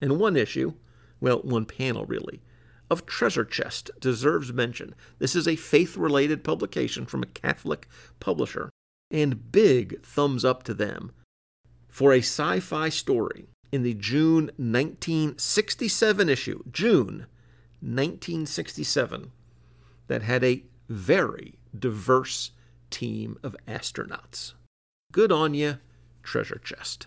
And 0.00 0.18
one 0.18 0.36
issue, 0.36 0.74
well, 1.20 1.40
one 1.40 1.66
panel 1.66 2.06
really, 2.06 2.40
of 2.90 3.04
Treasure 3.04 3.44
Chest 3.44 3.90
deserves 4.00 4.52
mention. 4.52 4.94
This 5.18 5.36
is 5.36 5.46
a 5.46 5.56
faith 5.56 5.96
related 5.96 6.44
publication 6.44 7.04
from 7.04 7.22
a 7.22 7.26
Catholic 7.26 7.88
publisher, 8.20 8.70
and 9.10 9.52
big 9.52 10.02
thumbs 10.02 10.44
up 10.44 10.62
to 10.64 10.74
them 10.74 11.12
for 11.88 12.12
a 12.12 12.18
sci 12.18 12.60
fi 12.60 12.88
story 12.88 13.48
in 13.72 13.82
the 13.82 13.94
June 13.94 14.46
1967 14.56 16.28
issue, 16.28 16.62
June 16.70 17.26
1967, 17.80 19.32
that 20.06 20.22
had 20.22 20.44
a 20.44 20.62
very 20.88 21.58
diverse 21.76 22.52
team 22.90 23.38
of 23.42 23.56
astronauts. 23.66 24.54
Good 25.12 25.32
on 25.32 25.54
you, 25.54 25.78
Treasure 26.22 26.60
Chest. 26.62 27.06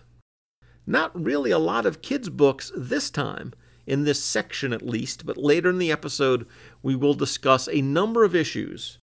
Not 0.86 1.18
really 1.20 1.50
a 1.50 1.58
lot 1.58 1.86
of 1.86 2.02
kids' 2.02 2.28
books 2.28 2.72
this 2.76 3.10
time, 3.10 3.52
in 3.86 4.04
this 4.04 4.22
section 4.22 4.72
at 4.72 4.82
least, 4.86 5.26
but 5.26 5.36
later 5.36 5.70
in 5.70 5.78
the 5.78 5.92
episode, 5.92 6.46
we 6.82 6.94
will 6.94 7.14
discuss 7.14 7.68
a 7.68 7.80
number 7.80 8.24
of 8.24 8.34
issues 8.34 8.98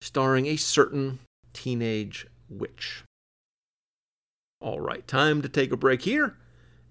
starring 0.00 0.46
a 0.46 0.56
certain 0.56 1.20
teenage 1.52 2.26
witch. 2.48 3.04
All 4.60 4.80
right, 4.80 5.06
time 5.06 5.42
to 5.42 5.48
take 5.48 5.72
a 5.72 5.76
break 5.76 6.02
here. 6.02 6.36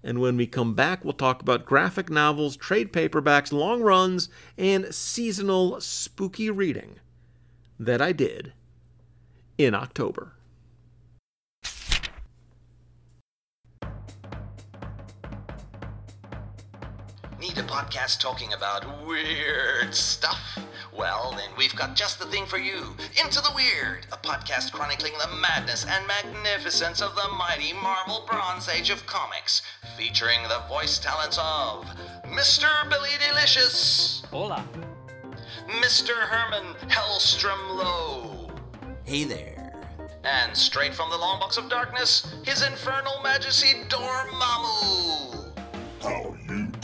And 0.04 0.18
when 0.18 0.36
we 0.36 0.46
come 0.46 0.74
back, 0.74 1.04
we'll 1.04 1.12
talk 1.12 1.42
about 1.42 1.64
graphic 1.64 2.10
novels, 2.10 2.56
trade 2.56 2.92
paperbacks, 2.92 3.52
long 3.52 3.82
runs, 3.82 4.28
and 4.58 4.92
seasonal 4.92 5.80
spooky 5.80 6.50
reading 6.50 6.96
that 7.78 8.02
I 8.02 8.12
did 8.12 8.52
in 9.58 9.74
October. 9.74 10.32
Need 17.40 17.58
a 17.58 17.62
podcast 17.64 18.20
talking 18.20 18.52
about 18.52 19.06
weird 19.06 19.94
stuff? 19.94 20.58
Well, 20.96 21.32
then 21.32 21.48
we've 21.56 21.74
got 21.74 21.96
just 21.96 22.18
the 22.18 22.26
thing 22.26 22.44
for 22.46 22.58
you. 22.58 22.94
Into 23.22 23.40
the 23.40 23.50
Weird, 23.56 24.06
a 24.12 24.16
podcast 24.16 24.72
chronicling 24.72 25.14
the 25.20 25.36
madness 25.36 25.86
and 25.88 26.06
magnificence 26.06 27.00
of 27.00 27.14
the 27.14 27.28
mighty 27.36 27.72
Marvel 27.72 28.26
Bronze 28.30 28.68
Age 28.68 28.90
of 28.90 29.04
comics, 29.06 29.62
featuring 29.96 30.42
the 30.44 30.60
voice 30.68 30.98
talents 30.98 31.38
of 31.38 31.86
Mr. 32.26 32.68
Billy 32.90 33.10
Delicious, 33.26 34.22
Hola. 34.30 34.64
Mr. 35.80 36.10
Herman 36.10 36.74
Hellstrom 36.88 37.76
Lowe, 37.76 38.31
Hey 39.12 39.24
there. 39.24 39.74
and 40.24 40.56
straight 40.56 40.94
from 40.94 41.10
the 41.10 41.18
long 41.18 41.38
box 41.38 41.58
of 41.58 41.68
darkness, 41.68 42.34
His 42.46 42.66
Infernal 42.66 43.20
Majesty 43.22 43.74
Dormammu. 43.90 45.52
How 46.00 46.34
you 46.48 46.48
doing? 46.48 46.74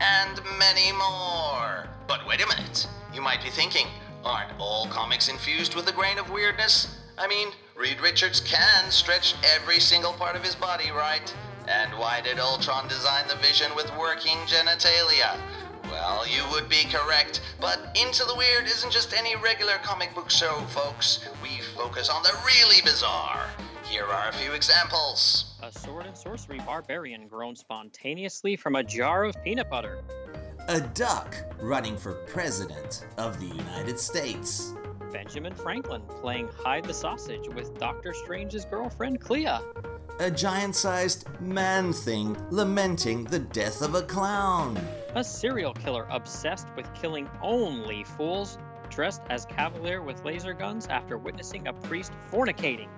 and 0.00 0.40
many 0.58 0.90
more. 0.90 1.86
But 2.08 2.26
wait 2.26 2.42
a 2.42 2.48
minute. 2.48 2.88
You 3.14 3.22
might 3.22 3.44
be 3.44 3.50
thinking, 3.50 3.86
aren't 4.24 4.58
all 4.58 4.88
comics 4.88 5.28
infused 5.28 5.76
with 5.76 5.88
a 5.88 5.92
grain 5.92 6.18
of 6.18 6.30
weirdness? 6.30 6.98
I 7.16 7.28
mean, 7.28 7.50
Reed 7.76 8.00
Richards 8.00 8.40
can 8.40 8.90
stretch 8.90 9.36
every 9.54 9.78
single 9.78 10.14
part 10.14 10.34
of 10.34 10.42
his 10.42 10.56
body, 10.56 10.90
right? 10.90 11.32
And 11.68 11.92
why 11.96 12.22
did 12.22 12.40
Ultron 12.40 12.88
design 12.88 13.28
the 13.28 13.36
vision 13.36 13.70
with 13.76 13.88
working 13.96 14.38
genitalia? 14.48 15.38
Well, 15.94 16.26
you 16.26 16.42
would 16.50 16.68
be 16.68 16.82
correct, 16.90 17.40
but 17.60 17.78
Into 17.94 18.24
the 18.24 18.34
Weird 18.34 18.66
isn't 18.66 18.92
just 18.92 19.14
any 19.16 19.36
regular 19.36 19.74
comic 19.84 20.12
book 20.12 20.28
show, 20.28 20.60
folks. 20.70 21.28
We 21.40 21.60
focus 21.76 22.08
on 22.08 22.24
the 22.24 22.32
really 22.44 22.82
bizarre. 22.82 23.46
Here 23.84 24.04
are 24.04 24.28
a 24.28 24.32
few 24.32 24.52
examples. 24.52 25.54
A 25.62 25.70
sword 25.70 26.06
and 26.06 26.18
sorcery 26.18 26.58
barbarian 26.66 27.28
grown 27.28 27.54
spontaneously 27.54 28.56
from 28.56 28.74
a 28.74 28.82
jar 28.82 29.22
of 29.24 29.36
peanut 29.44 29.70
butter. 29.70 30.02
A 30.66 30.80
duck 30.80 31.36
running 31.60 31.96
for 31.96 32.14
president 32.26 33.06
of 33.16 33.38
the 33.38 33.46
United 33.46 34.00
States. 34.00 34.74
Benjamin 35.12 35.54
Franklin 35.54 36.02
playing 36.20 36.48
hide 36.64 36.86
the 36.86 36.94
sausage 36.94 37.48
with 37.54 37.78
Doctor 37.78 38.12
Strange's 38.12 38.64
girlfriend 38.64 39.20
Clea. 39.20 39.60
A 40.20 40.30
giant 40.30 40.76
sized 40.76 41.26
man 41.40 41.92
thing 41.92 42.36
lamenting 42.50 43.24
the 43.24 43.40
death 43.40 43.82
of 43.82 43.96
a 43.96 44.02
clown. 44.02 44.78
A 45.16 45.24
serial 45.24 45.74
killer 45.74 46.06
obsessed 46.08 46.68
with 46.76 46.86
killing 46.94 47.28
only 47.42 48.04
fools, 48.04 48.56
dressed 48.90 49.22
as 49.28 49.44
cavalier 49.44 50.02
with 50.02 50.24
laser 50.24 50.54
guns 50.54 50.86
after 50.86 51.18
witnessing 51.18 51.66
a 51.66 51.72
priest 51.72 52.12
fornicating. 52.30 52.88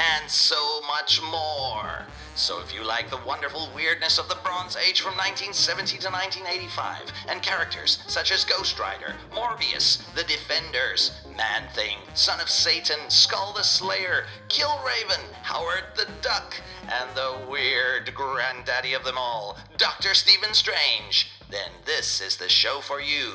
And 0.00 0.30
so 0.30 0.80
much 0.86 1.20
more. 1.22 2.04
So 2.34 2.60
if 2.60 2.72
you 2.72 2.84
like 2.84 3.10
the 3.10 3.20
wonderful 3.26 3.68
weirdness 3.74 4.18
of 4.18 4.28
the 4.28 4.38
Bronze 4.44 4.76
Age 4.76 5.00
from 5.00 5.16
1970 5.16 5.98
to 5.98 6.08
1985, 6.08 7.12
and 7.28 7.42
characters 7.42 8.02
such 8.06 8.30
as 8.30 8.44
Ghost 8.44 8.78
Rider, 8.78 9.14
Morbius, 9.32 10.02
The 10.14 10.22
Defenders, 10.22 11.20
Man 11.36 11.64
Thing, 11.74 11.98
Son 12.14 12.40
of 12.40 12.48
Satan, 12.48 12.98
Skull 13.08 13.52
the 13.54 13.64
Slayer, 13.64 14.26
Killraven, 14.48 15.32
Howard 15.42 15.84
the 15.96 16.08
Duck, 16.22 16.54
and 16.84 17.10
the 17.16 17.50
weird 17.50 18.14
granddaddy 18.14 18.92
of 18.92 19.04
them 19.04 19.18
all, 19.18 19.58
Dr. 19.76 20.14
Stephen 20.14 20.54
Strange, 20.54 21.30
then 21.50 21.70
this 21.84 22.20
is 22.20 22.36
the 22.36 22.48
show 22.48 22.80
for 22.80 23.00
you. 23.00 23.32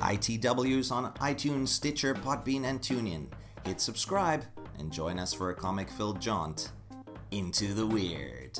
ITWs 0.00 0.92
on 0.92 1.12
iTunes, 1.14 1.68
Stitcher, 1.68 2.14
Podbean, 2.14 2.64
and 2.64 2.80
TuneIn. 2.80 3.26
Hit 3.64 3.80
subscribe 3.80 4.44
and 4.78 4.92
join 4.92 5.18
us 5.18 5.32
for 5.32 5.50
a 5.50 5.54
comic 5.54 5.90
filled 5.90 6.20
jaunt 6.20 6.72
into 7.30 7.74
the 7.74 7.86
weird. 7.86 8.58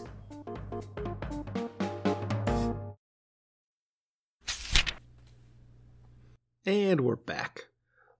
And 6.66 7.02
we're 7.02 7.16
back 7.16 7.66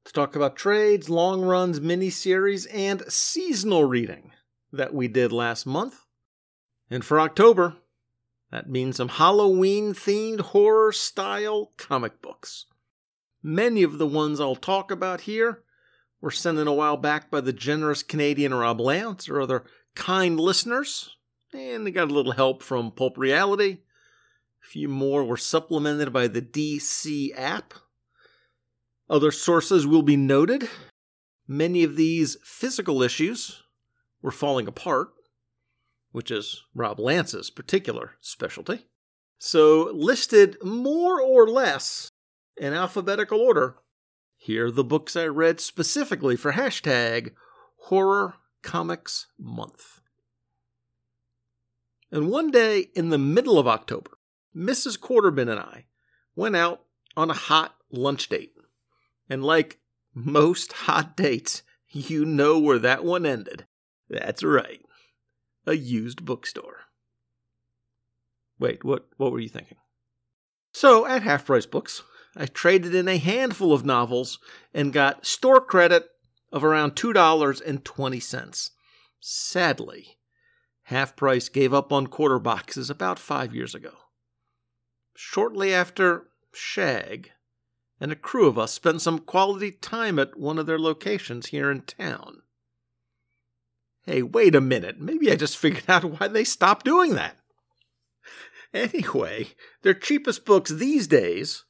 to 0.05 0.13
talk 0.13 0.37
about 0.37 0.55
trades, 0.55 1.09
long 1.09 1.43
runs, 1.43 1.81
miniseries, 1.81 2.67
and 2.73 3.03
seasonal 3.09 3.85
reading 3.85 4.33
that 4.71 4.93
we 4.93 5.09
did 5.09 5.33
last 5.33 5.65
month. 5.65 6.05
And 6.91 7.05
for 7.05 7.19
October, 7.19 7.77
that 8.51 8.69
means 8.69 8.97
some 8.97 9.09
Halloween 9.09 9.95
themed 9.95 10.41
horror 10.41 10.93
style 10.93 11.73
comic 11.77 12.21
books. 12.21 12.67
Many 13.43 13.83
of 13.83 13.99
the 13.99 14.07
ones 14.07 14.41
I'll 14.41 14.57
talk 14.57 14.91
about 14.91 15.23
here 15.23 15.63
were 16.25 16.31
sent 16.31 16.59
in 16.59 16.67
a 16.67 16.73
while 16.73 16.97
back 16.97 17.31
by 17.31 17.38
the 17.42 17.53
generous 17.53 18.03
Canadian 18.03 18.55
Rob 18.55 18.81
Lance 18.81 19.29
or 19.29 19.42
other 19.42 19.63
kind 19.94 20.40
listeners, 20.40 21.19
and 21.53 21.87
they 21.87 21.90
got 21.90 22.11
a 22.11 22.15
little 22.15 22.33
help 22.33 22.63
from 22.63 22.90
Pulp 22.90 23.19
Reality. 23.19 23.81
A 24.63 24.67
few 24.67 24.88
more 24.88 25.23
were 25.23 25.37
supplemented 25.37 26.15
by 26.15 26.27
the 26.27 26.40
DC 26.40 27.29
app. 27.37 27.75
Other 29.11 29.31
sources 29.31 29.87
will 29.87 30.01
be 30.01 30.17
noted. 30.17 30.67
Many 31.46 31.85
of 31.85 31.96
these 31.96 32.38
physical 32.42 33.03
issues 33.03 33.63
were 34.23 34.31
falling 34.31 34.67
apart, 34.67 35.09
which 36.13 36.31
is 36.31 36.63
Rob 36.75 36.98
Lance's 36.98 37.51
particular 37.51 38.13
specialty. 38.23 38.87
So, 39.37 39.90
listed 39.92 40.57
more 40.65 41.21
or 41.21 41.46
less 41.46 42.09
in 42.57 42.73
alphabetical 42.73 43.40
order, 43.40 43.77
here 44.45 44.67
are 44.67 44.71
the 44.71 44.85
books 44.85 45.17
I 45.17 45.25
read 45.25 45.59
specifically 45.59 46.37
for 46.37 46.53
hashtag 46.53 47.33
Horror 47.85 48.35
Comics 48.63 49.29
Month. 49.38 50.03
And 52.13 52.29
one 52.29 52.51
day 52.51 52.88
in 52.95 53.09
the 53.09 53.17
middle 53.17 53.59
of 53.59 53.67
October, 53.67 54.11
Mrs. 54.55 54.99
Quarterbin 54.99 55.51
and 55.51 55.59
I 55.59 55.87
went 56.37 56.57
out 56.57 56.83
on 57.17 57.31
a 57.31 57.35
hot 57.35 57.77
lunch 57.90 58.29
date. 58.29 58.53
And 59.31 59.42
like 59.42 59.79
most 60.15 60.75
hot 60.75 61.17
dates, 61.17 61.63
you 61.88 62.27
know 62.27 62.59
where 62.59 62.79
that 62.79 63.03
one 63.03 63.25
ended. 63.25 63.65
That's 64.11 64.45
right. 64.45 64.83
A 65.65 65.73
used 65.73 66.27
bookstore. 66.27 66.81
Wait, 68.59 68.85
what 68.85 69.07
what 69.17 69.33
were 69.33 69.40
you 69.40 69.49
thinking? 69.49 69.79
So, 70.71 71.07
at 71.07 71.23
Half 71.23 71.47
Price 71.47 71.65
Books, 71.65 72.03
I 72.37 72.47
traded 72.47 72.95
in 72.95 73.09
a 73.09 73.19
handful 73.19 73.73
of 73.73 73.85
novels 73.85 74.39
and 74.73 74.93
got 74.93 75.27
store 75.27 75.61
credit 75.61 76.09
of 76.53 76.65
around 76.65 76.97
$2.20. 76.97 78.71
Sadly, 79.21 80.19
Half 80.85 81.17
Price 81.17 81.49
gave 81.49 81.73
up 81.73 81.93
on 81.93 82.09
quarter 82.09 82.39
boxes 82.39 82.91
about 82.91 83.19
five 83.19 83.55
years 83.55 83.75
ago. 83.75 83.93
Shortly 85.17 85.73
after, 85.73 86.29
Shag 86.53 87.31
and 88.01 88.13
a 88.13 88.17
crew 88.17 88.47
of 88.47 88.59
us 88.59 88.73
spent 88.73 89.01
some 89.01 89.19
quality 89.21 89.71
time 89.71 90.19
at 90.19 90.39
one 90.39 90.59
of 90.59 90.67
their 90.67 90.79
locations 90.79 91.47
here 91.47 91.71
in 91.71 91.83
town. 91.83 92.43
Hey, 94.03 94.23
wait 94.23 94.55
a 94.55 94.61
minute. 94.61 95.01
Maybe 95.01 95.31
I 95.31 95.37
just 95.37 95.57
figured 95.57 95.89
out 95.89 96.05
why 96.05 96.29
they 96.29 96.45
stopped 96.45 96.85
doing 96.85 97.15
that. 97.15 97.37
Anyway, 98.75 99.49
their 99.83 99.95
cheapest 99.95 100.45
books 100.45 100.71
these 100.71 101.07
days 101.07 101.65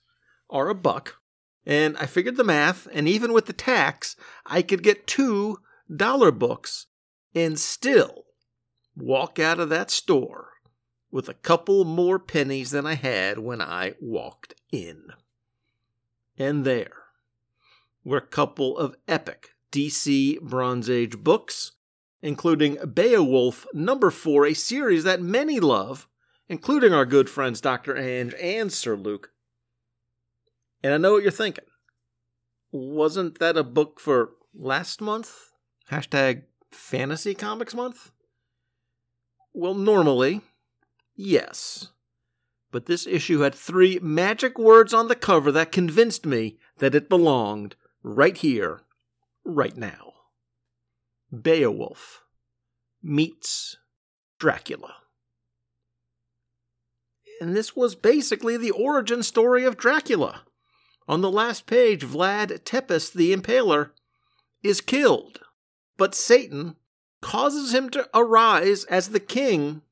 are 0.55 0.70
a 0.70 0.74
buck, 0.74 1.16
and 1.66 1.96
I 1.98 2.07
figured 2.07 2.36
the 2.36 2.44
math, 2.44 2.88
and 2.92 3.07
even 3.07 3.34
with 3.34 3.46
the 3.46 3.52
tax, 3.52 4.16
I 4.46 4.62
could 4.62 4.82
get 4.82 5.07
two 5.07 5.59
dollar 5.94 6.30
books 6.30 6.86
and 7.34 7.59
still 7.59 8.24
walk 8.96 9.38
out 9.38 9.59
of 9.59 9.68
that 9.68 9.90
store 9.90 10.52
with 11.11 11.28
a 11.28 11.34
couple 11.34 11.84
more 11.84 12.18
pennies 12.18 12.70
than 12.70 12.86
I 12.86 12.94
had 12.94 13.38
when 13.38 13.61
I 13.61 13.94
walked 14.00 14.55
in. 14.72 15.09
And 16.38 16.64
there 16.64 17.05
were 18.05 18.18
a 18.18 18.26
couple 18.26 18.78
of 18.78 18.96
epic 19.07 19.50
DC 19.72 20.40
Bronze 20.40 20.88
Age 20.88 21.18
books, 21.18 21.72
including 22.22 22.78
Beowulf 22.92 23.66
number 23.72 24.11
4, 24.11 24.46
a 24.46 24.55
series 24.55 25.05
that 25.05 25.20
many 25.20 25.61
love, 25.61 26.09
including 26.48 26.92
our 26.92 27.07
good 27.07 27.28
friends 27.28 27.61
Dr. 27.61 27.96
Ange 27.96 28.34
and 28.40 28.72
Sir 28.72 28.96
Luke. 28.96 29.34
And 30.85 30.93
I 30.93 30.99
know 30.99 31.12
what 31.12 31.22
you're 31.22 31.32
thinking. 31.32 31.64
Wasn't 32.70 33.39
that 33.39 33.57
a 33.57 33.64
book 33.64 33.99
for 33.99 34.32
last 34.55 35.01
month? 35.01 35.35
Hashtag 35.91 36.43
Fantasy 36.70 37.35
Comics 37.35 37.74
Month? 37.74 38.11
Well, 39.55 39.74
normally, 39.74 40.43
yes. 41.16 41.89
But 42.70 42.85
this 42.85 43.07
issue 43.07 43.41
had 43.41 43.55
three 43.55 43.99
magic 44.01 44.59
words 44.59 44.93
on 44.93 45.09
the 45.09 45.14
cover 45.14 45.51
that 45.53 45.72
convinced 45.72 46.26
me 46.26 46.59
that 46.78 46.95
it 46.95 47.09
belonged 47.09 47.76
right 48.03 48.37
here, 48.37 48.82
right 49.43 49.76
now. 49.78 50.12
Beowulf 51.32 52.24
meets 53.03 53.78
Dracula. 54.39 54.97
And 57.41 57.57
this 57.57 57.74
was 57.74 57.95
basically 57.95 58.59
the 58.59 58.70
origin 58.70 59.22
story 59.22 59.64
of 59.64 59.78
Dracula. 59.78 60.43
On 61.07 61.20
the 61.20 61.30
last 61.30 61.66
page, 61.66 62.02
Vlad 62.02 62.64
Tepes 62.64 63.12
the 63.12 63.34
Impaler 63.34 63.90
is 64.62 64.80
killed, 64.80 65.40
but 65.96 66.14
Satan 66.14 66.76
causes 67.20 67.74
him 67.74 67.90
to 67.90 68.09
arise 68.14 68.84
as 68.84 69.09
the 69.09 69.20
king 69.20 69.82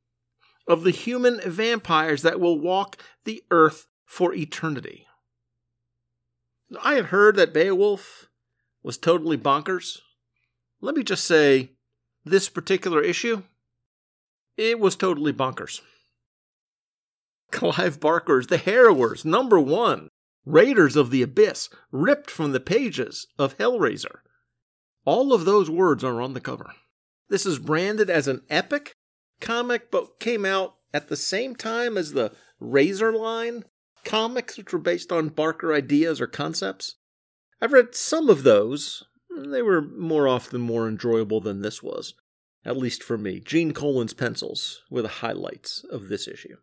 of 0.66 0.84
the 0.84 0.90
human 0.90 1.40
vampires 1.44 2.22
that 2.22 2.40
will 2.40 2.58
walk 2.58 2.96
the 3.24 3.42
earth 3.50 3.86
for 4.06 4.34
eternity. 4.34 5.06
I 6.82 6.94
had 6.94 7.06
heard 7.06 7.36
that 7.36 7.52
Beowulf 7.52 8.28
was 8.82 8.96
totally 8.96 9.36
bonkers. 9.36 9.98
Let 10.80 10.94
me 10.94 11.02
just 11.02 11.24
say, 11.24 11.70
this 12.24 12.48
particular 12.48 13.02
issue, 13.02 13.42
it 14.56 14.78
was 14.78 14.96
totally 14.96 15.32
bonkers. 15.32 15.80
Clive 17.50 18.00
Barker's 18.00 18.46
The 18.46 18.58
Harrowers, 18.58 19.24
number 19.24 19.60
one, 19.60 20.08
Raiders 20.44 20.96
of 20.96 21.10
the 21.10 21.22
Abyss, 21.22 21.68
ripped 21.90 22.30
from 22.30 22.52
the 22.52 22.60
pages 22.60 23.26
of 23.38 23.56
Hellraiser. 23.58 24.20
All 25.04 25.32
of 25.32 25.44
those 25.44 25.70
words 25.70 26.02
are 26.04 26.20
on 26.20 26.34
the 26.34 26.40
cover. 26.40 26.72
This 27.28 27.46
is 27.46 27.58
branded 27.58 28.10
as 28.10 28.28
an 28.28 28.42
epic 28.50 28.96
comic, 29.40 29.90
but 29.90 30.20
came 30.20 30.44
out 30.44 30.76
at 30.94 31.08
the 31.08 31.16
same 31.16 31.54
time 31.56 31.96
as 31.96 32.12
the 32.12 32.32
Razorline 32.60 33.64
comics, 34.04 34.56
which 34.56 34.72
were 34.72 34.78
based 34.78 35.12
on 35.12 35.28
Barker 35.28 35.72
ideas 35.72 36.20
or 36.20 36.26
concepts. 36.26 36.96
I've 37.60 37.72
read 37.72 37.94
some 37.94 38.28
of 38.28 38.42
those. 38.42 39.04
They 39.30 39.62
were 39.62 39.82
more 39.82 40.28
often 40.28 40.60
more 40.60 40.88
enjoyable 40.88 41.40
than 41.40 41.62
this 41.62 41.82
was, 41.82 42.14
at 42.64 42.76
least 42.76 43.02
for 43.02 43.16
me. 43.16 43.40
Gene 43.40 43.72
Colan's 43.72 44.14
pencils 44.14 44.82
were 44.90 45.02
the 45.02 45.08
highlights 45.08 45.84
of 45.90 46.08
this 46.08 46.26
issue. 46.28 46.56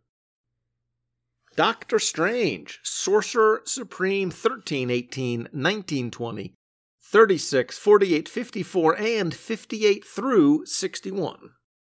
Doctor 1.59 1.99
Strange, 1.99 2.79
Sorcerer 2.83 3.63
Supreme 3.65 4.31
13, 4.31 4.89
18, 4.89 5.49
19, 5.51 6.09
20, 6.09 6.53
36, 7.01 7.77
48, 7.77 8.29
54, 8.29 8.97
and 8.97 9.33
58 9.33 10.05
through 10.05 10.65
61. 10.65 11.49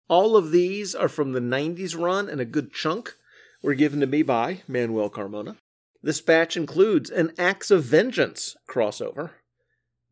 All 0.06 0.36
of 0.36 0.50
these 0.50 0.94
are 0.94 1.08
from 1.08 1.32
the 1.32 1.40
90s 1.40 1.98
run, 1.98 2.28
and 2.28 2.42
a 2.42 2.44
good 2.44 2.74
chunk 2.74 3.14
were 3.62 3.72
given 3.72 4.00
to 4.00 4.06
me 4.06 4.22
by 4.22 4.60
Manuel 4.68 5.08
Carmona. 5.08 5.56
This 6.02 6.20
batch 6.20 6.58
includes 6.58 7.08
an 7.08 7.32
Acts 7.38 7.70
of 7.70 7.84
Vengeance 7.84 8.56
crossover, 8.68 9.30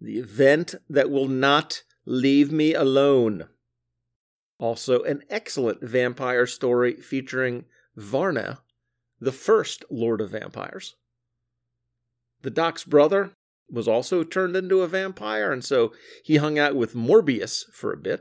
the 0.01 0.19
event 0.19 0.77
that 0.89 1.11
will 1.11 1.29
not 1.29 1.83
leave 2.07 2.51
me 2.51 2.73
alone. 2.73 3.49
Also, 4.59 5.03
an 5.03 5.25
excellent 5.29 5.83
vampire 5.83 6.47
story 6.47 6.95
featuring 7.03 7.67
Varnae 7.99 8.57
the 9.23 9.33
first 9.33 9.85
Lord 9.89 10.21
of 10.21 10.31
Vampires. 10.31 10.97
The 12.43 12.51
Doc's 12.51 12.83
brother 12.83 13.31
was 13.71 13.87
also 13.87 14.25
turned 14.25 14.57
into 14.57 14.83
a 14.83 14.89
vampire, 14.89 15.53
and 15.53 15.65
so 15.65 15.93
he 16.25 16.37
hung 16.37 16.59
out 16.59 16.75
with 16.75 16.97
Morbius 16.97 17.65
for 17.73 17.93
a 17.93 17.97
bit. 17.97 18.21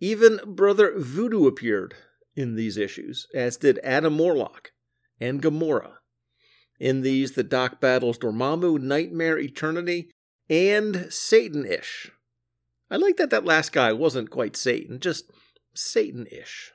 Even 0.00 0.40
Brother 0.44 0.94
Voodoo 0.96 1.46
appeared 1.46 1.94
in 2.34 2.56
these 2.56 2.76
issues, 2.76 3.28
as 3.32 3.56
did 3.56 3.78
Adam 3.84 4.18
Warlock 4.18 4.72
and 5.20 5.40
Gamora. 5.40 5.98
In 6.80 7.02
these, 7.02 7.32
the 7.32 7.44
Doc 7.44 7.80
battles 7.80 8.18
Dormammu, 8.18 8.80
Nightmare, 8.80 9.38
Eternity, 9.38 10.10
and 10.48 11.06
Satan 11.10 11.64
ish. 11.64 12.10
I 12.90 12.96
like 12.96 13.18
that 13.18 13.30
that 13.30 13.44
last 13.44 13.72
guy 13.72 13.92
wasn't 13.92 14.30
quite 14.30 14.56
Satan, 14.56 14.98
just 14.98 15.30
Satan 15.74 16.26
ish. 16.26 16.72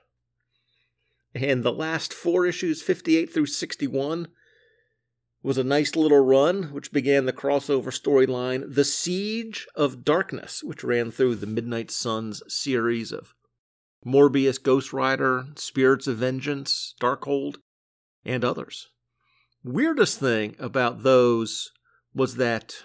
And 1.35 1.63
the 1.63 1.73
last 1.73 2.13
four 2.13 2.45
issues, 2.45 2.81
58 2.81 3.31
through 3.31 3.47
61, 3.47 4.29
was 5.43 5.57
a 5.57 5.63
nice 5.63 5.95
little 5.95 6.21
run, 6.21 6.73
which 6.73 6.93
began 6.93 7.25
the 7.25 7.33
crossover 7.33 7.91
storyline, 7.91 8.73
The 8.73 8.85
Siege 8.85 9.67
of 9.75 10.05
Darkness, 10.05 10.63
which 10.63 10.83
ran 10.83 11.11
through 11.11 11.35
the 11.35 11.45
Midnight 11.45 11.91
Suns 11.91 12.41
series 12.47 13.11
of 13.11 13.33
Morbius, 14.05 14.63
Ghost 14.63 14.93
Rider, 14.93 15.45
Spirits 15.55 16.07
of 16.07 16.17
Vengeance, 16.17 16.95
Darkhold, 17.01 17.57
and 18.23 18.45
others. 18.45 18.87
Weirdest 19.61 20.19
thing 20.19 20.55
about 20.57 21.03
those 21.03 21.69
was 22.13 22.37
that 22.37 22.75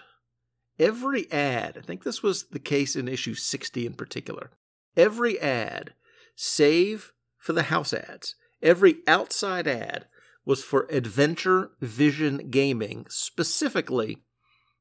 every 0.78 1.30
ad, 1.30 1.76
I 1.78 1.82
think 1.82 2.02
this 2.02 2.22
was 2.22 2.48
the 2.48 2.58
case 2.58 2.96
in 2.96 3.06
issue 3.06 3.34
60 3.34 3.86
in 3.86 3.94
particular, 3.94 4.50
every 4.96 5.38
ad, 5.38 5.94
save 6.34 7.12
for 7.38 7.52
the 7.52 7.64
house 7.64 7.94
ads, 7.94 8.34
Every 8.62 8.98
outside 9.06 9.66
ad 9.66 10.06
was 10.44 10.62
for 10.62 10.86
Adventure 10.90 11.72
Vision 11.80 12.50
Gaming, 12.50 13.06
specifically 13.08 14.18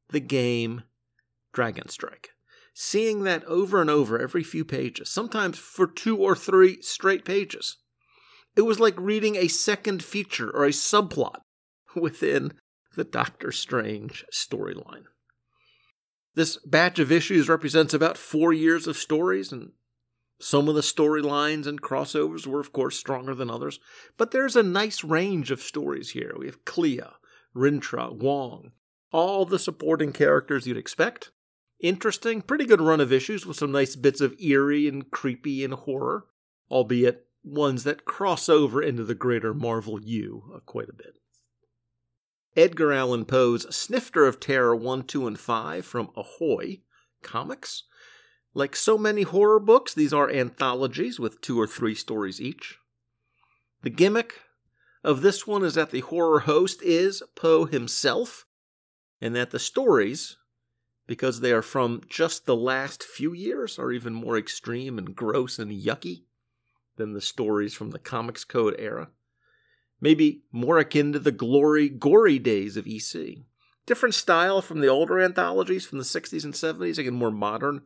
the 0.10 0.20
game 0.20 0.84
Dragon 1.54 1.90
Strike. 1.90 2.32
Seeing 2.74 3.24
that 3.24 3.44
over 3.46 3.82
and 3.82 3.90
over 3.90 4.20
every 4.20 4.44
few 4.44 4.64
pages, 4.64 5.10
sometimes 5.10 5.58
for 5.58 5.86
two 5.86 6.18
or 6.18 6.36
three 6.36 6.82
straight 6.82 7.26
pages, 7.26 7.78
it 8.56 8.62
was 8.62 8.80
like 8.80 8.96
reading 8.98 9.36
a 9.36 9.48
second 9.48 10.04
feature 10.04 10.50
or 10.50 10.66
a 10.66 10.70
subplot 10.70 11.42
within 11.96 12.54
the 12.96 13.04
Doctor 13.04 13.52
Strange 13.52 14.26
storyline. 14.34 15.06
This 16.36 16.58
batch 16.66 17.00
of 17.00 17.12
issues 17.12 17.50
represents 17.50 17.94
about 17.94 18.18
four 18.18 18.54
years 18.54 18.88
of 18.88 18.98
stories 18.98 19.52
and 19.52 19.72
some 20.40 20.70
of 20.70 20.76
the 20.76 20.82
storylines 20.82 21.68
and 21.68 21.82
crossovers 21.82 22.48
were, 22.48 22.62
of 22.62 22.72
course, 22.72 22.98
stronger 22.98 23.36
than 23.36 23.50
others, 23.50 23.80
but 24.18 24.32
there's 24.32 24.56
a 24.56 24.64
nice 24.64 25.04
range 25.04 25.52
of 25.52 25.62
stories 25.62 26.12
here. 26.12 26.34
We 26.38 26.46
have 26.46 26.64
Clea, 26.64 27.02
Rintrah, 27.56 28.14
Wong, 28.14 28.72
all 29.12 29.46
the 29.46 29.60
supporting 29.60 30.14
characters 30.14 30.66
you'd 30.66 30.78
expect. 30.78 31.32
Interesting, 31.82 32.42
pretty 32.42 32.66
good 32.66 32.82
run 32.82 33.02
of 33.02 33.12
issues 33.12 33.46
with 33.46 33.58
some 33.58 33.72
nice 33.72 33.96
bits 33.96 34.22
of 34.22 34.40
eerie 34.40 34.88
and 34.88 35.12
creepy 35.12 35.64
and 35.64 35.74
horror, 35.74 36.26
albeit 36.72 37.26
ones 37.44 37.84
that 37.84 38.06
cross 38.06 38.48
over 38.48 38.82
into 38.82 39.04
the 39.04 39.16
greater 39.16 39.54
Marvel 39.54 40.02
U 40.02 40.54
uh, 40.56 40.60
quite 40.60 40.90
a 40.90 40.94
bit. 40.94 41.16
Edgar 42.56 42.92
Allan 42.92 43.26
Poe's 43.26 43.66
Snifter 43.76 44.26
of 44.26 44.40
Terror 44.40 44.76
1, 44.76 45.04
2, 45.04 45.28
and 45.28 45.40
5 45.40 45.86
from 45.86 46.10
Ahoy 46.16 46.82
Comics 47.22 47.84
Like 48.54 48.76
so 48.76 48.98
many 48.98 49.22
horror 49.22 49.60
books, 49.60 49.94
these 49.94 50.14
are 50.14 50.30
anthologies 50.30 51.20
with 51.20 51.42
two 51.42 51.60
or 51.60 51.68
three 51.68 51.96
stories 51.96 52.42
each. 52.42 52.80
The 53.84 53.90
gimmick 53.90 54.42
of 55.04 55.22
this 55.22 55.46
one 55.48 55.64
is 55.64 55.76
that 55.76 55.92
the 55.92 56.02
horror 56.02 56.42
host 56.42 56.82
is 56.82 57.24
Poe 57.36 57.66
himself, 57.66 58.46
and 59.22 59.36
that 59.36 59.52
the 59.52 59.60
stories, 59.60 60.38
because 61.08 61.40
they 61.40 61.52
are 61.52 61.62
from 61.62 62.02
just 62.10 62.46
the 62.46 62.56
last 62.56 63.04
few 63.04 63.34
years, 63.34 63.78
are 63.78 63.92
even 63.92 64.14
more 64.14 64.38
extreme 64.38 64.98
and 64.98 65.16
gross 65.16 65.60
and 65.60 65.72
yucky 65.72 66.24
than 66.98 67.14
the 67.14 67.22
stories 67.22 67.74
from 67.74 67.92
the 67.92 68.00
Comics 68.00 68.44
Code 68.44 68.76
era. 68.78 69.10
Maybe 70.02 70.44
more 70.52 70.80
akin 70.80 71.14
to 71.14 71.20
the 71.20 71.32
glory, 71.32 71.88
gory 71.88 72.40
days 72.40 72.78
of 72.78 72.88
EC. 72.88 73.38
Different 73.86 74.16
style 74.16 74.62
from 74.62 74.82
the 74.82 74.88
older 74.88 75.20
anthologies 75.20 75.86
from 75.86 75.98
the 75.98 76.04
60s 76.04 76.44
and 76.44 76.54
70s, 76.54 76.98
again, 76.98 77.14
more 77.14 77.32
modern 77.32 77.84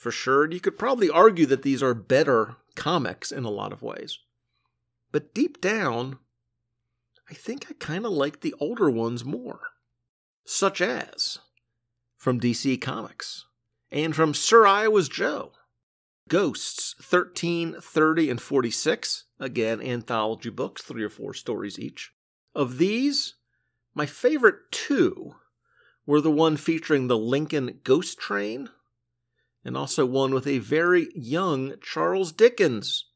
for 0.00 0.10
sure. 0.10 0.50
You 0.50 0.60
could 0.60 0.78
probably 0.78 1.10
argue 1.10 1.44
that 1.44 1.62
these 1.62 1.82
are 1.82 1.92
better 1.92 2.56
comics 2.74 3.30
in 3.30 3.44
a 3.44 3.50
lot 3.50 3.70
of 3.70 3.82
ways. 3.82 4.18
But 5.12 5.34
deep 5.34 5.60
down, 5.60 6.18
I 7.28 7.34
think 7.34 7.66
I 7.68 7.74
kind 7.78 8.06
of 8.06 8.12
like 8.12 8.40
the 8.40 8.54
older 8.58 8.88
ones 8.88 9.26
more. 9.26 9.60
Such 10.46 10.80
as 10.80 11.40
from 12.16 12.40
DC 12.40 12.80
Comics 12.80 13.44
and 13.92 14.16
from 14.16 14.32
Sir 14.32 14.66
Iowa's 14.66 15.08
Joe. 15.08 15.52
Ghosts 16.28 16.94
13, 17.02 17.76
30, 17.78 18.30
and 18.30 18.40
46. 18.40 19.24
Again, 19.38 19.82
anthology 19.82 20.48
books, 20.48 20.80
three 20.80 21.04
or 21.04 21.10
four 21.10 21.34
stories 21.34 21.78
each. 21.78 22.12
Of 22.54 22.78
these, 22.78 23.34
my 23.94 24.06
favorite 24.06 24.70
two 24.70 25.34
were 26.06 26.22
the 26.22 26.30
one 26.30 26.56
featuring 26.56 27.08
the 27.08 27.18
Lincoln 27.18 27.80
Ghost 27.84 28.18
Train, 28.18 28.70
and 29.64 29.76
also 29.76 30.06
one 30.06 30.32
with 30.32 30.46
a 30.46 30.58
very 30.58 31.08
young 31.14 31.74
Charles 31.82 32.32
Dickens 32.32 33.06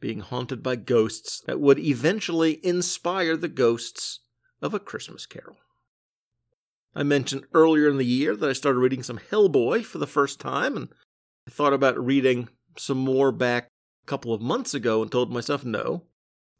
being 0.00 0.20
haunted 0.20 0.62
by 0.62 0.76
ghosts 0.76 1.40
that 1.46 1.60
would 1.60 1.78
eventually 1.78 2.64
inspire 2.64 3.36
the 3.36 3.48
ghosts 3.48 4.20
of 4.62 4.74
A 4.74 4.78
Christmas 4.78 5.26
Carol. 5.26 5.56
I 6.94 7.02
mentioned 7.02 7.44
earlier 7.54 7.88
in 7.88 7.96
the 7.96 8.04
year 8.04 8.36
that 8.36 8.48
I 8.48 8.54
started 8.54 8.78
reading 8.78 9.02
some 9.02 9.18
Hellboy 9.30 9.84
for 9.84 9.98
the 9.98 10.06
first 10.06 10.40
time, 10.40 10.76
and 10.76 10.88
I 11.46 11.50
thought 11.50 11.72
about 11.72 12.04
reading 12.04 12.48
some 12.76 12.98
more 12.98 13.32
back 13.32 13.68
a 14.02 14.06
couple 14.06 14.32
of 14.32 14.40
months 14.40 14.74
ago 14.74 15.02
and 15.02 15.10
told 15.10 15.32
myself, 15.32 15.64
no, 15.64 16.04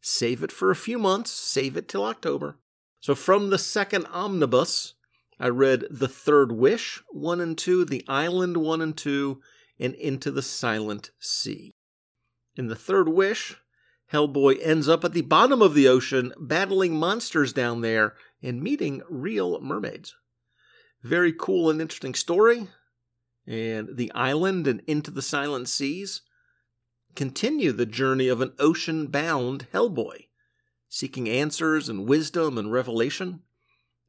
save 0.01 0.43
it 0.43 0.53
for 0.53 0.70
a 0.70 0.76
few 0.76 0.99
months, 0.99 1.31
save 1.31 1.76
it 1.76 1.89
till 1.89 2.05
October. 2.05 2.59
So 3.01 3.14
from 3.14 3.51
the 3.51 3.59
second 3.59 4.07
omnibus, 4.12 4.95
I 5.41 5.49
read 5.49 5.84
The 5.91 6.09
Third 6.09 6.53
Wish 6.53 7.03
1 7.11 7.41
and 7.41 7.57
2, 7.57 7.84
The 7.84 8.05
Island 8.09 8.57
1 8.57 8.80
and 8.80 8.97
2, 8.97 9.41
and 9.78 9.95
Into 9.95 10.30
the 10.30 10.43
Silent 10.43 11.11
Sea. 11.20 11.72
In 12.57 12.66
The 12.66 12.74
Third 12.74 13.09
Wish, 13.09 13.57
Hellboy 14.12 14.59
ends 14.62 14.89
up 14.89 15.05
at 15.05 15.12
the 15.12 15.22
bottom 15.22 15.62
of 15.62 15.74
the 15.74 15.86
ocean 15.86 16.32
battling 16.41 16.97
monsters 16.97 17.53
down 17.53 17.82
there 17.82 18.14
and 18.43 18.62
meeting 18.62 19.03
real 19.09 19.61
mermaids. 19.61 20.16
Very 21.03 21.32
cool 21.32 21.70
and 21.70 21.80
interesting 21.80 22.14
story 22.14 22.68
and 23.47 23.97
the 23.97 24.12
island 24.12 24.66
and 24.66 24.82
into 24.86 25.11
the 25.11 25.22
silent 25.22 25.68
seas 25.68 26.22
continue 27.14 27.72
the 27.72 27.86
journey 27.86 28.28
of 28.28 28.41
an 28.41 28.53
ocean 28.59 29.07
bound 29.07 29.66
Hellboy, 29.72 30.26
seeking 30.89 31.28
answers 31.28 31.89
and 31.89 32.07
wisdom 32.07 32.59
and 32.59 32.70
revelation, 32.70 33.41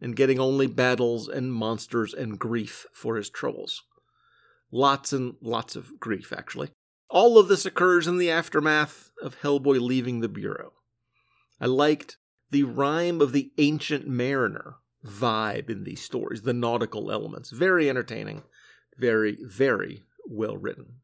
and 0.01 0.15
getting 0.15 0.39
only 0.39 0.67
battles 0.67 1.27
and 1.27 1.53
monsters 1.53 2.13
and 2.13 2.39
grief 2.39 2.85
for 2.93 3.15
his 3.15 3.29
troubles. 3.29 3.83
Lots 4.71 5.13
and 5.13 5.35
lots 5.41 5.75
of 5.75 5.99
grief, 5.99 6.31
actually. 6.31 6.69
All 7.09 7.37
of 7.37 7.47
this 7.47 7.65
occurs 7.65 8.07
in 8.07 8.17
the 8.17 8.29
aftermath 8.29 9.09
of 9.21 9.41
Hellboy 9.41 9.79
leaving 9.81 10.19
the 10.19 10.29
Bureau. 10.29 10.73
I 11.59 11.65
liked 11.65 12.17
the 12.51 12.63
rhyme 12.63 13.19
of 13.19 13.31
the 13.31 13.51
ancient 13.57 14.07
mariner 14.07 14.75
vibe 15.05 15.69
in 15.69 15.83
these 15.83 16.01
stories, 16.01 16.43
the 16.43 16.53
nautical 16.53 17.11
elements. 17.11 17.49
Very 17.49 17.89
entertaining 17.89 18.43
very, 18.99 19.37
very 19.41 20.03
well 20.25 20.57
written. 20.57 20.99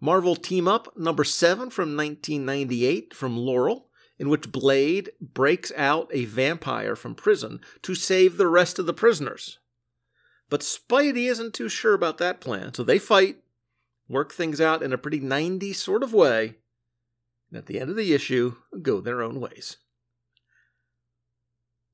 Marvel 0.00 0.36
Team 0.36 0.68
Up 0.68 0.96
number 0.96 1.24
7 1.24 1.70
from 1.70 1.96
1998 1.96 3.14
from 3.14 3.36
Laurel, 3.36 3.89
in 4.20 4.28
which 4.28 4.52
Blade 4.52 5.10
breaks 5.18 5.72
out 5.74 6.10
a 6.12 6.26
vampire 6.26 6.94
from 6.94 7.14
prison 7.14 7.58
to 7.80 7.94
save 7.94 8.36
the 8.36 8.46
rest 8.46 8.78
of 8.78 8.84
the 8.84 8.92
prisoners. 8.92 9.58
But 10.50 10.60
Spidey 10.60 11.26
isn't 11.26 11.54
too 11.54 11.70
sure 11.70 11.94
about 11.94 12.18
that 12.18 12.38
plan, 12.38 12.74
so 12.74 12.82
they 12.82 12.98
fight, 12.98 13.38
work 14.10 14.30
things 14.30 14.60
out 14.60 14.82
in 14.82 14.92
a 14.92 14.98
pretty 14.98 15.20
90s 15.20 15.76
sort 15.76 16.02
of 16.02 16.12
way, 16.12 16.56
and 17.48 17.56
at 17.56 17.64
the 17.64 17.80
end 17.80 17.88
of 17.88 17.96
the 17.96 18.12
issue, 18.12 18.56
go 18.82 19.00
their 19.00 19.22
own 19.22 19.40
ways. 19.40 19.78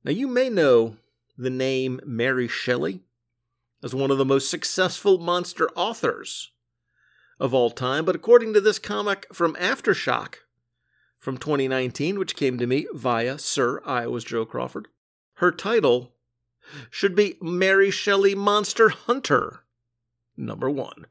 Now, 0.03 0.11
you 0.11 0.27
may 0.27 0.49
know 0.49 0.97
the 1.37 1.49
name 1.49 2.01
Mary 2.05 2.49
Shelley 2.49 3.03
as 3.81 3.95
one 3.95 4.11
of 4.11 4.17
the 4.17 4.25
most 4.25 4.49
successful 4.49 5.17
monster 5.17 5.69
authors 5.75 6.51
of 7.39 7.53
all 7.53 7.69
time. 7.69 8.03
But 8.03 8.15
according 8.15 8.53
to 8.53 8.61
this 8.61 8.79
comic 8.79 9.27
from 9.33 9.55
Aftershock 9.55 10.39
from 11.27 11.37
2019, 11.37 12.17
which 12.17 12.37
came 12.37 12.57
to 12.57 12.65
me 12.65 12.87
via 12.93 13.37
Sir 13.37 13.81
Iowa's 13.85 14.23
Joe 14.23 14.45
Crawford, 14.45 14.87
her 15.33 15.51
title 15.51 16.13
should 16.89 17.15
be 17.15 17.35
Mary 17.41 17.91
Shelley 17.91 18.33
Monster 18.33 18.87
Hunter, 18.87 19.65
number 20.37 20.69
one. 20.69 21.07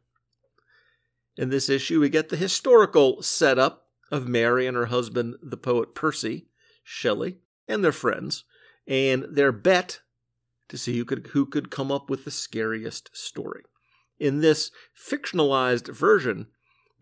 In 1.36 1.50
this 1.50 1.68
issue, 1.68 2.00
we 2.00 2.08
get 2.08 2.30
the 2.30 2.38
historical 2.38 3.20
setup 3.20 3.88
of 4.10 4.26
Mary 4.26 4.66
and 4.66 4.74
her 4.74 4.86
husband, 4.86 5.34
the 5.42 5.58
poet 5.58 5.94
Percy 5.94 6.46
Shelley, 6.82 7.36
and 7.68 7.84
their 7.84 7.92
friends, 7.92 8.44
and 8.88 9.26
their 9.30 9.52
bet 9.52 10.00
to 10.70 10.78
see 10.78 10.96
who 10.96 11.04
could 11.04 11.26
who 11.34 11.44
could 11.44 11.70
come 11.70 11.92
up 11.92 12.08
with 12.08 12.24
the 12.24 12.30
scariest 12.30 13.14
story. 13.14 13.64
In 14.18 14.40
this 14.40 14.70
fictionalized 14.98 15.94
version, 15.94 16.46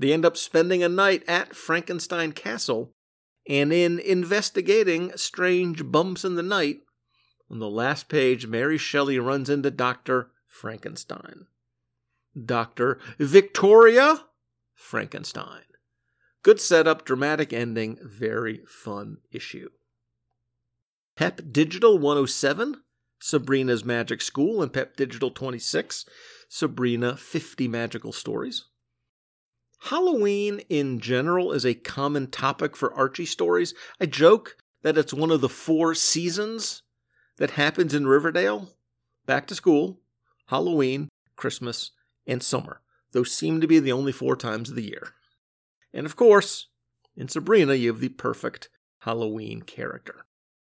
they 0.01 0.13
end 0.13 0.25
up 0.25 0.37
spending 0.37 0.83
a 0.83 0.89
night 0.89 1.23
at 1.29 1.55
Frankenstein 1.55 2.33
Castle, 2.33 2.93
and 3.49 3.73
in 3.73 3.99
investigating 3.99 5.17
strange 5.17 5.91
bumps 5.91 6.25
in 6.25 6.35
the 6.35 6.43
night, 6.43 6.81
on 7.51 7.59
the 7.59 7.69
last 7.69 8.09
page, 8.09 8.47
Mary 8.47 8.79
Shelley 8.79 9.19
runs 9.19 9.51
into 9.51 9.71
Dr. 9.71 10.31
Frankenstein. 10.47 11.47
Dr. 12.43 12.99
Victoria 13.19 14.25
Frankenstein. 14.75 15.63
Good 16.43 16.61
setup, 16.61 17.05
dramatic 17.05 17.53
ending, 17.53 17.99
very 18.03 18.65
fun 18.67 19.19
issue. 19.31 19.69
Pep 21.17 21.41
Digital 21.53 21.99
107 21.99 22.83
Sabrina's 23.21 23.85
Magic 23.85 24.21
School 24.21 24.63
and 24.63 24.71
Pep 24.71 24.97
Digital 24.97 25.31
26, 25.31 26.05
Sabrina 26.49 27.17
50 27.17 27.69
Magical 27.69 28.13
Stories. 28.13 28.67
Halloween 29.89 30.61
in 30.71 30.99
general 30.99 31.53
is 31.53 31.67
a 31.67 31.75
common 31.75 32.29
topic 32.29 32.75
for 32.75 32.95
Archie 32.95 33.27
stories. 33.27 33.75
I 34.01 34.07
joke 34.07 34.57
that 34.81 34.97
it's 34.97 35.13
one 35.13 35.31
of 35.31 35.43
the 35.43 35.49
four 35.49 35.95
seasons 35.95 36.81
that 37.37 37.51
happens 37.51 37.93
in 37.93 38.07
Riverdale 38.07 38.71
back 39.27 39.47
to 39.49 39.55
school, 39.55 40.01
Halloween, 40.47 41.11
Christmas, 41.37 41.91
and 42.27 42.43
summer. 42.43 42.81
Those 43.13 43.31
seem 43.31 43.61
to 43.61 43.67
be 43.67 43.79
the 43.79 43.93
only 43.93 44.11
four 44.11 44.37
times 44.37 44.71
of 44.71 44.77
the 44.77 44.89
year. 44.89 45.13
And 45.93 46.07
of 46.07 46.17
course, 46.17 46.69
in 47.15 47.29
Sabrina, 47.29 47.75
you 47.75 47.93
have 47.93 48.01
the 48.01 48.09
perfect 48.09 48.71
Halloween 49.01 49.61
character. 49.61 50.25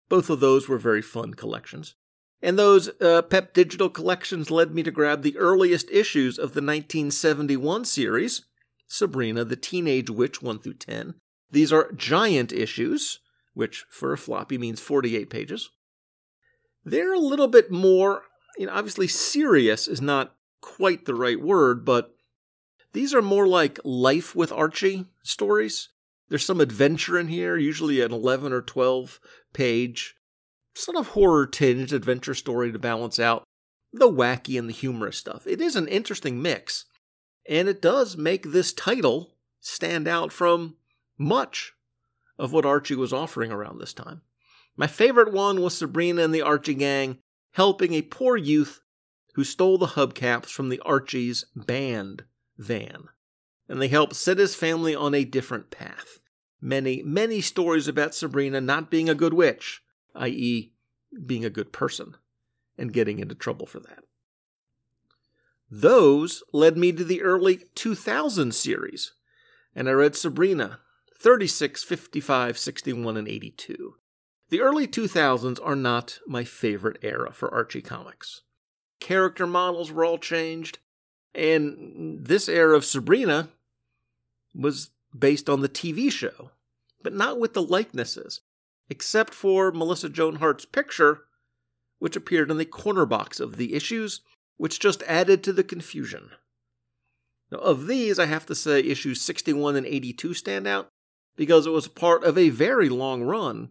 Both 0.09 0.29
of 0.29 0.41
those 0.41 0.69
were 0.69 0.77
very 0.77 1.03
fun 1.03 1.35
collections. 1.35 1.95
And 2.43 2.59
those 2.59 2.91
uh, 3.01 3.23
PEP 3.23 3.55
digital 3.55 3.91
collections 3.91 4.51
led 4.51 4.75
me 4.75 4.83
to 4.83 4.91
grab 4.91 5.23
the 5.23 5.39
earliest 5.39 5.89
issues 5.93 6.37
of 6.37 6.53
the 6.53 6.61
1971 6.61 7.85
series, 7.85 8.47
Sabrina 8.95 9.45
the 9.45 9.57
Teenage 9.57 10.09
Witch 10.09 10.41
1 10.41 10.61
through 10.61 10.75
10. 10.75 11.15
These 11.51 11.73
are 11.73 11.91
giant 11.93 12.53
issues, 12.53 13.19
which 13.53 13.85
for 13.91 14.13
a 14.13 14.19
floppy 14.19 14.57
means 14.57 14.81
48 14.81 15.29
pages. 15.29 15.71
They're 16.85 17.13
a 17.13 17.19
little 17.19 17.49
bit 17.49 17.73
more, 17.73 18.23
you 18.57 18.67
know, 18.67 18.73
obviously 18.73 19.09
serious 19.09 19.89
is 19.89 20.01
not 20.01 20.37
quite 20.61 21.07
the 21.07 21.15
right 21.15 21.41
word, 21.41 21.85
but 21.85 22.15
these 22.93 23.13
are 23.13 23.23
more 23.23 23.49
like 23.49 23.81
life 23.83 24.37
with 24.37 24.53
Archie 24.53 25.07
stories. 25.25 25.89
There's 26.29 26.45
some 26.45 26.61
adventure 26.61 27.19
in 27.19 27.27
here, 27.27 27.57
usually 27.57 28.01
an 28.01 28.13
11 28.13 28.53
or 28.53 28.63
12 28.63 29.19
page 29.53 30.15
sort 30.77 30.97
of 30.97 31.09
horror 31.09 31.47
tinged 31.47 31.93
adventure 31.93 32.35
story 32.35 32.71
to 32.71 32.79
balance 32.79 33.19
out 33.19 33.43
the 33.93 34.11
wacky 34.11 34.57
and 34.57 34.69
the 34.69 34.73
humorous 34.73 35.19
stuff. 35.19 35.49
It 35.49 35.61
is 35.61 35.75
an 35.75 35.89
interesting 35.89 36.41
mix, 36.41 36.85
and 37.47 37.69
it 37.69 37.83
does 37.83 38.17
make 38.17 38.53
this 38.53 38.73
title 38.73 39.35
stand 39.61 40.09
out 40.09 40.33
from 40.33 40.77
much 41.19 41.75
of 42.39 42.53
what 42.53 42.67
Archie 42.67 42.97
was 42.97 43.13
offering 43.13 43.53
around 43.53 43.79
this 43.79 43.95
time. 43.95 44.23
My 44.77 44.87
favorite 44.87 45.33
one 45.33 45.61
was 45.61 45.77
Sabrina 45.77 46.23
and 46.23 46.35
the 46.35 46.43
Archie 46.43 46.75
gang 46.75 47.19
helping 47.53 47.95
a 47.95 48.03
poor 48.03 48.37
youth 48.37 48.81
who 49.35 49.45
stole 49.45 49.79
the 49.79 49.89
hubcaps 49.89 50.47
from 50.47 50.69
the 50.69 50.81
Archie's 50.81 51.45
band 51.55 52.25
van. 52.59 53.09
And 53.69 53.81
they 53.81 53.89
helped 53.89 54.15
set 54.15 54.39
his 54.39 54.55
family 54.55 54.95
on 54.95 55.15
a 55.15 55.25
different 55.25 55.71
path. 55.71 56.19
Many, 56.61 57.03
many 57.03 57.41
stories 57.41 57.89
about 57.89 58.15
Sabrina 58.15 58.61
not 58.61 58.91
being 58.91 59.09
a 59.09 59.15
good 59.15 59.35
witch, 59.35 59.83
i.e., 60.15 60.73
being 61.27 61.45
a 61.45 61.51
good 61.51 61.73
person, 61.73 62.17
and 62.77 62.93
getting 62.93 63.19
into 63.19 63.35
trouble 63.35 63.67
for 63.67 63.81
that. 63.81 64.05
Those 65.71 66.43
led 66.53 66.77
me 66.77 66.93
to 66.93 67.05
the 67.05 67.23
early 67.23 67.63
2000 67.75 68.55
series, 68.55 69.13
and 69.75 69.89
I 69.89 69.93
read 69.93 70.15
Sabrina 70.15 70.81
36, 71.19 71.83
55, 71.83 72.59
61, 72.59 73.17
and 73.17 73.29
82. 73.29 73.95
The 74.51 74.61
early 74.61 74.87
2000s 74.87 75.59
are 75.65 75.77
not 75.77 76.21
my 76.27 76.45
favorite 76.45 76.99
era 77.03 77.33
for 77.33 77.53
Archie 77.53 77.83
comics. 77.83 78.43
Character 79.01 79.47
models 79.47 79.91
were 79.91 80.05
all 80.05 80.19
changed, 80.19 80.79
and 81.35 82.25
this 82.25 82.49
era 82.49 82.77
of 82.77 82.85
Sabrina 82.85 83.49
was 84.55 84.91
based 85.19 85.49
on 85.49 85.61
the 85.61 85.69
TV 85.69 86.11
show, 86.11 86.51
but 87.03 87.15
not 87.15 87.41
with 87.41 87.55
the 87.55 87.63
likenesses, 87.63 88.43
except 88.89 89.33
for 89.33 89.73
Melissa 89.73 90.09
Joan 90.09 90.37
Hart's 90.37 90.65
picture, 90.65 91.23
which 91.99 92.17
appeared 92.17 92.51
in 92.51 92.59
the 92.59 92.65
corner 92.65 93.07
box 93.07 93.41
of 93.41 93.57
the 93.57 93.75
issues, 93.75 94.21
which 94.57 94.81
just 94.81 95.03
added 95.05 95.43
to 95.43 95.53
the 95.53 95.65
confusion. 95.65 96.31
Now, 97.51 97.59
of 97.59 97.87
these, 97.87 98.19
I 98.19 98.27
have 98.27 98.47
to 98.47 98.55
say 98.55 98.81
issues 98.81 99.21
61 99.21 99.77
and 99.77 99.87
82 99.87 100.35
stand 100.35 100.67
out 100.67 100.89
because 101.37 101.67
it 101.67 101.71
was 101.71 101.89
part 101.89 102.25
of 102.25 102.39
a 102.39 102.51
very 102.51 102.89
long 102.89 103.23
run 103.23 103.71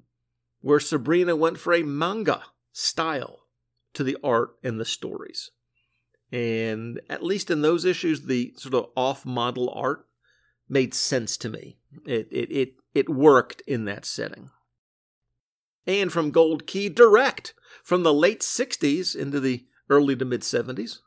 where 0.62 0.80
Sabrina 0.80 1.36
went 1.36 1.60
for 1.60 1.74
a 1.74 1.84
manga 1.84 2.44
style 2.72 3.40
to 3.94 4.04
the 4.04 4.18
art 4.24 4.56
and 4.64 4.80
the 4.80 4.86
stories. 4.86 5.52
And 6.32 7.00
at 7.10 7.24
least 7.24 7.52
in 7.52 7.62
those 7.62 7.86
issues, 7.86 8.24
the 8.24 8.54
sort 8.58 8.74
of 8.74 8.88
off 8.96 9.26
model 9.26 9.70
art 9.70 10.08
made 10.68 10.94
sense 10.94 11.38
to 11.38 11.50
me. 11.50 11.78
It, 12.06 12.28
it, 12.32 12.52
it, 12.52 12.74
it 12.94 13.10
worked 13.10 13.62
in 13.68 13.86
that 13.86 14.06
setting. 14.06 14.50
And 15.86 16.12
from 16.12 16.32
Gold 16.32 16.66
Key 16.66 16.90
Direct, 16.90 17.54
from 17.84 18.04
the 18.04 18.14
late 18.14 18.40
60s 18.40 19.16
into 19.16 19.40
the 19.40 19.66
early 19.90 20.16
to 20.16 20.26
mid 20.26 20.42
70s. 20.42 21.00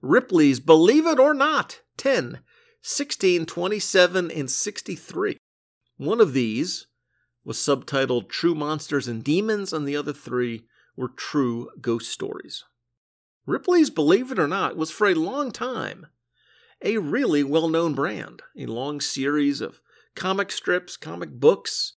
Ripley's 0.00 0.60
Believe 0.60 1.06
It 1.06 1.18
or 1.18 1.34
Not 1.34 1.80
10, 1.96 2.40
16, 2.82 3.46
27, 3.46 4.30
and 4.30 4.50
63. 4.50 5.36
One 5.96 6.20
of 6.20 6.32
these 6.32 6.86
was 7.44 7.56
subtitled 7.56 8.28
True 8.28 8.54
Monsters 8.54 9.08
and 9.08 9.24
Demons, 9.24 9.72
and 9.72 9.86
the 9.86 9.96
other 9.96 10.12
three 10.12 10.64
were 10.96 11.08
True 11.08 11.70
Ghost 11.80 12.10
Stories. 12.10 12.64
Ripley's 13.46 13.90
Believe 13.90 14.30
It 14.30 14.38
or 14.38 14.46
Not 14.46 14.76
was 14.76 14.90
for 14.90 15.08
a 15.08 15.14
long 15.14 15.50
time 15.50 16.06
a 16.82 16.98
really 16.98 17.42
well 17.42 17.68
known 17.68 17.94
brand, 17.94 18.42
a 18.56 18.66
long 18.66 19.00
series 19.00 19.60
of 19.60 19.80
comic 20.14 20.52
strips, 20.52 20.96
comic 20.96 21.30
books, 21.30 21.94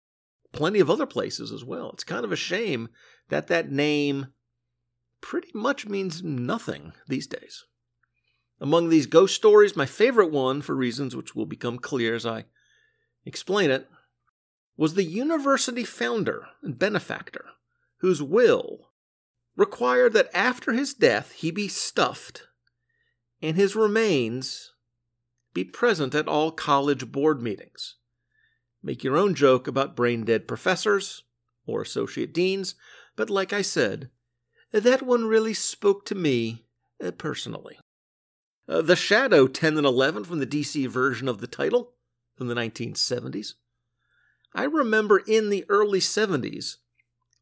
plenty 0.52 0.80
of 0.80 0.90
other 0.90 1.06
places 1.06 1.52
as 1.52 1.64
well. 1.64 1.90
It's 1.92 2.04
kind 2.04 2.24
of 2.24 2.32
a 2.32 2.36
shame 2.36 2.88
that 3.28 3.48
that 3.48 3.70
name 3.70 4.28
pretty 5.20 5.50
much 5.54 5.86
means 5.86 6.22
nothing 6.22 6.92
these 7.08 7.26
days. 7.26 7.64
Among 8.60 8.88
these 8.88 9.06
ghost 9.06 9.34
stories, 9.34 9.76
my 9.76 9.86
favorite 9.86 10.30
one, 10.30 10.60
for 10.60 10.74
reasons 10.74 11.16
which 11.16 11.34
will 11.34 11.46
become 11.46 11.78
clear 11.78 12.14
as 12.14 12.26
I 12.26 12.44
explain 13.24 13.70
it, 13.70 13.88
was 14.76 14.94
the 14.94 15.04
university 15.04 15.84
founder 15.84 16.46
and 16.62 16.78
benefactor 16.78 17.46
whose 17.98 18.22
will 18.22 18.90
required 19.56 20.12
that 20.14 20.30
after 20.34 20.72
his 20.72 20.94
death 20.94 21.32
he 21.32 21.50
be 21.50 21.68
stuffed 21.68 22.44
and 23.42 23.56
his 23.56 23.76
remains 23.76 24.72
be 25.52 25.64
present 25.64 26.14
at 26.14 26.28
all 26.28 26.50
college 26.50 27.10
board 27.10 27.42
meetings. 27.42 27.96
Make 28.82 29.04
your 29.04 29.16
own 29.16 29.34
joke 29.34 29.66
about 29.66 29.96
brain 29.96 30.24
dead 30.24 30.48
professors 30.48 31.24
or 31.66 31.82
associate 31.82 32.32
deans, 32.32 32.74
but 33.16 33.28
like 33.28 33.52
I 33.52 33.62
said, 33.62 34.10
that 34.72 35.02
one 35.02 35.24
really 35.26 35.54
spoke 35.54 36.04
to 36.06 36.14
me 36.14 36.64
uh, 37.02 37.10
personally. 37.12 37.78
Uh, 38.68 38.82
the 38.82 38.96
Shadow 38.96 39.46
10 39.46 39.76
and 39.76 39.86
11 39.86 40.24
from 40.24 40.38
the 40.38 40.46
DC 40.46 40.86
version 40.88 41.28
of 41.28 41.40
the 41.40 41.46
title 41.46 41.92
from 42.36 42.48
the 42.48 42.54
1970s. 42.54 43.54
I 44.54 44.64
remember 44.64 45.18
in 45.18 45.50
the 45.50 45.64
early 45.68 46.00
70s, 46.00 46.76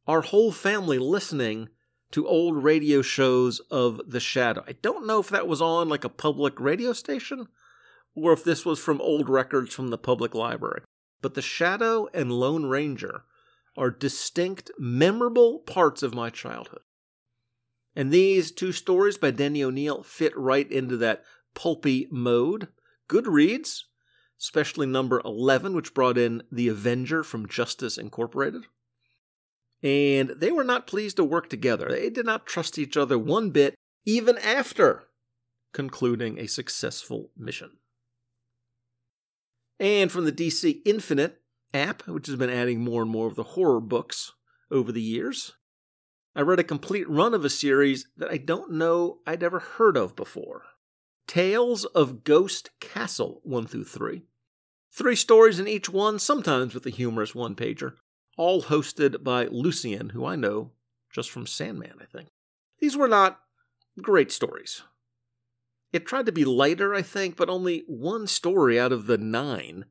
our 0.06 0.22
whole 0.22 0.52
family 0.52 0.98
listening 0.98 1.68
to 2.12 2.26
old 2.26 2.62
radio 2.62 3.02
shows 3.02 3.60
of 3.70 4.00
The 4.06 4.20
Shadow. 4.20 4.64
I 4.66 4.72
don't 4.72 5.06
know 5.06 5.20
if 5.20 5.28
that 5.28 5.46
was 5.46 5.60
on 5.60 5.88
like 5.88 6.04
a 6.04 6.08
public 6.08 6.58
radio 6.58 6.92
station 6.92 7.48
or 8.14 8.32
if 8.32 8.42
this 8.42 8.64
was 8.64 8.78
from 8.78 9.00
old 9.00 9.28
records 9.28 9.74
from 9.74 9.88
the 9.88 9.98
public 9.98 10.34
library. 10.34 10.82
But 11.20 11.34
The 11.34 11.42
Shadow 11.42 12.08
and 12.14 12.32
Lone 12.32 12.66
Ranger 12.66 13.22
are 13.76 13.90
distinct, 13.90 14.70
memorable 14.78 15.60
parts 15.60 16.02
of 16.02 16.14
my 16.14 16.30
childhood. 16.30 16.80
And 17.98 18.12
these 18.12 18.52
two 18.52 18.70
stories 18.70 19.18
by 19.18 19.32
Denny 19.32 19.64
O'Neil 19.64 20.04
fit 20.04 20.32
right 20.36 20.70
into 20.70 20.96
that 20.98 21.24
pulpy 21.54 22.06
mode. 22.12 22.68
Good 23.08 23.26
reads, 23.26 23.86
especially 24.40 24.86
number 24.86 25.20
11, 25.24 25.74
which 25.74 25.94
brought 25.94 26.16
in 26.16 26.44
The 26.52 26.68
Avenger 26.68 27.24
from 27.24 27.48
Justice 27.48 27.98
Incorporated. 27.98 28.66
And 29.82 30.30
they 30.36 30.52
were 30.52 30.62
not 30.62 30.86
pleased 30.86 31.16
to 31.16 31.24
work 31.24 31.50
together. 31.50 31.88
They 31.90 32.08
did 32.08 32.24
not 32.24 32.46
trust 32.46 32.78
each 32.78 32.96
other 32.96 33.18
one 33.18 33.50
bit, 33.50 33.74
even 34.06 34.38
after 34.38 35.08
concluding 35.72 36.38
a 36.38 36.46
successful 36.46 37.32
mission. 37.36 37.78
And 39.80 40.12
from 40.12 40.24
the 40.24 40.30
DC 40.30 40.82
Infinite 40.84 41.40
app, 41.74 42.06
which 42.06 42.28
has 42.28 42.36
been 42.36 42.48
adding 42.48 42.78
more 42.78 43.02
and 43.02 43.10
more 43.10 43.26
of 43.26 43.34
the 43.34 43.42
horror 43.42 43.80
books 43.80 44.34
over 44.70 44.92
the 44.92 45.02
years, 45.02 45.54
I 46.38 46.42
read 46.42 46.60
a 46.60 46.64
complete 46.64 47.10
run 47.10 47.34
of 47.34 47.44
a 47.44 47.50
series 47.50 48.06
that 48.16 48.30
I 48.30 48.36
don't 48.36 48.70
know 48.70 49.18
I'd 49.26 49.42
ever 49.42 49.58
heard 49.58 49.96
of 49.96 50.14
before 50.14 50.66
Tales 51.26 51.84
of 51.84 52.22
Ghost 52.22 52.70
Castle 52.78 53.40
1 53.42 53.66
through 53.66 53.86
3. 53.86 54.22
Three 54.92 55.16
stories 55.16 55.58
in 55.58 55.66
each 55.66 55.90
one, 55.90 56.20
sometimes 56.20 56.74
with 56.74 56.86
a 56.86 56.90
humorous 56.90 57.34
one 57.34 57.56
pager, 57.56 57.94
all 58.36 58.62
hosted 58.62 59.24
by 59.24 59.46
Lucien, 59.46 60.10
who 60.10 60.24
I 60.24 60.36
know 60.36 60.70
just 61.12 61.28
from 61.28 61.44
Sandman, 61.44 61.96
I 62.00 62.04
think. 62.04 62.28
These 62.78 62.96
were 62.96 63.08
not 63.08 63.40
great 64.00 64.30
stories. 64.30 64.82
It 65.92 66.06
tried 66.06 66.26
to 66.26 66.32
be 66.32 66.44
lighter, 66.44 66.94
I 66.94 67.02
think, 67.02 67.36
but 67.36 67.48
only 67.48 67.82
one 67.88 68.28
story 68.28 68.78
out 68.78 68.92
of 68.92 69.06
the 69.08 69.18
nine 69.18 69.86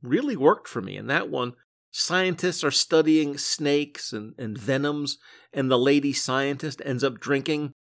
really 0.00 0.36
worked 0.36 0.68
for 0.68 0.80
me, 0.80 0.96
and 0.96 1.10
that 1.10 1.28
one 1.28 1.54
scientists 1.92 2.64
are 2.64 2.72
studying 2.72 3.38
snakes 3.38 4.12
and, 4.12 4.34
and 4.38 4.58
venoms, 4.58 5.18
and 5.52 5.70
the 5.70 5.78
lady 5.78 6.12
scientist 6.12 6.82
ends 6.84 7.04
up 7.04 7.20
drinking 7.20 7.72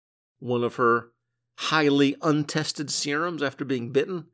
one 0.41 0.63
of 0.63 0.77
her 0.77 1.13
highly 1.57 2.17
untested 2.21 2.91
serums 2.91 3.43
after 3.43 3.65
being 3.65 3.93
bitten, 3.93 4.27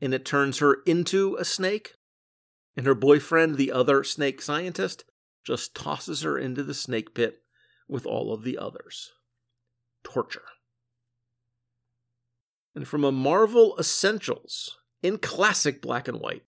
and 0.00 0.14
it 0.14 0.24
turns 0.24 0.58
her 0.58 0.78
into 0.86 1.36
a 1.36 1.44
snake. 1.44 1.94
And 2.76 2.86
her 2.86 2.94
boyfriend, 2.94 3.56
the 3.56 3.72
other 3.72 4.04
snake 4.04 4.40
scientist, 4.40 5.04
just 5.44 5.74
tosses 5.74 6.22
her 6.22 6.38
into 6.38 6.62
the 6.62 6.74
snake 6.74 7.14
pit 7.14 7.42
with 7.88 8.06
all 8.06 8.32
of 8.32 8.44
the 8.44 8.56
others. 8.56 9.12
Torture. 10.02 10.42
And 12.74 12.88
from 12.88 13.04
a 13.04 13.12
Marvel 13.12 13.76
Essentials 13.78 14.78
in 15.02 15.18
classic 15.18 15.80
black 15.80 16.08
and 16.08 16.20
white, 16.20 16.42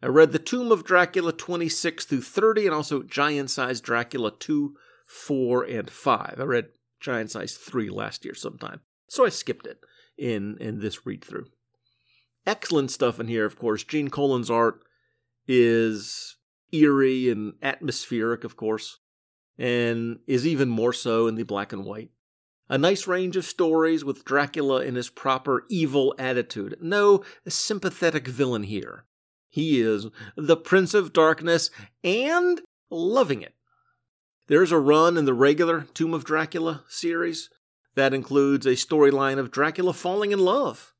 I 0.00 0.06
read 0.06 0.30
The 0.30 0.38
Tomb 0.38 0.70
of 0.70 0.84
Dracula 0.84 1.32
26 1.32 2.04
through 2.04 2.22
30 2.22 2.66
and 2.66 2.74
also 2.74 3.02
Giant 3.02 3.50
Size 3.50 3.80
Dracula 3.80 4.30
2, 4.38 4.76
4, 5.08 5.64
and 5.64 5.90
5. 5.90 6.36
I 6.38 6.42
read 6.44 6.68
Giant 7.00 7.32
Size 7.32 7.56
3 7.56 7.90
last 7.90 8.24
year 8.24 8.34
sometime, 8.34 8.80
so 9.08 9.26
I 9.26 9.28
skipped 9.28 9.66
it 9.66 9.80
in, 10.16 10.56
in 10.60 10.78
this 10.78 11.04
read 11.04 11.24
through. 11.24 11.46
Excellent 12.46 12.92
stuff 12.92 13.18
in 13.18 13.26
here, 13.26 13.44
of 13.44 13.58
course. 13.58 13.82
Gene 13.82 14.08
Colan's 14.08 14.50
art 14.50 14.82
is 15.48 16.36
eerie 16.70 17.28
and 17.28 17.54
atmospheric, 17.60 18.44
of 18.44 18.56
course, 18.56 19.00
and 19.58 20.20
is 20.28 20.46
even 20.46 20.68
more 20.68 20.92
so 20.92 21.26
in 21.26 21.34
the 21.34 21.42
black 21.42 21.72
and 21.72 21.84
white. 21.84 22.10
A 22.68 22.78
nice 22.78 23.08
range 23.08 23.36
of 23.36 23.44
stories 23.44 24.04
with 24.04 24.24
Dracula 24.24 24.82
in 24.82 24.94
his 24.94 25.10
proper 25.10 25.64
evil 25.68 26.14
attitude. 26.18 26.76
No 26.80 27.24
sympathetic 27.48 28.28
villain 28.28 28.62
here. 28.62 29.06
He 29.48 29.80
is 29.80 30.06
the 30.36 30.56
Prince 30.56 30.94
of 30.94 31.12
Darkness 31.12 31.70
and 32.04 32.60
loving 32.90 33.42
it. 33.42 33.54
There's 34.46 34.72
a 34.72 34.78
run 34.78 35.16
in 35.16 35.24
the 35.24 35.34
regular 35.34 35.86
Tomb 35.94 36.14
of 36.14 36.24
Dracula 36.24 36.84
series 36.88 37.50
that 37.94 38.14
includes 38.14 38.64
a 38.64 38.70
storyline 38.70 39.38
of 39.38 39.50
Dracula 39.50 39.92
falling 39.92 40.32
in 40.32 40.38
love, 40.38 40.94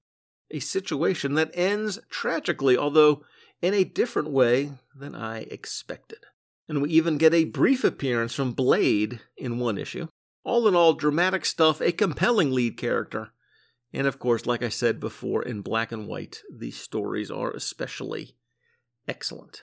a 0.50 0.58
situation 0.58 1.34
that 1.34 1.50
ends 1.54 1.98
tragically, 2.10 2.76
although 2.76 3.22
in 3.62 3.74
a 3.74 3.84
different 3.84 4.30
way 4.30 4.72
than 4.94 5.14
I 5.14 5.40
expected. 5.50 6.18
And 6.68 6.82
we 6.82 6.90
even 6.90 7.16
get 7.16 7.32
a 7.32 7.44
brief 7.44 7.84
appearance 7.84 8.34
from 8.34 8.52
Blade 8.52 9.20
in 9.36 9.58
one 9.58 9.78
issue. 9.78 10.08
All 10.44 10.68
in 10.68 10.74
all, 10.74 10.94
dramatic 10.94 11.44
stuff, 11.44 11.80
a 11.80 11.92
compelling 11.92 12.52
lead 12.52 12.76
character. 12.76 13.30
And 13.92 14.06
of 14.06 14.18
course, 14.18 14.44
like 14.44 14.62
I 14.62 14.68
said 14.68 15.00
before, 15.00 15.42
in 15.42 15.62
black 15.62 15.92
and 15.92 16.06
white, 16.06 16.42
these 16.54 16.78
stories 16.78 17.30
are 17.30 17.50
especially 17.50 18.36
excellent. 19.08 19.62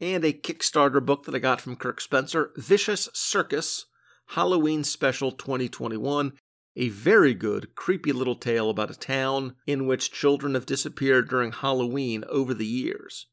And 0.00 0.24
a 0.24 0.32
Kickstarter 0.32 1.04
book 1.04 1.24
that 1.24 1.34
I 1.34 1.38
got 1.38 1.60
from 1.60 1.76
Kirk 1.76 2.00
Spencer 2.00 2.52
Vicious 2.56 3.08
Circus 3.12 3.86
Halloween 4.30 4.84
Special 4.84 5.32
2021. 5.32 6.32
A 6.78 6.88
very 6.90 7.32
good, 7.32 7.74
creepy 7.74 8.12
little 8.12 8.34
tale 8.36 8.68
about 8.68 8.90
a 8.90 8.98
town 8.98 9.54
in 9.66 9.86
which 9.86 10.12
children 10.12 10.54
have 10.54 10.66
disappeared 10.66 11.28
during 11.28 11.52
Halloween 11.52 12.22
over 12.28 12.52
the 12.52 12.66
years. 12.66 13.26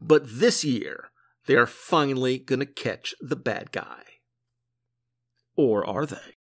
But 0.00 0.24
this 0.26 0.64
year, 0.64 1.10
they 1.46 1.54
are 1.56 1.66
finally 1.66 2.38
going 2.38 2.60
to 2.60 2.66
catch 2.66 3.14
the 3.20 3.36
bad 3.36 3.72
guy. 3.72 4.02
Or 5.56 5.86
are 5.86 6.04
they? 6.04 6.36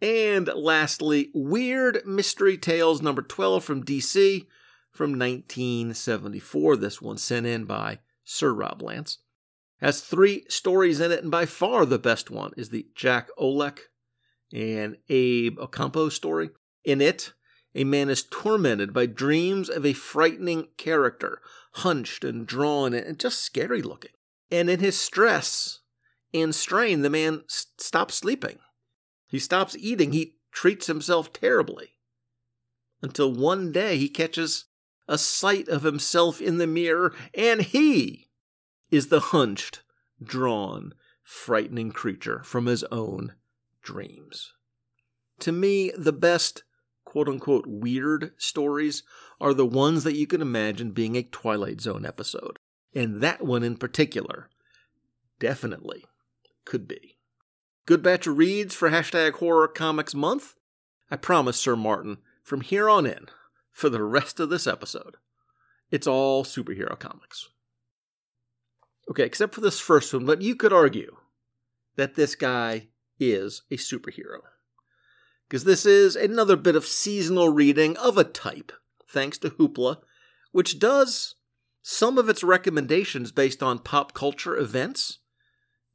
And 0.00 0.48
lastly, 0.54 1.30
Weird 1.34 2.02
Mystery 2.06 2.56
Tales 2.56 3.02
number 3.02 3.22
12 3.22 3.64
from 3.64 3.84
DC 3.84 4.46
from 4.92 5.18
1974. 5.18 6.76
This 6.76 7.02
one 7.02 7.18
sent 7.18 7.46
in 7.46 7.64
by 7.64 7.98
Sir 8.24 8.52
Rob 8.52 8.82
Lance. 8.82 9.18
Has 9.80 10.00
three 10.00 10.44
stories 10.48 11.00
in 11.00 11.10
it, 11.10 11.22
and 11.22 11.30
by 11.30 11.46
far 11.46 11.84
the 11.84 11.98
best 11.98 12.30
one 12.30 12.52
is 12.56 12.68
the 12.68 12.86
Jack 12.94 13.28
Oleck 13.38 13.78
and 14.52 14.96
Abe 15.08 15.58
Ocampo 15.58 16.08
story. 16.08 16.50
In 16.84 17.00
it, 17.00 17.32
a 17.74 17.84
man 17.84 18.08
is 18.08 18.22
tormented 18.22 18.92
by 18.92 19.06
dreams 19.06 19.68
of 19.68 19.84
a 19.84 19.92
frightening 19.92 20.68
character, 20.76 21.40
hunched 21.72 22.22
and 22.22 22.46
drawn 22.46 22.94
and 22.94 23.18
just 23.18 23.40
scary 23.40 23.82
looking. 23.82 24.12
And 24.50 24.70
in 24.70 24.78
his 24.78 25.00
stress 25.00 25.80
and 26.32 26.54
strain, 26.54 27.02
the 27.02 27.10
man 27.10 27.42
stops 27.48 28.14
sleeping 28.14 28.58
he 29.32 29.38
stops 29.38 29.74
eating. 29.78 30.12
He 30.12 30.36
treats 30.52 30.88
himself 30.88 31.32
terribly. 31.32 31.94
Until 33.00 33.32
one 33.32 33.72
day 33.72 33.96
he 33.96 34.10
catches 34.10 34.66
a 35.12 35.18
sight 35.18 35.68
of 35.68 35.82
himself 35.82 36.40
in 36.40 36.56
the 36.56 36.66
mirror, 36.66 37.14
and 37.34 37.60
he 37.60 38.30
is 38.90 39.08
the 39.08 39.20
hunched, 39.20 39.82
drawn, 40.22 40.94
frightening 41.22 41.92
creature 41.92 42.42
from 42.44 42.64
his 42.64 42.82
own 42.84 43.34
dreams. 43.82 44.54
To 45.40 45.52
me, 45.52 45.92
the 45.94 46.14
best 46.14 46.64
quote 47.04 47.28
unquote 47.28 47.66
weird 47.66 48.32
stories 48.38 49.02
are 49.38 49.52
the 49.52 49.66
ones 49.66 50.02
that 50.04 50.16
you 50.16 50.26
can 50.26 50.40
imagine 50.40 50.92
being 50.92 51.14
a 51.16 51.22
Twilight 51.22 51.82
Zone 51.82 52.06
episode. 52.06 52.58
And 52.94 53.20
that 53.20 53.42
one 53.42 53.62
in 53.62 53.76
particular 53.76 54.48
definitely 55.40 56.06
could 56.64 56.88
be. 56.88 57.18
Good 57.84 58.02
batch 58.02 58.26
of 58.26 58.38
reads 58.38 58.74
for 58.74 58.88
hashtag 58.88 59.34
horror 59.34 59.68
comics 59.68 60.14
month. 60.14 60.54
I 61.10 61.16
promise, 61.16 61.58
Sir 61.58 61.76
Martin, 61.76 62.16
from 62.42 62.62
here 62.62 62.88
on 62.88 63.04
in, 63.04 63.26
for 63.72 63.88
the 63.88 64.02
rest 64.02 64.38
of 64.38 64.50
this 64.50 64.66
episode, 64.66 65.16
it's 65.90 66.06
all 66.06 66.44
superhero 66.44 66.98
comics. 66.98 67.48
Okay, 69.10 69.24
except 69.24 69.54
for 69.54 69.60
this 69.60 69.80
first 69.80 70.12
one, 70.14 70.24
but 70.24 70.42
you 70.42 70.54
could 70.54 70.72
argue 70.72 71.16
that 71.96 72.14
this 72.14 72.34
guy 72.34 72.88
is 73.18 73.62
a 73.70 73.76
superhero. 73.76 74.40
Because 75.48 75.64
this 75.64 75.84
is 75.84 76.16
another 76.16 76.56
bit 76.56 76.76
of 76.76 76.86
seasonal 76.86 77.48
reading 77.48 77.96
of 77.96 78.16
a 78.16 78.24
type, 78.24 78.72
thanks 79.08 79.38
to 79.38 79.50
Hoopla, 79.50 79.98
which 80.52 80.78
does 80.78 81.34
some 81.82 82.16
of 82.16 82.28
its 82.28 82.44
recommendations 82.44 83.32
based 83.32 83.62
on 83.62 83.78
pop 83.78 84.14
culture 84.14 84.56
events. 84.56 85.18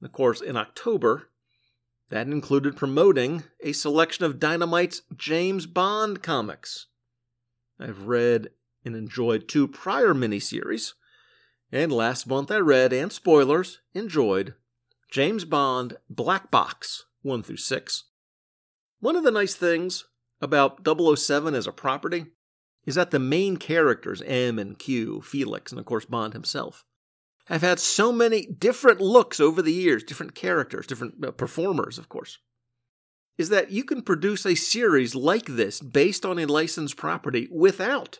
of 0.03 0.11
course, 0.11 0.41
in 0.41 0.57
October, 0.57 1.29
that 2.09 2.27
included 2.27 2.75
promoting 2.75 3.43
a 3.61 3.71
selection 3.71 4.25
of 4.25 4.39
Dynamite's 4.39 5.01
James 5.15 5.65
Bond 5.65 6.21
comics. 6.21 6.87
I've 7.79 8.07
read 8.07 8.49
and 8.83 8.95
enjoyed 8.95 9.47
two 9.47 9.67
prior 9.67 10.13
miniseries, 10.13 10.93
and 11.71 11.91
last 11.91 12.27
month 12.27 12.51
I 12.51 12.57
read, 12.57 12.93
and 12.93 13.11
spoilers, 13.11 13.79
enjoyed 13.93 14.53
James 15.11 15.45
Bond 15.45 15.97
Black 16.09 16.49
Box 16.49 17.05
1 17.21 17.43
through 17.43 17.57
6. 17.57 18.03
One 18.99 19.15
of 19.15 19.23
the 19.23 19.31
nice 19.31 19.55
things 19.55 20.05
about 20.41 20.85
007 20.85 21.53
as 21.53 21.67
a 21.67 21.71
property 21.71 22.27
is 22.85 22.95
that 22.95 23.11
the 23.11 23.19
main 23.19 23.57
characters, 23.57 24.21
M 24.25 24.57
and 24.57 24.79
Q, 24.79 25.21
Felix, 25.21 25.71
and 25.71 25.79
of 25.79 25.85
course 25.85 26.05
Bond 26.05 26.33
himself, 26.33 26.85
have 27.45 27.61
had 27.61 27.79
so 27.79 28.11
many 28.11 28.45
different 28.45 28.99
looks 28.99 29.39
over 29.39 29.61
the 29.61 29.73
years, 29.73 30.03
different 30.03 30.35
characters, 30.35 30.87
different 30.87 31.23
uh, 31.23 31.31
performers, 31.31 31.97
of 31.97 32.09
course, 32.09 32.39
is 33.37 33.49
that 33.49 33.71
you 33.71 33.83
can 33.83 34.01
produce 34.01 34.45
a 34.45 34.55
series 34.55 35.13
like 35.15 35.45
this 35.45 35.79
based 35.79 36.25
on 36.25 36.39
a 36.39 36.45
licensed 36.45 36.97
property 36.97 37.47
without 37.51 38.19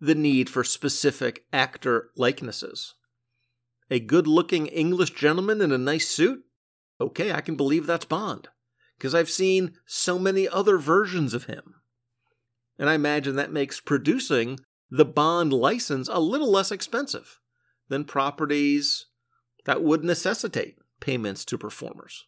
the 0.00 0.14
need 0.14 0.48
for 0.48 0.64
specific 0.64 1.44
actor 1.52 2.10
likenesses. 2.16 2.94
A 3.90 4.00
good 4.00 4.26
looking 4.26 4.66
English 4.66 5.10
gentleman 5.10 5.60
in 5.60 5.72
a 5.72 5.78
nice 5.78 6.08
suit? 6.08 6.44
Okay, 7.00 7.32
I 7.32 7.40
can 7.40 7.56
believe 7.56 7.86
that's 7.86 8.04
Bond, 8.04 8.48
because 8.96 9.14
I've 9.14 9.30
seen 9.30 9.72
so 9.84 10.18
many 10.18 10.48
other 10.48 10.78
versions 10.78 11.34
of 11.34 11.44
him. 11.44 11.74
And 12.78 12.88
I 12.88 12.94
imagine 12.94 13.36
that 13.36 13.52
makes 13.52 13.80
producing 13.80 14.60
the 14.90 15.04
Bond 15.04 15.52
license 15.52 16.08
a 16.10 16.20
little 16.20 16.50
less 16.50 16.70
expensive 16.70 17.40
than 17.88 18.04
properties 18.04 19.06
that 19.66 19.82
would 19.82 20.04
necessitate 20.04 20.76
payments 21.00 21.44
to 21.46 21.58
performers. 21.58 22.26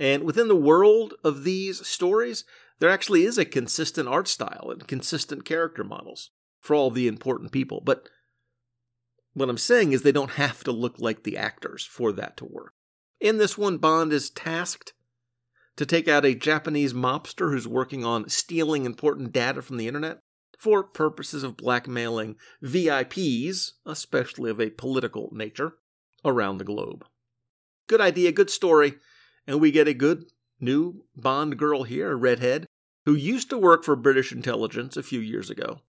And 0.00 0.24
within 0.24 0.48
the 0.48 0.56
world 0.56 1.12
of 1.22 1.44
these 1.44 1.86
stories, 1.86 2.44
there 2.78 2.88
actually 2.88 3.24
is 3.24 3.36
a 3.36 3.44
consistent 3.44 4.08
art 4.08 4.28
style 4.28 4.70
and 4.70 4.88
consistent 4.88 5.44
character 5.44 5.84
models 5.84 6.30
for 6.58 6.74
all 6.74 6.90
the 6.90 7.06
important 7.06 7.52
people. 7.52 7.82
But 7.84 8.08
what 9.34 9.50
I'm 9.50 9.58
saying 9.58 9.92
is 9.92 10.00
they 10.00 10.10
don't 10.10 10.32
have 10.32 10.64
to 10.64 10.72
look 10.72 10.98
like 10.98 11.22
the 11.22 11.36
actors 11.36 11.84
for 11.84 12.12
that 12.12 12.38
to 12.38 12.46
work. 12.46 12.72
In 13.20 13.36
this 13.36 13.58
one, 13.58 13.76
Bond 13.76 14.10
is 14.10 14.30
tasked 14.30 14.94
to 15.76 15.84
take 15.84 16.08
out 16.08 16.24
a 16.24 16.34
Japanese 16.34 16.94
mobster 16.94 17.52
who's 17.52 17.68
working 17.68 18.02
on 18.02 18.30
stealing 18.30 18.86
important 18.86 19.32
data 19.32 19.60
from 19.60 19.76
the 19.76 19.86
internet 19.86 20.20
for 20.58 20.82
purposes 20.82 21.42
of 21.42 21.58
blackmailing 21.58 22.36
VIPs, 22.62 23.72
especially 23.84 24.50
of 24.50 24.60
a 24.60 24.70
political 24.70 25.28
nature, 25.32 25.74
around 26.24 26.56
the 26.56 26.64
globe. 26.64 27.04
Good 27.86 28.00
idea, 28.00 28.32
good 28.32 28.50
story, 28.50 28.94
and 29.50 29.60
we 29.60 29.72
get 29.72 29.88
a 29.88 29.94
good 29.94 30.26
new 30.60 31.06
Bond 31.16 31.58
girl 31.58 31.82
here, 31.82 32.12
a 32.12 32.14
redhead, 32.14 32.66
who 33.04 33.16
used 33.16 33.50
to 33.50 33.58
work 33.58 33.82
for 33.82 33.96
British 33.96 34.30
intelligence 34.30 34.96
a 34.96 35.02
few 35.02 35.18
years 35.18 35.50
ago. 35.50 35.80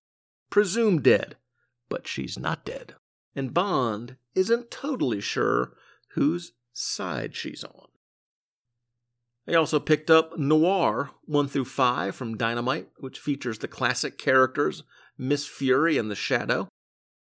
Presumed 0.49 1.03
dead, 1.03 1.36
but 1.88 2.07
she's 2.07 2.39
not 2.39 2.66
dead. 2.66 2.95
And 3.36 3.53
Bond 3.53 4.16
isn't 4.34 4.72
totally 4.72 5.22
sure 5.22 5.74
whose 6.14 6.53
side 6.74 7.36
she's 7.36 7.64
on. 7.64 7.89
I 9.47 9.53
also 9.53 9.80
picked 9.80 10.09
up 10.09 10.39
Noir 10.39 11.12
1 11.26 11.47
through 11.47 11.66
5 11.66 12.16
from 12.16 12.38
Dynamite, 12.38 12.88
which 12.97 13.20
features 13.20 13.59
the 13.59 13.68
classic 13.68 14.18
characters 14.18 14.82
Miss 15.20 15.45
Fury 15.45 15.99
and 15.99 16.09
the 16.09 16.16
Shadow, 16.16 16.68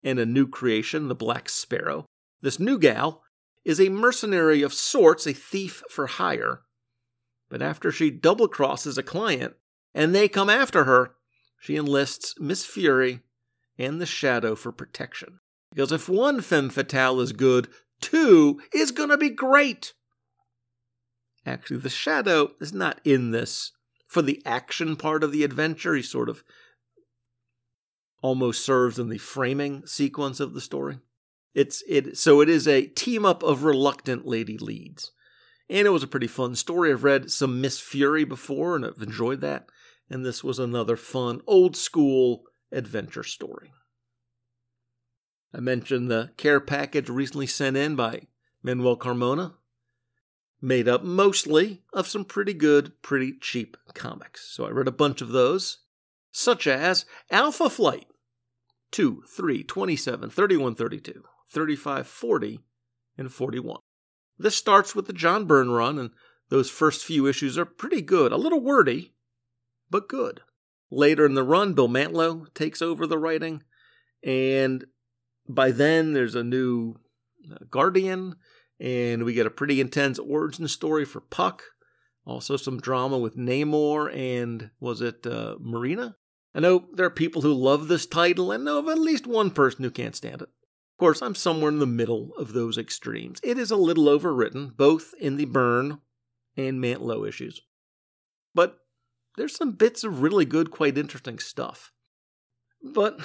and 0.03 0.17
a 0.17 0.25
new 0.25 0.47
creation, 0.47 1.09
the 1.09 1.15
Black 1.15 1.47
Sparrow. 1.47 2.07
This 2.41 2.59
new 2.59 2.79
gal 2.79 3.22
is 3.65 3.79
a 3.79 3.89
mercenary 3.89 4.61
of 4.61 4.73
sorts, 4.73 5.25
a 5.25 5.33
thief 5.33 5.83
for 5.89 6.07
hire. 6.07 6.61
But 7.49 7.61
after 7.61 7.91
she 7.91 8.09
double 8.09 8.47
crosses 8.47 8.97
a 8.97 9.03
client 9.03 9.55
and 9.93 10.13
they 10.13 10.27
come 10.27 10.49
after 10.49 10.85
her, 10.85 11.15
she 11.59 11.77
enlists 11.77 12.35
Miss 12.39 12.65
Fury 12.65 13.21
and 13.77 14.01
the 14.01 14.05
Shadow 14.05 14.55
for 14.55 14.71
protection. 14.71 15.39
Because 15.71 15.91
if 15.91 16.09
one 16.09 16.41
femme 16.41 16.69
fatale 16.69 17.19
is 17.19 17.31
good, 17.31 17.67
two 18.01 18.61
is 18.73 18.91
gonna 18.91 19.17
be 19.17 19.29
great. 19.29 19.93
Actually, 21.45 21.77
the 21.77 21.89
shadow 21.89 22.51
is 22.61 22.73
not 22.73 23.01
in 23.03 23.31
this 23.31 23.71
for 24.07 24.21
the 24.21 24.41
action 24.45 24.95
part 24.95 25.23
of 25.23 25.31
the 25.31 25.43
adventure. 25.43 25.95
He 25.95 26.01
sort 26.01 26.29
of 26.29 26.43
almost 28.21 28.63
serves 28.63 28.97
in 28.97 29.09
the 29.09 29.17
framing 29.17 29.85
sequence 29.85 30.39
of 30.39 30.53
the 30.53 30.61
story. 30.61 30.99
It's 31.53 31.83
it 31.87 32.17
so 32.17 32.41
it 32.41 32.49
is 32.49 32.67
a 32.67 32.87
team 32.87 33.25
up 33.25 33.43
of 33.43 33.63
reluctant 33.63 34.25
lady 34.25 34.57
leads. 34.57 35.11
And 35.69 35.87
it 35.87 35.91
was 35.91 36.03
a 36.03 36.07
pretty 36.07 36.27
fun 36.27 36.55
story. 36.55 36.91
I've 36.91 37.03
read 37.03 37.31
some 37.31 37.61
Miss 37.61 37.79
Fury 37.79 38.25
before 38.25 38.75
and 38.75 38.85
I've 38.85 39.01
enjoyed 39.01 39.41
that. 39.41 39.67
And 40.09 40.25
this 40.25 40.43
was 40.43 40.59
another 40.59 40.97
fun, 40.97 41.41
old 41.47 41.75
school 41.75 42.43
adventure 42.71 43.23
story. 43.23 43.71
I 45.53 45.59
mentioned 45.59 46.09
the 46.09 46.31
care 46.37 46.59
package 46.59 47.09
recently 47.09 47.47
sent 47.47 47.77
in 47.77 47.95
by 47.95 48.23
Manuel 48.63 48.97
Carmona 48.97 49.53
made 50.63 50.87
up 50.87 51.03
mostly 51.03 51.83
of 51.91 52.07
some 52.07 52.23
pretty 52.23 52.53
good, 52.53 53.01
pretty 53.01 53.33
cheap 53.39 53.75
comics. 53.93 54.49
So 54.49 54.65
I 54.65 54.69
read 54.69 54.87
a 54.87 54.91
bunch 54.91 55.21
of 55.21 55.29
those, 55.29 55.79
such 56.31 56.65
as 56.65 57.05
Alpha 57.29 57.69
Flight 57.69 58.07
2, 58.91 59.23
3, 59.27 59.63
27, 59.63 60.29
31, 60.29 60.75
32, 60.75 61.23
35, 61.53 62.07
40, 62.07 62.59
and 63.17 63.31
41. 63.31 63.79
This 64.37 64.55
starts 64.55 64.95
with 64.95 65.07
the 65.07 65.13
John 65.13 65.45
Byrne 65.45 65.71
run, 65.71 65.99
and 65.99 66.09
those 66.49 66.69
first 66.69 67.05
few 67.05 67.27
issues 67.27 67.57
are 67.57 67.65
pretty 67.65 68.01
good. 68.01 68.31
A 68.31 68.37
little 68.37 68.59
wordy, 68.59 69.13
but 69.89 70.09
good. 70.09 70.41
Later 70.89 71.25
in 71.25 71.33
the 71.33 71.43
run, 71.43 71.73
Bill 71.73 71.87
Mantlo 71.87 72.51
takes 72.53 72.81
over 72.81 73.07
the 73.07 73.17
writing, 73.17 73.63
and 74.23 74.85
by 75.47 75.71
then 75.71 76.13
there's 76.13 76.35
a 76.35 76.43
new 76.43 76.95
uh, 77.51 77.57
Guardian, 77.69 78.35
and 78.79 79.23
we 79.23 79.33
get 79.33 79.45
a 79.45 79.51
pretty 79.51 79.79
intense 79.79 80.19
origin 80.19 80.67
story 80.67 81.05
for 81.05 81.21
Puck. 81.21 81.63
Also, 82.25 82.57
some 82.57 82.79
drama 82.79 83.17
with 83.17 83.35
Namor 83.35 84.15
and 84.15 84.71
was 84.79 85.01
it 85.01 85.27
uh, 85.27 85.55
Marrina? 85.59 86.15
I 86.55 86.61
know 86.61 86.85
there 86.93 87.05
are 87.05 87.11
people 87.11 87.41
who 87.41 87.53
love 87.53 87.87
this 87.87 88.05
title, 88.05 88.51
and 88.51 88.63
know 88.63 88.79
of 88.79 88.87
at 88.87 88.99
least 88.99 89.27
one 89.27 89.51
person 89.51 89.83
who 89.83 89.91
can't 89.91 90.15
stand 90.15 90.41
it. 90.41 90.49
Of 90.93 90.99
course, 90.99 91.21
I'm 91.21 91.35
somewhere 91.35 91.71
in 91.71 91.79
the 91.79 91.87
middle 91.87 92.31
of 92.37 92.53
those 92.53 92.77
extremes. 92.77 93.39
It 93.43 93.57
is 93.57 93.71
a 93.71 93.75
little 93.75 94.05
overwritten, 94.05 94.77
both 94.77 95.13
in 95.19 95.37
the 95.37 95.45
Byrne 95.45 95.99
and 96.55 96.79
Mantlo 96.79 97.27
issues. 97.27 97.61
But 98.53 98.77
there's 99.35 99.55
some 99.55 99.71
bits 99.71 100.03
of 100.03 100.21
really 100.21 100.45
good, 100.45 100.69
quite 100.69 100.97
interesting 100.97 101.39
stuff. 101.39 101.91
But 102.83 103.19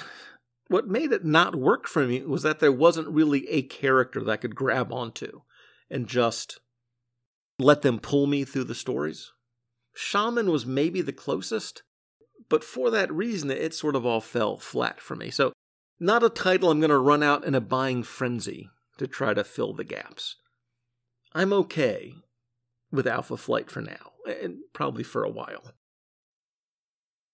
what 0.67 0.87
made 0.87 1.11
it 1.11 1.25
not 1.25 1.55
work 1.55 1.87
for 1.87 2.05
me 2.05 2.21
was 2.21 2.43
that 2.43 2.59
there 2.59 2.71
wasn't 2.71 3.09
really 3.09 3.47
a 3.49 3.61
character 3.61 4.23
that 4.23 4.31
I 4.31 4.37
could 4.37 4.55
grab 4.55 4.91
onto 4.91 5.41
and 5.91 6.07
just 6.07 6.59
let 7.59 7.81
them 7.81 7.99
pull 7.99 8.25
me 8.25 8.45
through 8.45 8.63
the 8.65 8.75
stories. 8.75 9.31
Shaman 9.93 10.49
was 10.49 10.65
maybe 10.65 11.01
the 11.01 11.11
closest, 11.11 11.83
but 12.47 12.63
for 12.63 12.89
that 12.91 13.13
reason, 13.13 13.51
it 13.51 13.73
sort 13.73 13.95
of 13.95 14.05
all 14.05 14.21
fell 14.21 14.57
flat 14.57 15.01
for 15.01 15.15
me. 15.15 15.29
So, 15.29 15.51
not 15.99 16.23
a 16.23 16.29
title 16.29 16.71
I'm 16.71 16.79
going 16.79 16.89
to 16.89 16.97
run 16.97 17.23
out 17.23 17.43
in 17.43 17.55
a 17.55 17.61
buying 17.61 18.03
frenzy 18.03 18.69
to 18.97 19.07
try 19.07 19.33
to 19.33 19.43
fill 19.43 19.73
the 19.73 19.83
gaps. 19.83 20.35
I'm 21.33 21.53
okay 21.53 22.13
with 22.91 23.07
Alpha 23.07 23.37
Flight 23.37 23.69
for 23.69 23.81
now, 23.81 24.13
and 24.25 24.59
probably 24.73 25.03
for 25.03 25.23
a 25.23 25.29
while. 25.29 25.73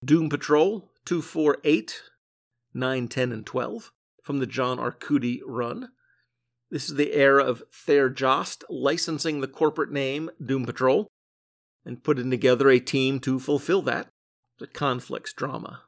Doom 0.03 0.30
Patrol 0.30 0.91
248, 1.05 2.01
9, 2.74 3.07
10, 3.07 3.32
and 3.32 3.45
12 3.45 3.91
from 4.22 4.39
the 4.39 4.47
John 4.47 4.78
Arcudi 4.78 5.39
run. 5.45 5.89
This 6.70 6.89
is 6.89 6.95
the 6.95 7.13
era 7.13 7.43
of 7.43 7.63
Thayer 7.72 8.09
Jost 8.09 8.63
licensing 8.70 9.41
the 9.41 9.47
corporate 9.47 9.91
name 9.91 10.30
Doom 10.43 10.66
Patrol 10.66 11.07
and 11.86 12.03
putting 12.03 12.32
together 12.32 12.70
a 12.70 12.80
team 12.80 13.20
to 13.22 13.39
fulfill 13.39 13.82
that. 13.84 14.07
The 14.57 14.68
conflicts 14.68 15.34
drama, 15.34 15.84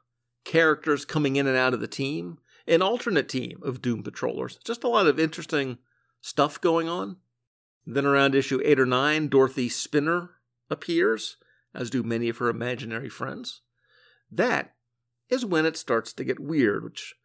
characters 0.45 1.05
coming 1.05 1.35
in 1.35 1.47
and 1.47 1.57
out 1.57 1.73
of 1.73 1.79
the 1.79 1.87
team, 1.87 2.37
an 2.67 2.81
alternate 2.81 3.29
team 3.29 3.59
of 3.63 3.81
Doom 3.81 4.03
Patrollers. 4.03 4.59
Just 4.63 4.83
a 4.83 4.89
lot 4.89 5.07
of 5.07 5.19
interesting 5.19 5.77
stuff 6.21 6.59
going 6.59 6.89
on. 6.89 7.17
Then 7.85 8.05
around 8.05 8.35
issue 8.35 8.59
8 8.63 8.79
or 8.81 8.85
9, 8.85 9.29
Dorothy 9.29 9.69
Spinner 9.69 10.31
appears, 10.69 11.37
as 11.73 11.89
do 11.89 12.03
many 12.03 12.27
of 12.27 12.37
her 12.37 12.49
imaginary 12.49 13.09
friends. 13.09 13.61
That 14.29 14.73
is 15.29 15.45
when 15.45 15.65
it 15.65 15.77
starts 15.77 16.11
to 16.13 16.23
get 16.23 16.39
weird, 16.39 16.83
which 16.83 17.15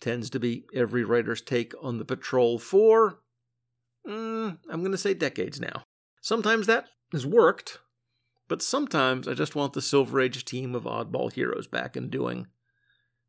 tends 0.00 0.28
to 0.30 0.40
be 0.40 0.66
every 0.74 1.04
writer's 1.04 1.40
take 1.40 1.72
on 1.82 1.98
the 1.98 2.04
patrol 2.04 2.58
for, 2.58 3.20
mm, 4.06 4.58
I'm 4.70 4.80
going 4.80 4.92
to 4.92 4.98
say 4.98 5.14
decades 5.14 5.60
now. 5.60 5.84
Sometimes 6.20 6.66
that 6.66 6.86
has 7.12 7.26
worked, 7.26 7.78
but 8.48 8.62
sometimes 8.62 9.26
I 9.26 9.34
just 9.34 9.54
want 9.54 9.72
the 9.72 9.82
Silver 9.82 10.20
Age 10.20 10.44
team 10.44 10.74
of 10.74 10.84
oddball 10.84 11.32
heroes 11.32 11.66
back 11.66 11.96
and 11.96 12.10
doing, 12.10 12.48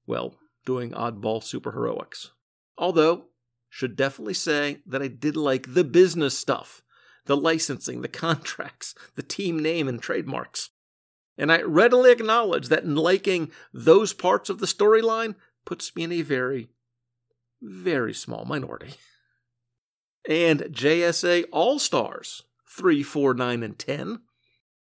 well, 0.05 0.35
doing 0.65 0.91
oddball 0.91 1.41
superheroics. 1.41 2.29
Although, 2.77 3.25
should 3.69 3.95
definitely 3.95 4.33
say 4.33 4.79
that 4.85 5.01
I 5.01 5.07
did 5.07 5.37
like 5.37 5.73
the 5.73 5.83
business 5.83 6.37
stuff, 6.37 6.81
the 7.25 7.37
licensing, 7.37 8.01
the 8.01 8.07
contracts, 8.25 8.93
the 9.15 9.23
team 9.23 9.59
name 9.59 9.87
and 9.87 10.01
trademarks. 10.01 10.69
And 11.37 11.51
I 11.51 11.61
readily 11.61 12.11
acknowledge 12.11 12.67
that 12.67 12.83
in 12.83 12.95
liking 12.95 13.51
those 13.73 14.13
parts 14.13 14.49
of 14.49 14.59
the 14.59 14.65
storyline 14.65 15.35
puts 15.65 15.95
me 15.95 16.03
in 16.03 16.11
a 16.11 16.21
very, 16.21 16.69
very 17.61 18.13
small 18.13 18.45
minority. 18.45 18.93
And 20.29 20.59
JSA 20.59 21.45
All 21.51 21.79
Stars 21.79 22.43
3, 22.77 23.01
4, 23.01 23.33
9, 23.33 23.63
and 23.63 23.79
10. 23.79 24.19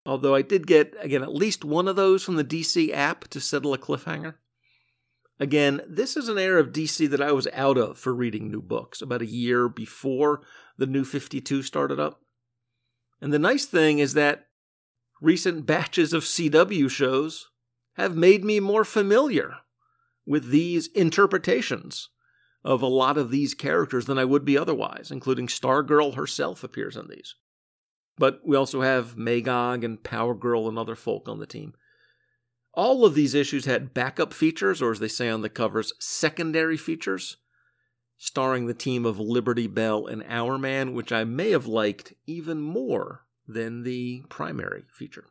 Although 0.06 0.36
I 0.36 0.42
did 0.42 0.68
get, 0.68 0.94
again, 1.00 1.24
at 1.24 1.34
least 1.34 1.64
one 1.64 1.88
of 1.88 1.96
those 1.96 2.24
from 2.24 2.36
the 2.36 2.44
DC 2.44 2.94
app 2.94 3.30
to 3.30 3.40
settle 3.40 3.74
a 3.74 3.78
cliffhanger. 3.78 4.36
Again, 5.40 5.82
this 5.88 6.16
is 6.16 6.30
an 6.30 6.38
era 6.38 6.60
of 6.60 6.72
DC 6.72 7.10
that 7.10 7.22
I 7.22 7.32
was 7.32 7.48
out 7.54 7.78
of 7.78 7.98
for 7.98 8.14
reading 8.14 8.52
new 8.52 8.62
books 8.62 9.02
about 9.02 9.22
a 9.22 9.28
year 9.28 9.68
before 9.68 10.42
the 10.78 10.86
new 10.86 11.04
52 11.04 11.64
started 11.64 12.00
up. 12.00 12.22
And 13.20 13.34
the 13.34 13.40
nice 13.40 13.66
thing 13.66 14.00
is 14.00 14.14
that 14.14 14.48
recent 15.22 15.66
batches 15.66 16.14
of 16.14 16.24
CW 16.24 16.90
shows 16.90 17.50
have 17.94 18.16
made 18.16 18.44
me 18.44 18.60
more 18.60 18.84
familiar 18.84 19.56
with 20.26 20.50
these 20.50 20.88
interpretations 20.88 22.10
of 22.64 22.82
a 22.82 22.88
lot 22.88 23.18
of 23.18 23.30
these 23.30 23.54
characters 23.54 24.06
than 24.06 24.18
I 24.18 24.26
would 24.26 24.46
be 24.46 24.58
otherwise, 24.58 25.12
including 25.12 25.48
Stargirl 25.48 26.16
herself 26.16 26.64
appears 26.64 26.96
in 26.96 27.08
these. 27.08 27.36
But 28.18 28.42
we 28.46 28.56
also 28.56 28.82
have 28.82 29.18
Magog 29.18 29.84
and 29.84 30.04
Power 30.04 30.34
Girl 30.34 30.70
and 30.70 30.78
other 30.78 30.96
folk 30.96 31.28
on 31.28 31.40
the 31.40 31.48
team. 31.48 31.74
All 32.74 33.06
of 33.06 33.14
these 33.14 33.36
issues 33.36 33.66
had 33.66 33.94
backup 33.94 34.34
features, 34.34 34.82
or 34.82 34.92
as 34.92 35.00
they 35.00 35.08
say 35.08 35.30
on 35.30 35.42
the 35.42 35.50
covers, 35.50 35.94
secondary 36.00 36.78
features, 36.78 37.38
starring 38.18 38.66
the 38.66 38.74
team 38.74 39.06
of 39.06 39.20
Liberty 39.20 39.68
Bell 39.68 40.08
and 40.08 40.24
Hourman, 40.24 40.94
which 40.94 41.12
I 41.12 41.24
may 41.24 41.52
have 41.52 41.68
liked 41.68 42.14
even 42.26 42.62
more 42.62 43.26
than 43.48 43.84
the 43.84 44.24
primary 44.30 44.86
feature. 44.90 45.26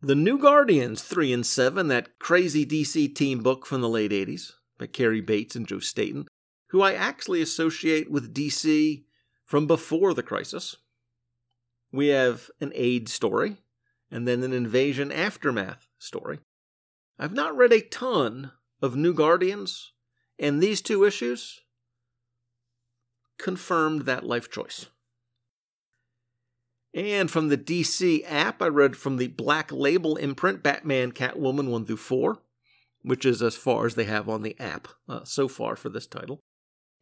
The 0.00 0.14
New 0.14 0.38
Guardians 0.38 1.02
3 1.02 1.32
and 1.32 1.46
7, 1.46 1.88
that 1.88 2.18
crazy 2.18 2.64
DC 2.64 3.14
team 3.14 3.42
book 3.42 3.66
from 3.66 3.80
the 3.80 3.88
late 3.88 4.12
80s 4.12 4.52
by 4.78 4.86
Cary 4.86 5.20
Bates 5.20 5.56
and 5.56 5.66
Joe 5.66 5.78
Staton, 5.78 6.26
who 6.68 6.82
I 6.82 6.94
actually 6.94 7.42
associate 7.42 8.10
with 8.10 8.34
DC 8.34 9.04
from 9.44 9.66
before 9.66 10.14
the 10.14 10.22
crisis. 10.22 10.76
We 11.92 12.08
have 12.08 12.50
an 12.60 12.72
aid 12.74 13.08
story 13.08 13.58
and 14.14 14.28
then 14.28 14.44
an 14.44 14.52
invasion 14.52 15.10
aftermath 15.10 15.90
story. 15.98 16.38
I've 17.18 17.34
not 17.34 17.56
read 17.56 17.72
a 17.72 17.80
ton 17.80 18.52
of 18.80 18.94
New 18.94 19.12
Guardians, 19.12 19.90
and 20.38 20.62
these 20.62 20.80
two 20.80 21.02
issues 21.02 21.62
confirmed 23.40 24.02
that 24.02 24.24
life 24.24 24.48
choice. 24.48 24.86
And 26.94 27.28
from 27.28 27.48
the 27.48 27.58
DC 27.58 28.22
app, 28.28 28.62
I 28.62 28.68
read 28.68 28.96
from 28.96 29.16
the 29.16 29.26
Black 29.26 29.72
Label 29.72 30.14
imprint 30.14 30.62
Batman 30.62 31.10
Catwoman 31.10 31.68
1 31.68 31.84
through 31.84 31.96
4, 31.96 32.38
which 33.02 33.24
is 33.26 33.42
as 33.42 33.56
far 33.56 33.84
as 33.84 33.96
they 33.96 34.04
have 34.04 34.28
on 34.28 34.42
the 34.42 34.54
app 34.60 34.86
uh, 35.08 35.24
so 35.24 35.48
far 35.48 35.74
for 35.74 35.88
this 35.88 36.06
title. 36.06 36.38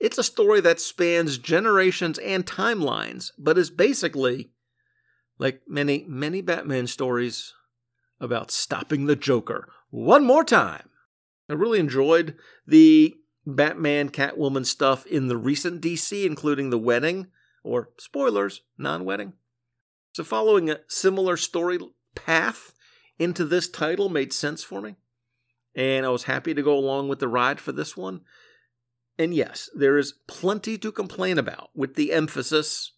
It's 0.01 0.17
a 0.17 0.25
story 0.25 0.63
that 0.63 0.81
spans 0.81 1.37
generations 1.37 2.19
and 2.21 2.47
timelines, 2.47 3.33
but 3.39 3.59
is 3.59 3.69
basically 3.69 4.53
like 5.43 5.63
many, 5.67 6.05
many 6.07 6.41
Batman 6.41 6.87
stories 6.87 7.53
about 8.21 8.53
stopping 8.53 9.07
the 9.07 9.17
Joker 9.17 9.69
one 9.91 10.25
more 10.25 10.45
time. 10.45 10.89
I 11.51 11.55
really 11.55 11.81
enjoyed 11.81 12.37
the 12.65 13.17
Batman 13.45 14.11
Catwoman 14.11 14.65
stuff 14.65 15.05
in 15.05 15.27
the 15.27 15.37
recent 15.37 15.83
DC, 15.83 16.25
including 16.25 16.71
the 16.71 16.79
wedding, 16.79 17.27
or 17.65 17.91
spoilers, 17.99 18.63
non 18.79 19.05
wedding. 19.05 19.33
So, 20.13 20.23
following 20.23 20.71
a 20.71 20.81
similar 20.87 21.37
story 21.37 21.81
path 22.15 22.73
into 23.19 23.45
this 23.45 23.69
title 23.69 24.09
made 24.09 24.33
sense 24.33 24.63
for 24.63 24.81
me. 24.81 24.95
And 25.75 26.07
I 26.07 26.11
was 26.11 26.25
happy 26.25 26.55
to 26.55 26.63
go 26.63 26.79
along 26.79 27.09
with 27.09 27.19
the 27.19 27.27
ride 27.27 27.59
for 27.59 27.73
this 27.73 27.97
one. 27.97 28.21
And 29.19 29.35
yes, 29.35 29.69
there 29.75 29.99
is 29.99 30.15
plenty 30.29 30.79
to 30.79 30.93
complain 30.93 31.37
about 31.37 31.71
with 31.75 31.97
the 31.97 32.13
emphasis, 32.13 32.93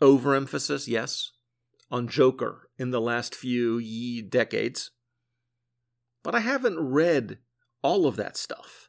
overemphasis, 0.00 0.86
yes, 0.86 1.32
on 1.90 2.08
Joker 2.08 2.68
in 2.78 2.90
the 2.90 3.00
last 3.00 3.34
few 3.34 3.78
ye 3.78 4.22
decades. 4.22 4.90
But 6.22 6.34
I 6.34 6.40
haven't 6.40 6.78
read 6.78 7.38
all 7.82 8.06
of 8.06 8.16
that 8.16 8.36
stuff. 8.36 8.88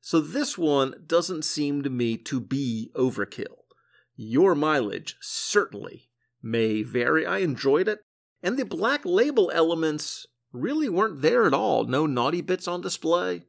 So 0.00 0.20
this 0.20 0.56
one 0.56 0.94
doesn't 1.06 1.44
seem 1.44 1.82
to 1.82 1.90
me 1.90 2.16
to 2.18 2.40
be 2.40 2.90
overkill. 2.94 3.64
Your 4.16 4.54
mileage 4.54 5.16
certainly 5.20 6.08
may 6.42 6.82
vary. 6.82 7.26
I 7.26 7.38
enjoyed 7.38 7.88
it. 7.88 8.00
And 8.42 8.56
the 8.56 8.64
black 8.64 9.02
label 9.04 9.50
elements 9.52 10.26
really 10.52 10.88
weren't 10.88 11.22
there 11.22 11.46
at 11.46 11.54
all. 11.54 11.84
No 11.84 12.06
naughty 12.06 12.40
bits 12.40 12.68
on 12.68 12.80
display. 12.80 13.44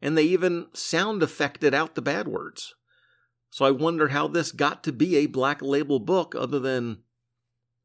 And 0.00 0.18
they 0.18 0.24
even 0.24 0.66
sound 0.74 1.22
affected 1.22 1.72
out 1.72 1.94
the 1.94 2.02
bad 2.02 2.26
words. 2.26 2.74
So 3.50 3.64
I 3.64 3.70
wonder 3.70 4.08
how 4.08 4.28
this 4.28 4.50
got 4.50 4.82
to 4.84 4.92
be 4.92 5.16
a 5.16 5.26
black 5.26 5.62
label 5.62 6.00
book 6.00 6.34
other 6.36 6.58
than 6.58 7.02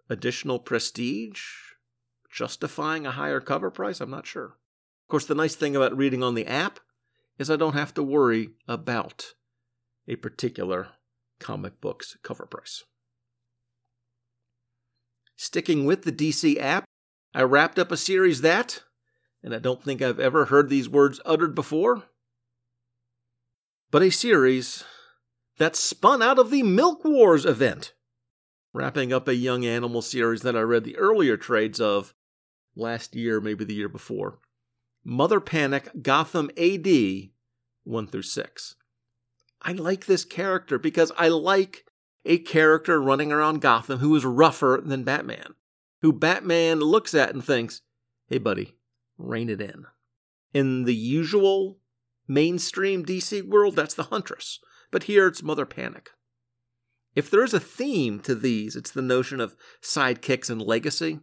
additional 0.10 0.60
prestige, 0.60 1.44
justifying 2.32 3.06
a 3.06 3.12
higher 3.12 3.40
cover 3.40 3.70
price? 3.72 4.02
I'm 4.02 4.12
not 4.12 4.28
sure. 4.28 4.58
Of 5.06 5.10
course, 5.10 5.26
the 5.26 5.36
nice 5.36 5.56
thing 5.56 5.76
about 5.76 5.98
reading 5.98 6.24
on 6.24 6.36
the 6.36 6.46
app 6.46 6.80
is 7.38 7.50
I 7.50 7.56
don't 7.56 7.74
have 7.74 7.94
to 7.96 8.04
worry 8.04 8.50
about 8.68 9.34
a 10.08 10.16
particular 10.16 10.90
comic 11.40 11.80
books 11.80 12.18
cover 12.24 12.46
price. 12.46 12.84
Sticking 15.36 15.86
with 15.86 16.04
the 16.04 16.12
DC 16.12 16.60
app, 16.60 16.86
I 17.34 17.44
wrapped 17.44 17.78
up 17.78 17.92
a 17.92 17.98
series 17.98 18.42
that, 18.42 18.82
and 19.44 19.54
I 19.54 19.60
don't 19.60 19.84
think 19.84 20.02
I've 20.02 20.20
ever 20.20 20.46
heard 20.46 20.70
these 20.70 20.90
words 20.90 21.22
uttered 21.26 21.54
before, 21.54 22.04
but 23.92 24.02
a 24.02 24.10
series 24.10 24.84
that 25.58 25.76
spun 25.76 26.22
out 26.22 26.40
of 26.40 26.50
the 26.50 26.64
Milk 26.64 27.06
Wars 27.06 27.46
event, 27.46 27.94
wrapping 28.74 29.12
up 29.12 29.28
a 29.28 29.36
young 29.36 29.66
animal 29.66 30.02
series 30.02 30.42
that 30.42 30.56
I 30.56 30.62
read 30.62 30.84
the 30.84 30.98
earlier 30.98 31.38
trades 31.38 31.80
of 31.80 32.14
last 32.76 33.16
year, 33.16 33.42
maybe 33.42 33.66
the 33.66 33.74
year 33.74 33.90
before. 33.90 34.40
Mother 35.04 35.40
Panic 35.40 35.90
Gotham 36.02 36.52
AD 36.58 36.88
1 37.84 38.08
through 38.08 38.22
6. 38.22 38.76
I 39.62 39.72
like 39.72 40.06
this 40.06 40.26
character 40.26 40.78
because 40.78 41.12
I 41.18 41.30
like 41.30 41.86
a 42.26 42.38
character 42.38 43.02
running 43.02 43.32
around 43.32 43.62
Gotham 43.62 44.00
who 44.00 44.16
is 44.16 44.26
rougher 44.26 44.82
than 44.84 45.04
Batman, 45.04 45.56
who 46.02 46.12
Batman 46.12 46.80
looks 46.80 47.14
at 47.14 47.34
and 47.34 47.44
thinks, 47.44 47.82
hey, 48.28 48.38
buddy, 48.38 48.76
rein 49.18 49.50
it 49.50 49.62
in. 49.62 49.86
In 50.54 50.84
the 50.84 50.96
usual 50.96 51.80
mainstream 52.28 53.06
DC 53.06 53.48
world, 53.48 53.76
that's 53.76 53.94
the 53.94 54.04
Huntress, 54.04 54.60
but 54.92 55.04
here 55.04 55.28
it's 55.28 55.42
Mother 55.42 55.66
Panic. 55.66 56.12
If 57.18 57.32
there 57.32 57.44
is 57.44 57.56
a 57.56 57.60
theme 57.60 58.20
to 58.20 58.36
these, 58.36 58.76
it's 58.76 58.92
the 58.92 59.02
notion 59.02 59.40
of 59.40 59.56
sidekicks 59.82 60.52
and 60.52 60.62
legacy. 60.62 61.20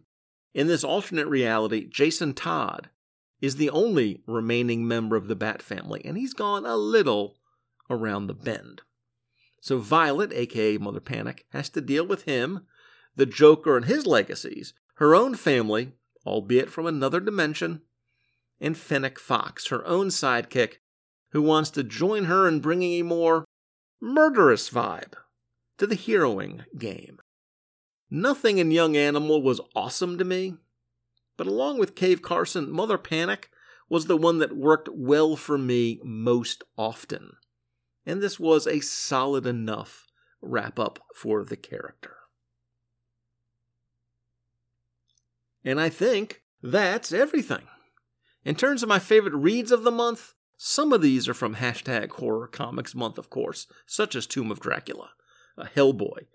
In 0.53 0.67
this 0.67 0.83
alternate 0.83 1.27
reality, 1.27 1.87
Jason 1.87 2.33
Todd 2.33 2.89
is 3.39 3.55
the 3.55 3.69
only 3.69 4.21
remaining 4.27 4.85
member 4.85 5.15
of 5.15 5.29
the 5.29 5.37
Bat 5.37 5.61
family, 5.61 6.01
and 6.03 6.17
he's 6.17 6.33
gone 6.33 6.65
a 6.65 6.75
little 6.75 7.37
around 7.89 8.27
the 8.27 8.33
bend. 8.33 8.81
So 9.61 9.77
Violet, 9.77 10.33
aka 10.33 10.77
Mother 10.77 10.99
Panic, 10.99 11.45
has 11.51 11.69
to 11.69 11.79
deal 11.79 12.05
with 12.05 12.23
him, 12.23 12.65
the 13.15 13.25
Joker 13.25 13.77
and 13.77 13.85
his 13.85 14.05
legacies, 14.05 14.73
her 14.95 15.15
own 15.15 15.33
family, 15.35 15.93
albeit 16.25 16.69
from 16.69 16.87
another 16.87 17.21
dimension, 17.21 17.83
and 18.59 18.77
Fennec 18.77 19.17
Fox, 19.17 19.67
her 19.67 19.87
own 19.87 20.07
sidekick, 20.07 20.79
who 21.29 21.41
wants 21.41 21.69
to 21.69 21.83
join 21.83 22.25
her 22.25 22.49
in 22.49 22.59
bringing 22.59 22.99
a 22.99 23.03
more 23.03 23.45
murderous 24.01 24.69
vibe 24.69 25.13
to 25.77 25.87
the 25.87 25.95
heroing 25.95 26.65
game. 26.77 27.19
Nothing 28.09 28.57
in 28.57 28.71
Young 28.71 28.95
Animal 28.95 29.41
was 29.41 29.61
awesome 29.75 30.17
to 30.17 30.23
me, 30.23 30.55
but 31.37 31.47
along 31.47 31.79
with 31.79 31.95
Cave 31.95 32.21
Carson, 32.21 32.71
Mother 32.71 32.97
Panic 32.97 33.49
was 33.89 34.05
the 34.05 34.17
one 34.17 34.39
that 34.39 34.55
worked 34.55 34.89
well 34.91 35.35
for 35.35 35.57
me 35.57 35.99
most 36.03 36.63
often 36.77 37.33
and 38.05 38.21
this 38.21 38.39
was 38.39 38.67
a 38.67 38.79
solid 38.79 39.45
enough 39.45 40.07
wrap 40.41 40.79
up 40.79 40.99
for 41.15 41.43
the 41.43 41.57
character. 41.57 42.17
And 45.63 45.81
I 45.81 45.89
think 45.89 46.43
that's 46.61 47.11
everything. 47.11 47.63
In 48.43 48.53
terms 48.53 48.83
of 48.83 48.89
my 48.89 48.99
favorite 48.99 49.33
reads 49.33 49.71
of 49.71 49.83
the 49.83 49.91
month, 49.91 50.33
some 50.57 50.93
of 50.93 51.01
these 51.01 51.27
are 51.27 51.33
from 51.33 51.55
hashtag 51.55 52.11
horror 52.11 52.47
comics 52.47 52.93
month, 52.93 53.17
of 53.17 53.31
course, 53.31 53.65
such 53.87 54.15
as 54.15 54.27
Tomb 54.27 54.51
of 54.51 54.59
Dracula, 54.59 55.09
Hellboy. 55.57 56.27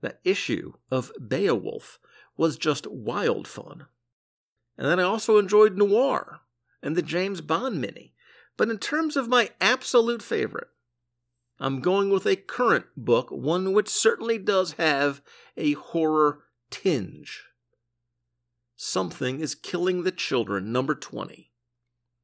That 0.00 0.20
issue 0.24 0.74
of 0.90 1.12
Beowulf 1.18 1.98
was 2.36 2.58
just 2.58 2.86
wild 2.86 3.46
fun. 3.48 3.86
And 4.76 4.86
then 4.86 4.98
I 4.98 5.04
also 5.04 5.38
enjoyed 5.38 5.76
Noir 5.76 6.40
and 6.82 6.96
the 6.96 7.02
James 7.02 7.40
Bond 7.40 7.80
mini. 7.80 8.14
But 8.56 8.70
in 8.70 8.78
terms 8.78 9.16
of 9.16 9.28
my 9.28 9.50
absolute 9.60 10.22
favorite, 10.22 10.68
I'm 11.58 11.80
going 11.80 12.10
with 12.10 12.26
a 12.26 12.36
current 12.36 12.86
book, 12.96 13.30
one 13.30 13.72
which 13.72 13.88
certainly 13.88 14.38
does 14.38 14.72
have 14.72 15.22
a 15.56 15.72
horror 15.74 16.44
tinge. 16.70 17.44
Something 18.76 19.40
is 19.40 19.54
Killing 19.54 20.02
the 20.02 20.12
Children, 20.12 20.72
number 20.72 20.94
20. 20.94 21.52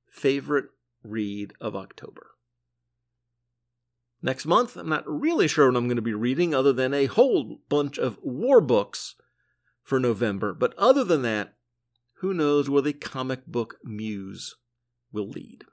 Favorite 0.08 0.66
read 1.02 1.54
of 1.60 1.76
October. 1.76 2.32
Next 4.22 4.44
month, 4.44 4.76
I'm 4.76 4.88
not 4.88 5.04
really 5.06 5.48
sure 5.48 5.70
what 5.70 5.76
I'm 5.76 5.86
going 5.86 5.96
to 5.96 6.02
be 6.02 6.14
reading 6.14 6.54
other 6.54 6.72
than 6.72 6.92
a 6.92 7.06
whole 7.06 7.60
bunch 7.68 7.98
of 7.98 8.18
war 8.22 8.60
books 8.60 9.14
for 9.82 9.98
November. 9.98 10.52
But 10.52 10.74
other 10.76 11.04
than 11.04 11.22
that, 11.22 11.54
who 12.18 12.34
knows 12.34 12.68
where 12.68 12.82
the 12.82 12.92
comic 12.92 13.46
book 13.46 13.76
muse 13.82 14.56
will 15.10 15.28
lead. 15.28 15.64